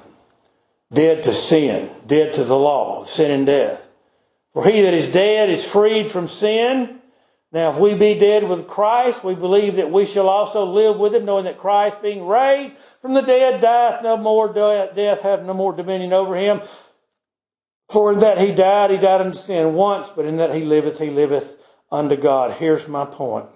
dead 0.92 1.24
to 1.24 1.32
sin, 1.32 1.90
dead 2.06 2.34
to 2.34 2.44
the 2.44 2.58
law 2.58 3.00
of 3.00 3.08
sin 3.08 3.30
and 3.30 3.46
death. 3.46 3.86
For 4.52 4.64
he 4.64 4.82
that 4.82 4.94
is 4.94 5.12
dead 5.12 5.50
is 5.50 5.68
freed 5.68 6.10
from 6.10 6.28
sin. 6.28 7.00
Now, 7.56 7.70
if 7.70 7.78
we 7.78 7.94
be 7.94 8.18
dead 8.18 8.46
with 8.46 8.68
Christ, 8.68 9.24
we 9.24 9.34
believe 9.34 9.76
that 9.76 9.90
we 9.90 10.04
shall 10.04 10.28
also 10.28 10.66
live 10.66 10.98
with 10.98 11.14
him, 11.14 11.24
knowing 11.24 11.46
that 11.46 11.56
Christ, 11.56 12.02
being 12.02 12.26
raised 12.26 12.76
from 13.00 13.14
the 13.14 13.22
dead, 13.22 13.62
dieth 13.62 14.02
no 14.02 14.18
more, 14.18 14.52
death 14.52 15.22
hath 15.22 15.40
no 15.40 15.54
more 15.54 15.72
dominion 15.72 16.12
over 16.12 16.36
him. 16.36 16.60
For 17.88 18.12
in 18.12 18.18
that 18.18 18.36
he 18.36 18.54
died, 18.54 18.90
he 18.90 18.98
died 18.98 19.22
unto 19.22 19.38
sin 19.38 19.72
once, 19.72 20.10
but 20.10 20.26
in 20.26 20.36
that 20.36 20.54
he 20.54 20.66
liveth, 20.66 20.98
he 20.98 21.08
liveth 21.08 21.56
unto 21.90 22.14
God. 22.14 22.52
Here's 22.58 22.88
my 22.88 23.06
point. 23.06 23.48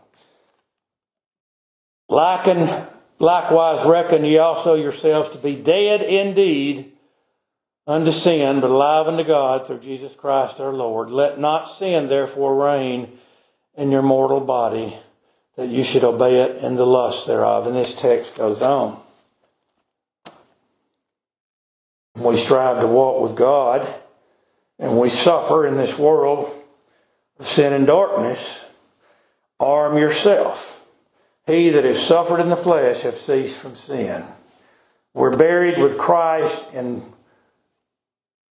Liken, 2.09 2.87
likewise 3.19 3.87
reckon 3.87 4.25
ye 4.25 4.39
also 4.39 4.77
yourselves 4.77 5.29
to 5.29 5.39
be 5.39 5.57
dead 5.57 6.01
indeed 6.01 6.93
unto 7.87 8.13
sin, 8.13 8.63
but 8.63 8.71
alive 8.71 9.09
unto 9.09 9.25
God 9.25 9.67
through 9.67 9.81
Jesus 9.81 10.15
Christ 10.15 10.59
our 10.59 10.73
Lord. 10.73 11.11
Let 11.11 11.39
not 11.39 11.69
sin 11.69 12.09
therefore 12.09 12.65
reign 12.65 13.19
in 13.77 13.91
your 13.91 14.03
mortal 14.03 14.41
body, 14.41 14.99
that 15.57 15.69
you 15.69 15.83
should 15.83 16.05
obey 16.05 16.41
it 16.41 16.63
in 16.63 16.77
the 16.77 16.87
lust 16.87 17.27
thereof. 17.27 17.67
And 17.67 17.77
this 17.77 17.99
text 17.99 18.37
goes 18.37 18.63
on. 18.63 19.01
We 22.17 22.37
strive 22.37 22.81
to 22.81 22.87
walk 22.87 23.23
with 23.23 23.37
God, 23.37 23.89
and 24.79 24.99
we 24.99 25.09
suffer 25.09 25.67
in 25.67 25.77
this 25.77 25.99
world 25.99 26.51
of 27.39 27.47
sin 27.47 27.73
and 27.73 27.87
darkness. 27.87 28.67
Arm 29.59 29.97
yourself. 29.97 30.85
He 31.47 31.71
that 31.71 31.85
has 31.85 32.01
suffered 32.01 32.41
in 32.41 32.49
the 32.49 32.57
flesh 32.57 33.03
have 33.03 33.17
ceased 33.17 33.61
from 33.61 33.75
sin. 33.75 34.25
We're 35.15 35.37
buried 35.37 35.79
with 35.79 35.99
Christ 35.99 36.69
and 36.75 37.03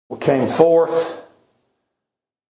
we 0.09 0.17
came 0.17 0.47
forth 0.47 1.23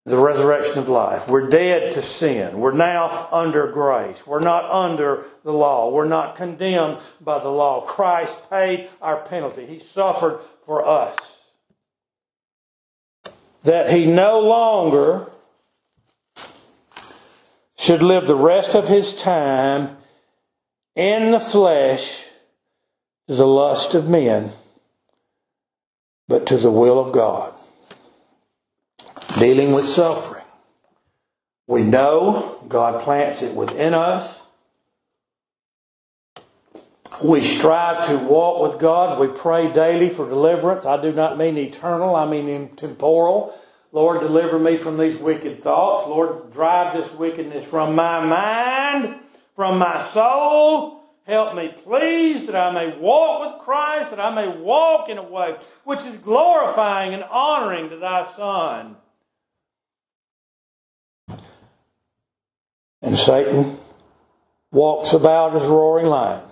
the 0.09 0.17
resurrection 0.17 0.79
of 0.79 0.89
life. 0.89 1.29
We're 1.29 1.49
dead 1.49 1.91
to 1.93 2.01
sin. 2.01 2.59
We're 2.59 2.71
now 2.71 3.27
under 3.31 3.67
grace. 3.67 4.25
We're 4.25 4.39
not 4.39 4.65
under 4.65 5.23
the 5.43 5.53
law. 5.53 5.91
We're 5.91 6.07
not 6.07 6.35
condemned 6.35 6.97
by 7.21 7.37
the 7.39 7.49
law. 7.49 7.81
Christ 7.81 8.49
paid 8.49 8.89
our 9.01 9.17
penalty. 9.17 9.67
He 9.67 9.77
suffered 9.77 10.39
for 10.65 10.85
us. 10.85 11.43
That 13.63 13.91
he 13.91 14.07
no 14.07 14.39
longer 14.39 15.29
should 17.77 18.01
live 18.01 18.25
the 18.25 18.35
rest 18.35 18.75
of 18.75 18.87
his 18.87 19.15
time 19.15 19.97
in 20.95 21.31
the 21.31 21.39
flesh 21.39 22.25
to 23.27 23.35
the 23.35 23.47
lust 23.47 23.93
of 23.93 24.09
men 24.09 24.51
but 26.27 26.47
to 26.47 26.57
the 26.57 26.71
will 26.71 26.99
of 26.99 27.11
God. 27.11 27.53
Dealing 29.39 29.71
with 29.71 29.85
suffering. 29.85 30.43
We 31.65 31.81
know 31.81 32.61
God 32.67 33.01
plants 33.01 33.41
it 33.41 33.55
within 33.55 33.93
us. 33.93 34.41
We 37.23 37.41
strive 37.41 38.05
to 38.07 38.17
walk 38.17 38.61
with 38.61 38.81
God. 38.81 39.17
We 39.17 39.27
pray 39.27 39.71
daily 39.71 40.09
for 40.09 40.27
deliverance. 40.27 40.85
I 40.85 41.01
do 41.01 41.13
not 41.13 41.37
mean 41.37 41.57
eternal, 41.57 42.15
I 42.15 42.25
mean 42.25 42.69
temporal. 42.69 43.57
Lord, 43.91 44.19
deliver 44.19 44.59
me 44.59 44.77
from 44.77 44.97
these 44.97 45.17
wicked 45.17 45.63
thoughts. 45.63 46.07
Lord, 46.07 46.51
drive 46.51 46.93
this 46.93 47.11
wickedness 47.13 47.65
from 47.65 47.95
my 47.95 48.23
mind, 48.25 49.15
from 49.55 49.79
my 49.79 50.01
soul, 50.03 50.99
Help 51.29 51.53
me, 51.53 51.71
please, 51.83 52.47
that 52.47 52.55
I 52.55 52.71
may 52.71 52.97
walk 52.97 53.53
with 53.53 53.61
Christ, 53.63 54.09
that 54.09 54.19
I 54.19 54.33
may 54.33 54.47
walk 54.47 55.09
in 55.09 55.19
a 55.19 55.23
way 55.23 55.57
which 55.83 56.03
is 56.03 56.17
glorifying 56.17 57.13
and 57.13 57.21
honoring 57.21 57.89
to 57.91 57.97
thy 57.97 58.23
Son. 58.35 58.95
And 63.01 63.17
Satan 63.17 63.77
walks 64.71 65.13
about 65.13 65.55
as 65.55 65.63
a 65.63 65.69
roaring 65.69 66.07
lion, 66.07 66.45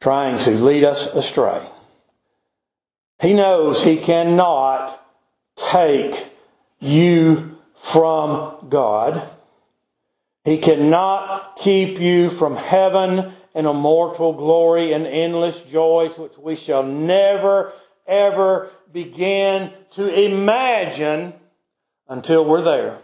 trying 0.00 0.38
to 0.44 0.50
lead 0.52 0.84
us 0.84 1.14
astray. 1.14 1.66
He 3.20 3.34
knows 3.34 3.82
he 3.82 3.98
cannot 3.98 5.00
take 5.56 6.28
you 6.80 7.58
from 7.74 8.66
God. 8.68 9.22
He 10.44 10.58
cannot 10.58 11.56
keep 11.56 12.00
you 12.00 12.28
from 12.28 12.56
heaven 12.56 13.32
and 13.54 13.66
immortal 13.66 14.32
glory 14.32 14.92
and 14.92 15.06
endless 15.06 15.62
joys, 15.62 16.18
which 16.18 16.36
we 16.38 16.56
shall 16.56 16.82
never, 16.82 17.72
ever 18.06 18.70
begin 18.92 19.72
to 19.92 20.08
imagine 20.08 21.34
until 22.08 22.44
we're 22.44 22.62
there. 22.62 22.98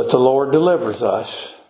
But 0.00 0.08
the 0.08 0.18
Lord 0.18 0.50
delivers 0.50 1.02
us. 1.02 1.60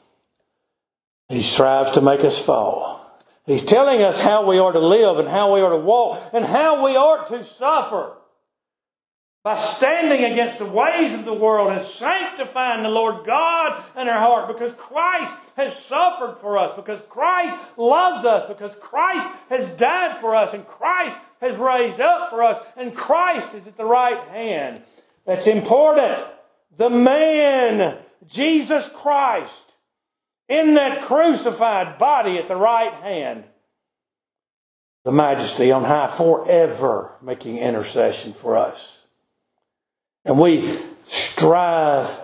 He 1.28 1.42
strives 1.42 1.90
to 1.92 2.00
make 2.00 2.20
us 2.20 2.38
fall. 2.38 3.04
He's 3.44 3.64
telling 3.64 4.02
us 4.02 4.20
how 4.20 4.46
we 4.46 4.60
are 4.60 4.70
to 4.70 4.78
live 4.78 5.18
and 5.18 5.26
how 5.26 5.52
we 5.52 5.60
are 5.60 5.70
to 5.70 5.76
walk 5.76 6.30
and 6.32 6.44
how 6.44 6.84
we 6.84 6.94
are 6.94 7.26
to 7.26 7.42
suffer 7.42 8.16
by 9.42 9.56
standing 9.56 10.30
against 10.30 10.58
the 10.58 10.64
ways 10.64 11.12
of 11.12 11.24
the 11.24 11.34
world 11.34 11.72
and 11.72 11.82
sanctifying 11.82 12.84
the 12.84 12.88
Lord 12.88 13.26
God 13.26 13.82
in 13.96 14.06
our 14.06 14.20
heart 14.20 14.46
because 14.46 14.74
Christ 14.74 15.36
has 15.56 15.76
suffered 15.76 16.38
for 16.38 16.56
us, 16.56 16.76
because 16.76 17.02
Christ 17.08 17.58
loves 17.76 18.24
us, 18.24 18.46
because 18.46 18.76
Christ 18.76 19.28
has 19.48 19.70
died 19.70 20.20
for 20.20 20.36
us, 20.36 20.54
and 20.54 20.64
Christ 20.64 21.18
has 21.40 21.56
raised 21.56 21.98
up 21.98 22.30
for 22.30 22.44
us, 22.44 22.60
and 22.76 22.94
Christ 22.94 23.54
is 23.54 23.66
at 23.66 23.76
the 23.76 23.84
right 23.84 24.22
hand. 24.28 24.84
That's 25.26 25.48
important. 25.48 26.16
The 26.76 26.90
man, 26.90 27.98
Jesus 28.26 28.88
Christ, 28.94 29.76
in 30.48 30.74
that 30.74 31.02
crucified 31.02 31.98
body 31.98 32.38
at 32.38 32.48
the 32.48 32.56
right 32.56 32.92
hand, 32.94 33.44
the 35.04 35.12
majesty 35.12 35.72
on 35.72 35.84
high 35.84 36.08
forever 36.08 37.16
making 37.22 37.56
intercession 37.56 38.32
for 38.32 38.56
us. 38.56 39.04
And 40.24 40.38
we 40.38 40.72
strive 41.06 42.20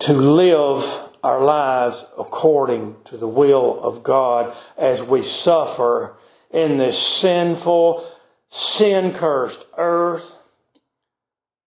to 0.00 0.12
live 0.12 0.84
our 1.22 1.40
lives 1.40 2.04
according 2.18 2.96
to 3.04 3.16
the 3.16 3.28
will 3.28 3.80
of 3.82 4.02
God 4.02 4.54
as 4.76 5.02
we 5.02 5.22
suffer 5.22 6.16
in 6.50 6.76
this 6.76 6.98
sinful, 7.00 8.04
sin 8.48 9.12
cursed 9.14 9.64
earth. 9.78 10.36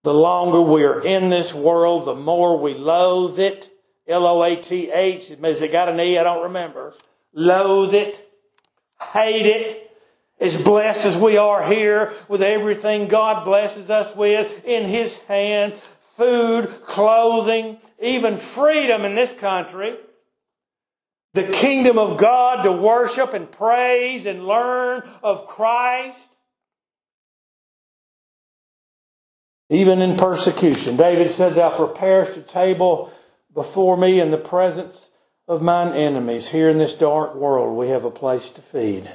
The 0.05 0.13
longer 0.13 0.61
we 0.61 0.83
are 0.83 1.03
in 1.03 1.29
this 1.29 1.51
world, 1.51 2.05
the 2.05 2.13
more 2.13 2.59
we 2.59 2.75
loathe 2.75 3.39
it. 3.39 3.71
L 4.07 4.27
O 4.27 4.43
A 4.43 4.55
T 4.55 4.91
H. 4.91 5.29
Has 5.29 5.63
it 5.63 5.71
got 5.71 5.89
an 5.89 5.99
E? 5.99 6.19
I 6.19 6.23
don't 6.23 6.43
remember. 6.43 6.93
Loathe 7.33 7.95
it. 7.95 8.23
Hate 9.01 9.47
it. 9.47 9.91
As 10.39 10.61
blessed 10.61 11.07
as 11.07 11.17
we 11.17 11.37
are 11.37 11.65
here 11.65 12.13
with 12.27 12.43
everything 12.43 13.07
God 13.07 13.45
blesses 13.45 13.89
us 13.89 14.15
with 14.15 14.63
in 14.63 14.85
His 14.85 15.19
hand, 15.21 15.73
food, 15.73 16.69
clothing, 16.85 17.79
even 17.99 18.37
freedom 18.37 19.05
in 19.05 19.15
this 19.15 19.33
country, 19.33 19.95
the 21.33 21.47
kingdom 21.47 21.97
of 21.97 22.19
God 22.19 22.61
to 22.61 22.71
worship 22.71 23.33
and 23.33 23.51
praise 23.51 24.27
and 24.27 24.45
learn 24.45 25.01
of 25.23 25.47
Christ, 25.47 26.34
even 29.69 30.01
in 30.01 30.17
persecution. 30.17 30.97
David 30.97 31.31
said, 31.31 31.55
Thou 31.55 31.75
preparest 31.75 32.37
a 32.37 32.41
table 32.41 33.11
before 33.53 33.97
me 33.97 34.19
in 34.19 34.31
the 34.31 34.37
presence 34.37 35.09
of 35.47 35.61
mine 35.61 35.93
enemies. 35.93 36.49
Here 36.49 36.69
in 36.69 36.77
this 36.77 36.93
dark 36.93 37.35
world, 37.35 37.77
we 37.77 37.89
have 37.89 38.03
a 38.03 38.11
place 38.11 38.49
to 38.51 38.61
feed 38.61 39.09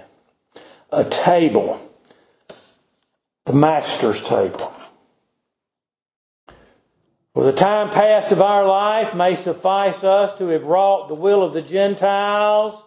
a 0.92 1.04
table, 1.04 1.80
the 3.46 3.52
master's 3.52 4.22
table. 4.22 4.72
For 7.32 7.44
the 7.44 7.52
time 7.52 7.90
past 7.90 8.32
of 8.32 8.40
our 8.40 8.66
life 8.66 9.14
may 9.14 9.36
suffice 9.36 10.02
us 10.02 10.36
to 10.38 10.48
have 10.48 10.64
wrought 10.64 11.06
the 11.06 11.14
will 11.14 11.44
of 11.44 11.52
the 11.52 11.62
Gentiles 11.62 12.84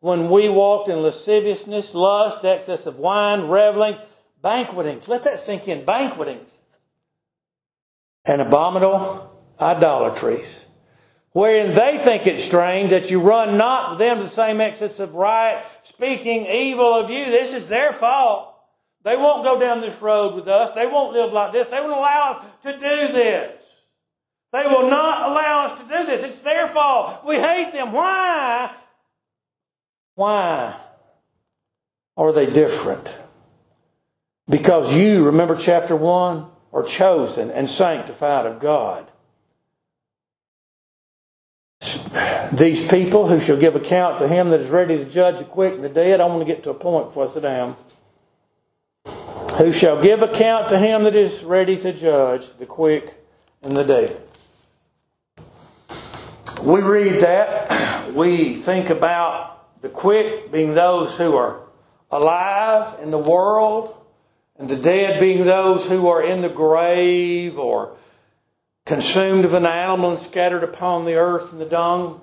when 0.00 0.30
we 0.30 0.48
walked 0.48 0.88
in 0.88 1.00
lasciviousness, 1.00 1.94
lust, 1.94 2.44
excess 2.44 2.86
of 2.86 2.98
wine, 2.98 3.42
revelings, 3.42 4.02
banquetings. 4.42 5.06
Let 5.06 5.22
that 5.22 5.38
sink 5.38 5.68
in. 5.68 5.84
Banquetings. 5.84 6.58
And 8.24 8.40
abominable 8.40 9.30
idolatries 9.60 10.64
wherein 11.34 11.74
they 11.74 11.98
think 11.98 12.26
it 12.26 12.38
strange 12.40 12.90
that 12.90 13.10
you 13.10 13.20
run 13.20 13.58
not 13.58 13.90
with 13.90 13.98
them 13.98 14.18
to 14.18 14.22
the 14.22 14.30
same 14.30 14.60
excess 14.60 15.00
of 15.00 15.14
riot, 15.14 15.64
speaking 15.82 16.46
evil 16.46 16.94
of 16.94 17.10
you. 17.10 17.24
This 17.26 17.52
is 17.52 17.68
their 17.68 17.92
fault. 17.92 18.54
They 19.02 19.16
won't 19.16 19.44
go 19.44 19.60
down 19.60 19.80
this 19.80 20.00
road 20.00 20.34
with 20.34 20.48
us. 20.48 20.70
They 20.70 20.86
won't 20.86 21.12
live 21.12 21.32
like 21.32 21.52
this. 21.52 21.66
They 21.66 21.80
won't 21.80 21.92
allow 21.92 22.36
us 22.38 22.54
to 22.62 22.72
do 22.72 23.12
this. 23.12 23.62
They 24.52 24.64
will 24.66 24.88
not 24.88 25.30
allow 25.30 25.66
us 25.66 25.80
to 25.80 25.84
do 25.86 26.06
this. 26.06 26.22
It's 26.22 26.38
their 26.38 26.68
fault. 26.68 27.22
We 27.26 27.34
hate 27.34 27.72
them. 27.72 27.92
Why? 27.92 28.72
Why 30.14 30.76
are 32.16 32.32
they 32.32 32.46
different? 32.46 33.12
Because 34.48 34.96
you, 34.96 35.24
remember 35.24 35.56
chapter 35.56 35.96
1, 35.96 36.46
are 36.74 36.82
chosen 36.82 37.50
and 37.50 37.70
sanctified 37.70 38.44
of 38.44 38.60
God 38.60 39.10
these 42.52 42.86
people 42.86 43.28
who 43.28 43.40
shall 43.40 43.56
give 43.56 43.76
account 43.76 44.18
to 44.20 44.28
him 44.28 44.50
that 44.50 44.60
is 44.60 44.70
ready 44.70 44.98
to 44.98 45.04
judge 45.04 45.38
the 45.38 45.44
quick 45.44 45.74
and 45.74 45.84
the 45.84 45.88
dead. 45.88 46.20
I 46.20 46.26
want 46.26 46.40
to 46.40 46.46
get 46.46 46.62
to 46.64 46.70
a 46.70 46.74
point 46.74 47.06
before 47.06 47.24
I 47.24 47.28
sit 47.28 47.42
down. 47.42 47.76
Who 49.58 49.70
shall 49.70 50.02
give 50.02 50.22
account 50.22 50.68
to 50.70 50.78
him 50.78 51.04
that 51.04 51.14
is 51.14 51.44
ready 51.44 51.76
to 51.78 51.92
judge 51.92 52.52
the 52.54 52.66
quick 52.66 53.14
and 53.62 53.76
the 53.76 53.84
dead. 53.84 54.20
We 56.62 56.80
read 56.80 57.20
that, 57.20 58.12
we 58.12 58.54
think 58.54 58.90
about 58.90 59.80
the 59.82 59.88
quick 59.88 60.50
being 60.50 60.74
those 60.74 61.18
who 61.18 61.36
are 61.36 61.60
alive 62.10 62.96
in 63.02 63.10
the 63.10 63.18
world, 63.18 63.94
and 64.58 64.68
the 64.68 64.76
dead 64.76 65.20
being 65.20 65.44
those 65.44 65.88
who 65.88 66.08
are 66.08 66.22
in 66.22 66.42
the 66.42 66.48
grave 66.48 67.58
or 67.58 67.96
consumed 68.86 69.44
of 69.44 69.54
an 69.54 69.66
animal 69.66 70.10
and 70.10 70.18
scattered 70.18 70.62
upon 70.62 71.04
the 71.04 71.14
earth 71.14 71.52
and 71.52 71.60
the 71.60 71.66
dung 71.66 72.20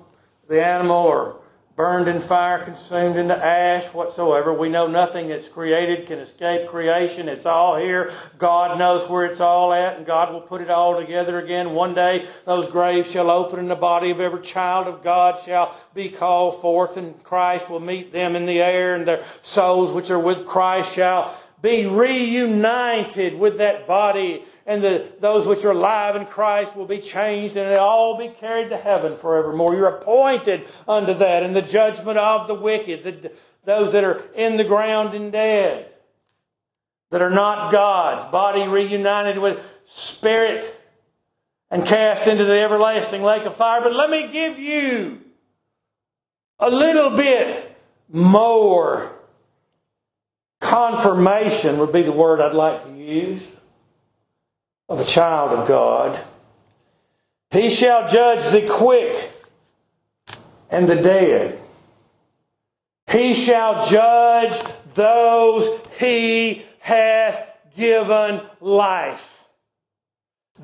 the 0.48 0.64
animal 0.64 0.96
or 0.96 1.36
burned 1.74 2.06
in 2.06 2.20
fire, 2.20 2.62
consumed 2.62 3.16
into 3.16 3.34
ash, 3.34 3.86
whatsoever. 3.94 4.52
We 4.52 4.68
know 4.68 4.86
nothing 4.86 5.28
that's 5.28 5.48
created 5.48 6.06
can 6.06 6.18
escape 6.18 6.68
creation. 6.68 7.28
It's 7.28 7.46
all 7.46 7.78
here. 7.78 8.12
God 8.36 8.78
knows 8.78 9.08
where 9.08 9.24
it's 9.24 9.40
all 9.40 9.72
at, 9.72 9.96
and 9.96 10.04
God 10.04 10.32
will 10.32 10.42
put 10.42 10.60
it 10.60 10.68
all 10.68 11.00
together 11.00 11.38
again. 11.38 11.72
One 11.72 11.94
day, 11.94 12.26
those 12.44 12.68
graves 12.68 13.10
shall 13.10 13.30
open, 13.30 13.58
and 13.58 13.70
the 13.70 13.76
body 13.76 14.10
of 14.10 14.20
every 14.20 14.42
child 14.42 14.86
of 14.86 15.02
God 15.02 15.40
shall 15.40 15.74
be 15.94 16.10
called 16.10 16.60
forth, 16.60 16.98
and 16.98 17.20
Christ 17.22 17.70
will 17.70 17.80
meet 17.80 18.12
them 18.12 18.36
in 18.36 18.44
the 18.44 18.60
air, 18.60 18.94
and 18.94 19.06
their 19.06 19.22
souls 19.40 19.92
which 19.92 20.10
are 20.10 20.20
with 20.20 20.46
Christ 20.46 20.94
shall 20.94 21.34
be 21.62 21.86
reunited 21.86 23.38
with 23.38 23.58
that 23.58 23.86
body, 23.86 24.42
and 24.66 24.82
the, 24.82 25.06
those 25.20 25.46
which 25.46 25.64
are 25.64 25.70
alive 25.70 26.16
in 26.16 26.26
Christ 26.26 26.76
will 26.76 26.86
be 26.86 26.98
changed, 26.98 27.56
and 27.56 27.70
they 27.70 27.76
all 27.76 28.18
be 28.18 28.28
carried 28.28 28.70
to 28.70 28.76
heaven 28.76 29.16
forevermore. 29.16 29.76
You're 29.76 29.86
appointed 29.86 30.66
unto 30.88 31.14
that, 31.14 31.44
and 31.44 31.54
the 31.54 31.62
judgment 31.62 32.18
of 32.18 32.48
the 32.48 32.54
wicked, 32.54 33.04
the, 33.04 33.32
those 33.64 33.92
that 33.92 34.02
are 34.02 34.20
in 34.34 34.56
the 34.56 34.64
ground 34.64 35.14
and 35.14 35.30
dead, 35.30 35.94
that 37.10 37.22
are 37.22 37.30
not 37.30 37.70
God's, 37.70 38.24
body 38.26 38.66
reunited 38.66 39.40
with 39.40 39.80
spirit, 39.84 40.80
and 41.70 41.86
cast 41.86 42.26
into 42.26 42.44
the 42.44 42.60
everlasting 42.60 43.22
lake 43.22 43.44
of 43.44 43.54
fire. 43.54 43.80
But 43.82 43.94
let 43.94 44.10
me 44.10 44.26
give 44.32 44.58
you 44.58 45.20
a 46.58 46.68
little 46.68 47.16
bit 47.16 47.76
more 48.08 49.21
confirmation 50.72 51.76
would 51.76 51.92
be 51.92 52.00
the 52.00 52.10
word 52.10 52.40
I'd 52.40 52.54
like 52.54 52.82
to 52.84 52.92
use 52.96 53.42
of 54.88 55.00
a 55.00 55.04
child 55.04 55.52
of 55.52 55.68
God. 55.68 56.18
He 57.50 57.68
shall 57.68 58.08
judge 58.08 58.50
the 58.52 58.66
quick 58.66 59.30
and 60.70 60.88
the 60.88 60.96
dead. 60.96 61.58
He 63.10 63.34
shall 63.34 63.84
judge 63.84 64.58
those 64.94 65.68
he 66.00 66.62
hath 66.80 67.54
given 67.76 68.40
life 68.62 69.41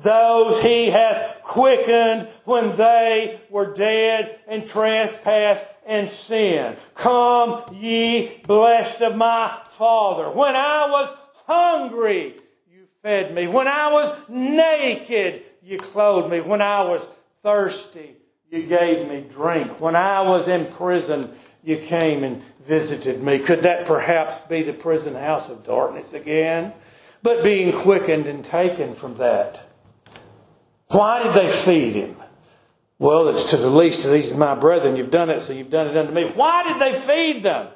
those 0.01 0.61
he 0.61 0.91
hath 0.91 1.41
quickened 1.43 2.29
when 2.45 2.75
they 2.75 3.39
were 3.49 3.73
dead 3.73 4.39
in 4.47 4.65
trespass 4.65 5.63
and 5.85 6.07
sin. 6.07 6.77
Come 6.93 7.63
ye 7.73 8.39
blessed 8.45 9.01
of 9.01 9.15
my 9.15 9.59
Father. 9.67 10.29
When 10.29 10.55
I 10.55 10.87
was 10.89 11.13
hungry, 11.45 12.35
you 12.71 12.85
fed 13.01 13.33
me. 13.33 13.47
When 13.47 13.67
I 13.67 13.91
was 13.91 14.29
naked, 14.29 15.43
you 15.63 15.77
clothed 15.77 16.31
me. 16.31 16.41
When 16.41 16.61
I 16.61 16.83
was 16.83 17.09
thirsty, 17.41 18.15
you 18.49 18.63
gave 18.63 19.07
me 19.07 19.25
drink. 19.29 19.81
When 19.81 19.95
I 19.95 20.21
was 20.21 20.47
in 20.47 20.67
prison, 20.67 21.31
you 21.63 21.77
came 21.77 22.23
and 22.23 22.41
visited 22.63 23.21
me. 23.21 23.39
Could 23.39 23.63
that 23.63 23.85
perhaps 23.85 24.39
be 24.41 24.63
the 24.63 24.73
prison 24.73 25.15
house 25.15 25.49
of 25.49 25.65
darkness 25.65 26.13
again? 26.13 26.73
But 27.21 27.43
being 27.43 27.73
quickened 27.73 28.27
and 28.27 28.45
taken 28.45 28.93
from 28.93 29.17
that 29.17 29.68
why 30.89 31.23
did 31.23 31.33
they 31.33 31.51
feed 31.51 31.95
him? 31.95 32.15
Well, 32.97 33.29
it's 33.29 33.51
to 33.51 33.57
the 33.57 33.69
least 33.69 34.05
of 34.05 34.11
these 34.11 34.33
my 34.35 34.55
brethren. 34.55 34.95
You've 34.97 35.11
done 35.11 35.29
it, 35.29 35.39
so 35.39 35.53
you've 35.53 35.69
done 35.69 35.87
it 35.87 35.95
unto 35.95 36.11
me. 36.11 36.25
Why 36.25 36.63
did 36.63 36.79
they 36.81 36.99
feed 36.99 37.43
them? 37.43 37.69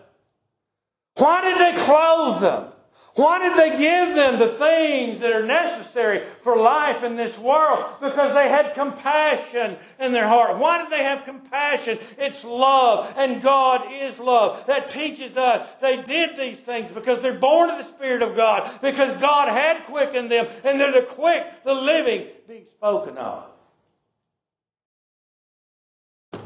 Why 1.16 1.42
did 1.42 1.58
they 1.60 1.82
clothe 1.82 2.42
them? 2.42 2.73
Why 3.16 3.48
did 3.48 3.58
they 3.58 3.78
give 3.78 4.16
them 4.16 4.40
the 4.40 4.48
things 4.48 5.20
that 5.20 5.32
are 5.32 5.46
necessary 5.46 6.22
for 6.22 6.58
life 6.58 7.04
in 7.04 7.16
this 7.16 7.38
world? 7.38 7.86
Because 8.02 8.34
they 8.34 8.50
had 8.50 8.74
compassion 8.74 9.78
in 10.00 10.14
their 10.14 10.28
heart. 10.28 10.58
Why 10.58 10.82
did 10.82 10.92
they 10.92 11.04
have 11.04 11.24
compassion? 11.24 12.00
It's 12.18 12.44
love, 12.44 13.14
and 13.16 13.40
God 13.44 13.84
is 13.88 14.20
love. 14.20 14.66
That 14.66 14.88
teaches 14.88 15.38
us 15.38 15.72
they 15.74 16.02
did 16.02 16.36
these 16.36 16.60
things 16.60 16.90
because 16.90 17.22
they're 17.22 17.38
born 17.38 17.70
of 17.70 17.78
the 17.78 17.84
Spirit 17.84 18.24
of 18.24 18.36
God, 18.36 18.68
because 18.82 19.12
God 19.22 19.48
had 19.48 19.84
quickened 19.84 20.32
them, 20.32 20.48
and 20.64 20.80
they're 20.80 20.92
the 20.92 21.04
quick, 21.04 21.64
the 21.64 21.76
living 21.76 22.28
being 22.48 22.66
spoken 22.66 23.18
of. 23.18 23.46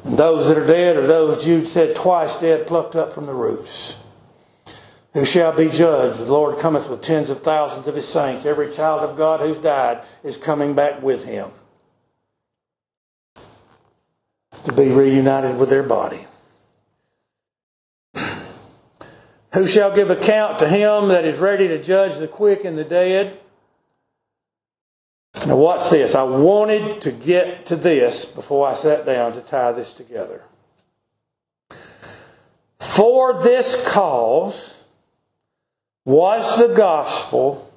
Those 0.04 0.50
that 0.50 0.58
are 0.58 0.68
dead 0.68 0.98
are 0.98 1.08
those 1.08 1.46
Jude 1.46 1.68
said 1.68 1.96
twice 1.96 2.38
dead, 2.38 2.68
plucked 2.68 2.98
up 2.98 3.14
from 3.14 3.26
the 3.26 3.34
roots 3.34 3.98
who 5.18 5.26
shall 5.26 5.52
be 5.52 5.68
judged. 5.68 6.20
The 6.20 6.32
Lord 6.32 6.60
cometh 6.60 6.92
with 6.92 7.02
tens 7.02 7.32
of 7.32 7.40
thousands 7.40 7.88
of 7.88 7.96
his 7.96 8.08
saints. 8.08 8.46
Every 8.46 8.70
child 8.70 9.02
of 9.02 9.18
God 9.18 9.40
who's 9.40 9.58
died 9.58 10.04
is 10.24 10.38
coming 10.38 10.76
back 10.76 11.02
with 11.02 11.26
him 11.26 11.50
to 14.66 14.72
be 14.74 14.90
reunited 14.90 15.58
with 15.58 15.72
their 15.72 15.82
body. 15.82 16.28
Who 19.54 19.68
shall 19.68 19.96
give 19.96 20.12
account 20.12 20.60
to 20.60 20.70
him 20.70 21.08
that 21.08 21.26
is 21.26 21.40
ready 21.40 21.68
to 21.70 21.82
judge 21.82 22.20
the 22.20 22.28
quick 22.28 22.64
and 22.64 22.78
the 22.78 22.84
dead? 22.84 23.40
Now, 25.48 25.58
watch 25.58 25.90
this. 25.90 26.14
I 26.14 26.22
wanted 26.22 27.02
to 27.02 27.12
get 27.12 27.66
to 27.68 27.76
this 27.76 28.24
before 28.24 28.68
I 28.68 28.76
sat 28.76 29.04
down 29.04 29.34
to 29.34 29.42
tie 29.42 29.72
this 29.72 29.94
together. 29.94 30.44
For 32.80 33.42
this 33.42 33.84
cause, 33.90 34.77
was 36.08 36.58
the 36.58 36.74
gospel 36.74 37.70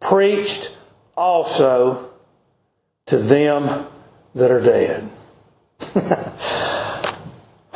preached 0.00 0.74
also 1.14 2.10
to 3.04 3.18
them 3.18 3.86
that 4.34 4.50
are 4.50 4.62
dead. 4.62 5.10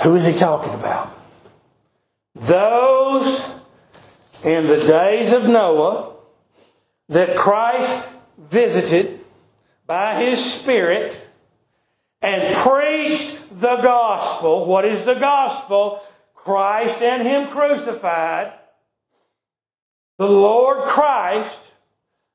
Who 0.02 0.14
is 0.14 0.24
he 0.24 0.32
talking 0.32 0.72
about? 0.72 1.14
Those 2.34 3.54
in 4.42 4.66
the 4.66 4.78
days 4.78 5.32
of 5.32 5.44
Noah 5.46 6.14
that 7.10 7.36
Christ 7.36 8.08
visited 8.38 9.20
by 9.86 10.24
his 10.24 10.42
Spirit 10.42 11.28
and 12.22 12.56
preached 12.56 13.60
the 13.60 13.76
gospel. 13.76 14.64
What 14.64 14.86
is 14.86 15.04
the 15.04 15.16
gospel? 15.16 16.00
Christ 16.34 17.02
and 17.02 17.22
Him 17.22 17.48
crucified. 17.48 18.57
The 20.18 20.28
Lord 20.28 20.82
Christ, 20.84 21.72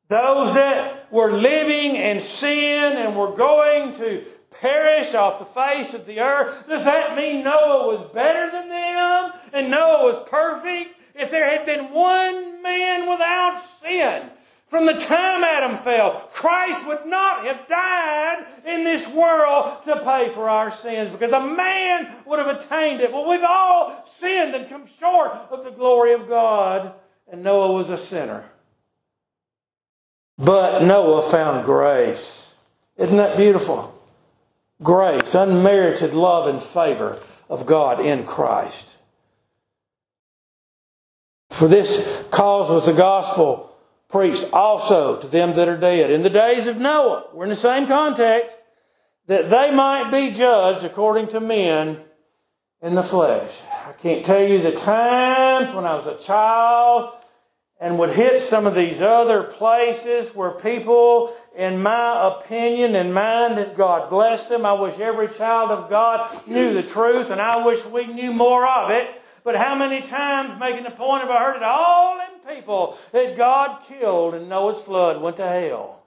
those 0.08 0.54
that 0.54 1.12
were 1.12 1.32
living 1.32 1.96
in 1.96 2.22
sin 2.22 2.98
and 2.98 3.16
were 3.16 3.36
going 3.36 3.94
to 3.96 4.24
perish 4.62 5.14
off 5.14 5.40
the 5.40 5.46
face 5.46 5.94
of 5.94 6.06
the 6.06 6.22
earth. 6.22 6.66
Does 6.68 6.86
that 6.86 7.18
mean 7.18 7.44
Noah 7.44 7.88
was 7.88 8.12
better 8.14 8.50
than 8.50 8.70
them 8.70 9.32
and 9.52 9.70
Noah 9.70 10.06
was 10.06 10.22
perfect? 10.30 10.96
If 11.14 11.30
there 11.30 11.50
had 11.50 11.66
been 11.66 11.94
one 11.94 12.62
man 12.62 13.10
without 13.10 13.58
sin, 13.62 14.30
from 14.68 14.86
the 14.86 14.94
time 14.94 15.44
Adam 15.44 15.78
fell, 15.78 16.14
Christ 16.32 16.88
would 16.88 17.06
not 17.06 17.46
have 17.46 17.68
died 17.68 18.48
in 18.66 18.84
this 18.84 19.08
world 19.08 19.84
to 19.84 20.00
pay 20.04 20.30
for 20.30 20.50
our 20.50 20.72
sins 20.72 21.12
because 21.12 21.32
a 21.32 21.46
man 21.46 22.12
would 22.26 22.40
have 22.40 22.48
attained 22.48 23.02
it. 23.02 23.12
Well, 23.12 23.30
we've 23.30 23.44
all 23.44 24.04
sinned 24.06 24.56
and 24.56 24.70
come 24.70 24.88
short 24.88 25.34
of 25.52 25.64
the 25.64 25.72
glory 25.72 26.14
of 26.14 26.28
God, 26.28 26.94
and 27.32 27.44
Noah 27.44 27.72
was 27.72 27.90
a 27.90 27.98
sinner. 27.98 28.50
But 30.38 30.84
Noah 30.84 31.22
found 31.22 31.66
grace. 31.66 32.52
Isn't 32.98 33.18
that 33.18 33.38
beautiful? 33.38 33.94
Grace, 34.82 35.34
unmerited 35.34 36.14
love 36.14 36.48
and 36.48 36.62
favor 36.62 37.20
of 37.50 37.66
God 37.66 38.00
in 38.00 38.26
Christ. 38.26 38.98
For 41.50 41.68
this 41.68 42.26
cause 42.32 42.70
was 42.70 42.88
the 42.88 42.94
gospel 42.94 43.76
preached 44.10 44.50
also 44.52 45.18
to 45.18 45.28
them 45.28 45.54
that 45.54 45.70
are 45.70 45.78
dead. 45.78 46.12
In 46.12 46.24
the 46.24 46.30
days 46.30 46.68
of 46.68 46.78
Noah, 46.78 47.26
we're 47.34 47.46
in 47.46 47.50
the 47.50 47.56
same 47.56 47.88
context, 47.88 48.62
that 49.28 49.50
they 49.50 49.72
might 49.72 50.12
be 50.12 50.32
judged 50.32 50.84
according 50.84 51.30
to 51.30 51.40
men 51.40 52.00
in 52.82 52.96
the 52.96 53.04
flesh. 53.04 53.62
I 53.86 53.92
can't 53.92 54.24
tell 54.24 54.42
you 54.42 54.62
the 54.62 54.72
times 54.72 55.76
when 55.76 55.86
I 55.86 55.96
was 55.96 56.08
a 56.08 56.18
child 56.18 57.14
and 57.82 58.00
would 58.00 58.12
hit 58.12 58.42
some 58.42 58.66
of 58.66 58.76
these 58.76 59.02
other 59.02 59.44
places 59.44 60.34
where 60.34 60.52
people, 60.52 61.34
in 61.54 61.82
my 61.82 62.30
opinion 62.34 62.96
and 62.96 63.14
mind, 63.14 63.76
God 63.76 64.10
bless 64.10 64.48
them, 64.48 64.66
I 64.66 64.72
wish 64.74 65.00
every 65.00 65.28
child 65.28 65.70
of 65.70 65.90
God 65.90 66.48
knew 66.48 66.74
the 66.74 66.84
truth 66.84 67.30
and 67.30 67.42
I 67.42 67.66
wish 67.66 67.86
we 67.86 68.08
knew 68.08 68.32
more 68.32 68.66
of 68.66 68.90
it. 68.92 69.22
But 69.44 69.58
how 69.58 69.76
many 69.76 70.02
times, 70.02 70.58
making 70.58 70.86
a 70.86 70.92
point 70.92 71.24
have 71.24 71.32
I 71.32 71.40
heard 71.40 71.58
it? 71.58 71.64
All 71.64 72.18
them 72.18 72.56
people 72.56 72.98
that 73.12 73.36
God 73.36 73.82
killed 73.82 74.36
in 74.36 74.48
Noah's 74.48 74.82
flood 74.82 75.22
went 75.22 75.38
to 75.38 75.48
hell. 75.48 76.02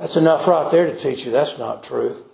That's 0.00 0.16
enough 0.16 0.48
right 0.48 0.68
there 0.72 0.86
to 0.86 0.96
teach 0.96 1.26
you 1.26 1.32
that's 1.32 1.58
not 1.58 1.84
true. 1.84 2.24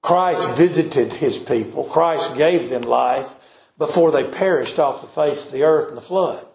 Christ 0.00 0.56
visited 0.56 1.12
his 1.12 1.38
people. 1.38 1.84
Christ 1.84 2.34
gave 2.36 2.70
them 2.70 2.82
life 2.82 3.36
before 3.82 4.12
they 4.12 4.22
perished 4.22 4.78
off 4.78 5.00
the 5.00 5.08
face 5.08 5.46
of 5.46 5.52
the 5.52 5.64
earth 5.64 5.88
in 5.88 5.96
the 5.96 6.00
flood. 6.00 6.46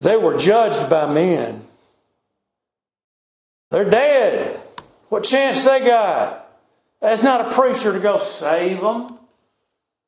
They 0.00 0.16
were 0.16 0.36
judged 0.36 0.90
by 0.90 1.12
men. 1.14 1.60
They're 3.70 3.88
dead. 3.88 4.58
What 5.08 5.22
chance 5.22 5.64
they 5.64 5.86
got? 5.86 6.50
There's 7.00 7.22
not 7.22 7.46
a 7.46 7.54
preacher 7.54 7.92
to 7.92 8.00
go 8.00 8.18
save 8.18 8.80
them. 8.80 9.16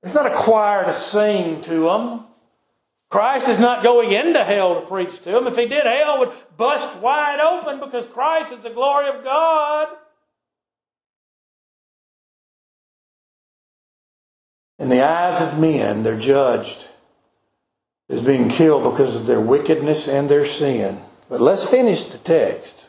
There's 0.02 0.14
not 0.14 0.26
a 0.26 0.34
choir 0.34 0.84
to 0.86 0.92
sing 0.92 1.62
to 1.62 1.80
them. 1.84 2.24
Christ 3.10 3.48
is 3.48 3.60
not 3.60 3.84
going 3.84 4.10
into 4.10 4.42
hell 4.42 4.80
to 4.80 4.86
preach 4.88 5.20
to 5.20 5.30
them. 5.30 5.46
If 5.46 5.54
he 5.54 5.66
did, 5.66 5.86
hell 5.86 6.18
would 6.18 6.32
bust 6.56 6.98
wide 6.98 7.38
open 7.38 7.78
because 7.78 8.08
Christ 8.08 8.52
is 8.52 8.64
the 8.64 8.70
glory 8.70 9.08
of 9.08 9.22
God. 9.22 9.88
In 14.80 14.88
the 14.88 15.02
eyes 15.02 15.40
of 15.42 15.60
men, 15.60 16.02
they're 16.02 16.18
judged 16.18 16.88
as 18.08 18.22
being 18.22 18.48
killed 18.48 18.82
because 18.82 19.14
of 19.14 19.26
their 19.26 19.40
wickedness 19.40 20.08
and 20.08 20.28
their 20.28 20.46
sin. 20.46 20.98
But 21.28 21.42
let's 21.42 21.68
finish 21.68 22.06
the 22.06 22.16
text. 22.16 22.88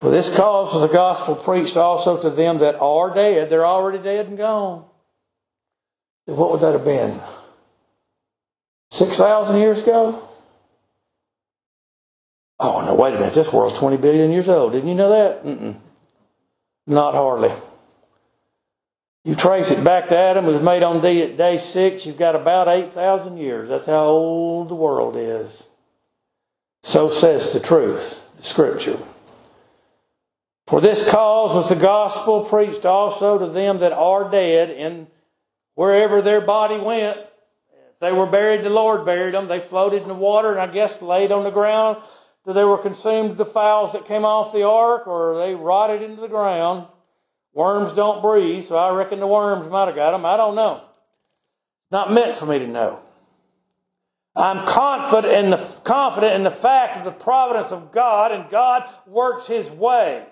For 0.00 0.10
this 0.10 0.34
cause 0.34 0.72
was 0.72 0.88
the 0.88 0.92
gospel 0.92 1.36
preached 1.36 1.76
also 1.76 2.20
to 2.22 2.30
them 2.30 2.58
that 2.58 2.80
are 2.80 3.12
dead. 3.12 3.50
They're 3.50 3.66
already 3.66 3.98
dead 3.98 4.26
and 4.26 4.38
gone. 4.38 4.86
What 6.24 6.52
would 6.52 6.62
that 6.62 6.72
have 6.72 6.84
been? 6.84 7.20
6,000 8.90 9.60
years 9.60 9.82
ago? 9.82 10.28
Oh, 12.58 12.84
no, 12.86 12.94
wait 12.94 13.14
a 13.14 13.18
minute. 13.18 13.34
This 13.34 13.52
world's 13.52 13.78
20 13.78 13.98
billion 13.98 14.30
years 14.30 14.48
old. 14.48 14.72
Didn't 14.72 14.88
you 14.88 14.94
know 14.94 15.10
that? 15.10 15.44
Mm-mm. 15.44 15.76
Not 16.86 17.14
hardly. 17.14 17.52
You 19.24 19.34
trace 19.34 19.70
it 19.70 19.84
back 19.84 20.08
to 20.08 20.16
Adam, 20.16 20.46
it 20.46 20.52
was 20.52 20.62
made 20.62 20.82
on 20.82 21.02
day, 21.02 21.36
day 21.36 21.58
six, 21.58 22.06
you've 22.06 22.16
got 22.16 22.34
about 22.34 22.68
8,000 22.68 23.36
years. 23.36 23.68
That's 23.68 23.86
how 23.86 24.06
old 24.06 24.70
the 24.70 24.74
world 24.74 25.14
is. 25.16 25.66
So 26.82 27.10
says 27.10 27.52
the 27.52 27.60
truth, 27.60 28.26
the 28.38 28.42
scripture. 28.42 28.96
For 30.66 30.80
this 30.80 31.08
cause 31.10 31.52
was 31.52 31.68
the 31.68 31.74
gospel 31.74 32.44
preached 32.44 32.86
also 32.86 33.38
to 33.38 33.46
them 33.46 33.78
that 33.78 33.92
are 33.92 34.30
dead, 34.30 34.70
and 34.70 35.08
wherever 35.74 36.22
their 36.22 36.40
body 36.40 36.78
went, 36.78 37.18
they 38.00 38.12
were 38.12 38.26
buried, 38.26 38.62
the 38.62 38.70
Lord 38.70 39.04
buried 39.04 39.34
them. 39.34 39.48
They 39.48 39.60
floated 39.60 40.00
in 40.00 40.08
the 40.08 40.14
water, 40.14 40.52
and 40.52 40.60
I 40.60 40.72
guess 40.72 41.02
laid 41.02 41.30
on 41.30 41.44
the 41.44 41.50
ground 41.50 41.98
that 42.46 42.54
they 42.54 42.64
were 42.64 42.78
consumed 42.78 43.36
the 43.36 43.44
fowls 43.44 43.92
that 43.92 44.06
came 44.06 44.24
off 44.24 44.54
the 44.54 44.62
ark, 44.62 45.06
or 45.06 45.36
they 45.36 45.54
rotted 45.54 46.00
into 46.00 46.22
the 46.22 46.28
ground. 46.28 46.86
Worms 47.52 47.92
don't 47.92 48.22
breathe, 48.22 48.64
so 48.64 48.76
I 48.76 48.96
reckon 48.96 49.20
the 49.20 49.26
worms 49.26 49.68
might 49.68 49.86
have 49.86 49.96
got 49.96 50.12
them. 50.12 50.24
I 50.24 50.36
don't 50.36 50.54
know. 50.54 50.80
Not 51.90 52.12
meant 52.12 52.36
for 52.36 52.46
me 52.46 52.60
to 52.60 52.66
know. 52.66 53.02
I'm 54.36 54.64
confident 54.64 55.34
in 55.44 55.50
the, 55.50 55.80
confident 55.82 56.34
in 56.34 56.44
the 56.44 56.50
fact 56.50 56.98
of 56.98 57.04
the 57.04 57.10
providence 57.10 57.72
of 57.72 57.90
God, 57.90 58.30
and 58.30 58.48
God 58.48 58.88
works 59.06 59.46
His 59.46 59.68
way. 59.70 60.24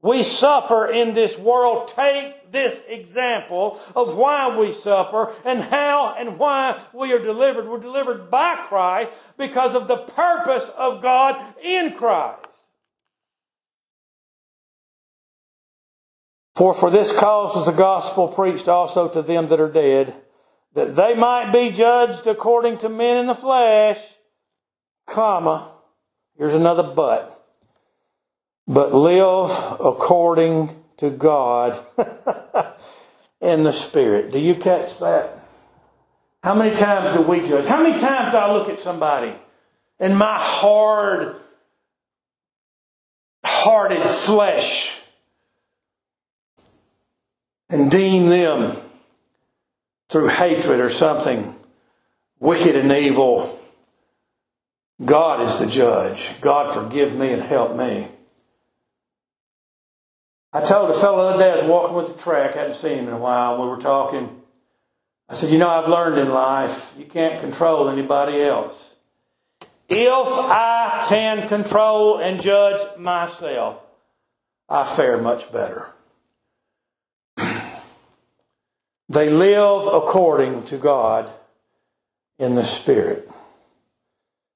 We 0.00 0.22
suffer 0.22 0.86
in 0.86 1.12
this 1.12 1.36
world. 1.36 1.88
Take 1.88 2.52
this 2.52 2.80
example 2.86 3.80
of 3.96 4.16
why 4.16 4.56
we 4.56 4.70
suffer 4.70 5.34
and 5.44 5.60
how 5.60 6.14
and 6.16 6.38
why 6.38 6.80
we 6.92 7.12
are 7.12 7.18
delivered. 7.18 7.68
We're 7.68 7.80
delivered 7.80 8.30
by 8.30 8.54
Christ 8.56 9.10
because 9.36 9.74
of 9.74 9.88
the 9.88 9.96
purpose 9.96 10.68
of 10.68 11.02
God 11.02 11.44
in 11.62 11.94
Christ. 11.94 12.47
For 16.58 16.74
for 16.74 16.90
this 16.90 17.12
cause 17.12 17.54
was 17.54 17.66
the 17.66 17.72
gospel 17.72 18.26
preached 18.26 18.68
also 18.68 19.06
to 19.10 19.22
them 19.22 19.46
that 19.46 19.60
are 19.60 19.70
dead, 19.70 20.12
that 20.74 20.96
they 20.96 21.14
might 21.14 21.52
be 21.52 21.70
judged 21.70 22.26
according 22.26 22.78
to 22.78 22.88
men 22.88 23.16
in 23.16 23.28
the 23.28 23.34
flesh, 23.36 24.16
comma, 25.06 25.70
here's 26.36 26.54
another 26.54 26.82
but 26.82 27.48
but 28.66 28.92
live 28.92 29.52
according 29.78 30.70
to 30.96 31.10
God 31.10 31.78
in 33.40 33.62
the 33.62 33.72
Spirit. 33.72 34.32
Do 34.32 34.40
you 34.40 34.56
catch 34.56 34.98
that? 34.98 35.38
How 36.42 36.56
many 36.56 36.74
times 36.74 37.16
do 37.16 37.22
we 37.22 37.40
judge? 37.40 37.66
How 37.66 37.80
many 37.80 38.00
times 38.00 38.32
do 38.32 38.36
I 38.36 38.52
look 38.52 38.68
at 38.68 38.80
somebody 38.80 39.32
in 40.00 40.16
my 40.16 40.36
hard 40.40 41.36
hearted 43.44 44.02
flesh 44.08 45.04
and 47.70 47.90
deem 47.90 48.28
them 48.28 48.76
through 50.08 50.28
hatred 50.28 50.80
or 50.80 50.90
something 50.90 51.54
wicked 52.40 52.76
and 52.76 52.92
evil? 52.92 53.58
God 55.04 55.42
is 55.42 55.58
the 55.60 55.66
judge. 55.66 56.40
God 56.40 56.74
forgive 56.74 57.14
me 57.14 57.32
and 57.32 57.42
help 57.42 57.76
me. 57.76 58.08
I 60.52 60.62
told 60.62 60.90
a 60.90 60.94
fellow 60.94 61.18
the 61.18 61.34
other 61.34 61.38
day 61.38 61.50
I 61.52 61.56
was 61.56 61.70
walking 61.70 61.96
with 61.96 62.16
the 62.16 62.22
track, 62.22 62.56
I 62.56 62.60
hadn't 62.60 62.74
seen 62.74 62.98
him 62.98 63.08
in 63.08 63.12
a 63.12 63.18
while, 63.18 63.62
we 63.62 63.68
were 63.68 63.76
talking. 63.76 64.40
I 65.28 65.34
said, 65.34 65.50
You 65.50 65.58
know, 65.58 65.68
I've 65.68 65.88
learned 65.88 66.18
in 66.18 66.30
life, 66.30 66.94
you 66.98 67.04
can't 67.04 67.38
control 67.38 67.90
anybody 67.90 68.42
else. 68.42 68.94
If 69.90 70.28
I 70.28 71.06
can 71.08 71.48
control 71.48 72.18
and 72.18 72.40
judge 72.40 72.80
myself, 72.98 73.82
I 74.68 74.84
fare 74.84 75.18
much 75.18 75.52
better. 75.52 75.92
They 79.08 79.30
live 79.30 79.86
according 79.86 80.64
to 80.64 80.76
God 80.76 81.30
in 82.38 82.54
the 82.54 82.64
Spirit. 82.64 83.30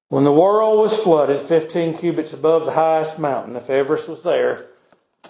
When 0.09 0.23
the 0.23 0.31
world 0.31 0.79
was 0.79 0.97
flooded 0.97 1.39
15 1.39 1.97
cubits 1.97 2.33
above 2.33 2.65
the 2.65 2.73
highest 2.73 3.17
mountain, 3.17 3.55
if 3.55 3.69
Everest 3.69 4.07
was 4.07 4.21
there, 4.23 4.67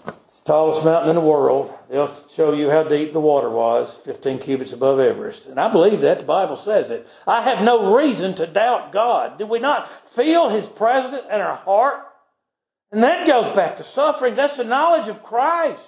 the 0.04 0.14
tallest 0.44 0.84
mountain 0.84 1.12
in 1.12 1.16
the 1.16 1.22
world. 1.22 1.74
They'll 1.90 2.14
show 2.36 2.54
you 2.54 2.70
how 2.70 2.84
deep 2.84 3.14
the 3.14 3.22
water 3.22 3.50
was, 3.50 3.98
15 4.00 4.40
cubits 4.40 4.74
above 4.74 5.00
Everest. 5.00 5.46
And 5.46 5.60
I 5.60 5.72
believe 5.72 6.02
that. 6.02 6.18
The 6.18 6.26
Bible 6.26 6.58
says 6.58 6.90
it. 6.90 7.08
I 7.26 7.42
have 7.44 7.64
no 7.64 7.96
reason 7.96 8.36
to 8.36 8.48
doubt 8.48 8.92
God. 8.92 9.38
Do 9.40 9.46
we 9.46 9.60
not 9.60 9.90
feel 10.10 10.50
His 10.50 10.66
presence 10.66 11.24
in 11.26 11.40
our 11.40 11.56
heart? 11.56 12.06
And 12.92 13.04
that 13.04 13.26
goes 13.26 13.56
back 13.56 13.78
to 13.78 13.84
suffering. 13.84 14.36
That's 14.36 14.58
the 14.58 14.64
knowledge 14.64 15.08
of 15.08 15.24
Christ. 15.24 15.82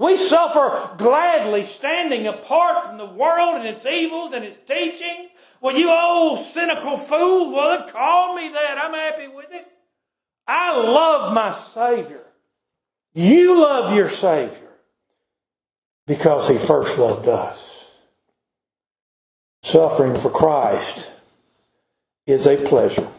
We 0.00 0.16
suffer 0.16 0.96
gladly 0.96 1.62
standing 1.62 2.26
apart 2.26 2.86
from 2.86 2.96
the 2.96 3.04
world 3.04 3.56
and 3.56 3.66
its 3.68 3.84
evils 3.84 4.32
and 4.32 4.46
its 4.46 4.56
teachings. 4.56 5.28
Well, 5.60 5.76
you 5.76 5.90
old 5.90 6.38
cynical 6.38 6.96
fool, 6.96 7.52
well, 7.52 7.86
call 7.86 8.34
me 8.34 8.48
that. 8.48 8.78
I'm 8.78 8.94
happy 8.94 9.28
with 9.28 9.52
it. 9.52 9.66
I 10.48 10.74
love 10.74 11.34
my 11.34 11.50
Savior. 11.50 12.24
You 13.12 13.60
love 13.60 13.94
your 13.94 14.08
Savior 14.08 14.72
because 16.06 16.48
He 16.48 16.56
first 16.56 16.96
loved 16.96 17.28
us. 17.28 18.00
Suffering 19.62 20.14
for 20.14 20.30
Christ 20.30 21.12
is 22.26 22.46
a 22.46 22.56
pleasure. 22.56 23.09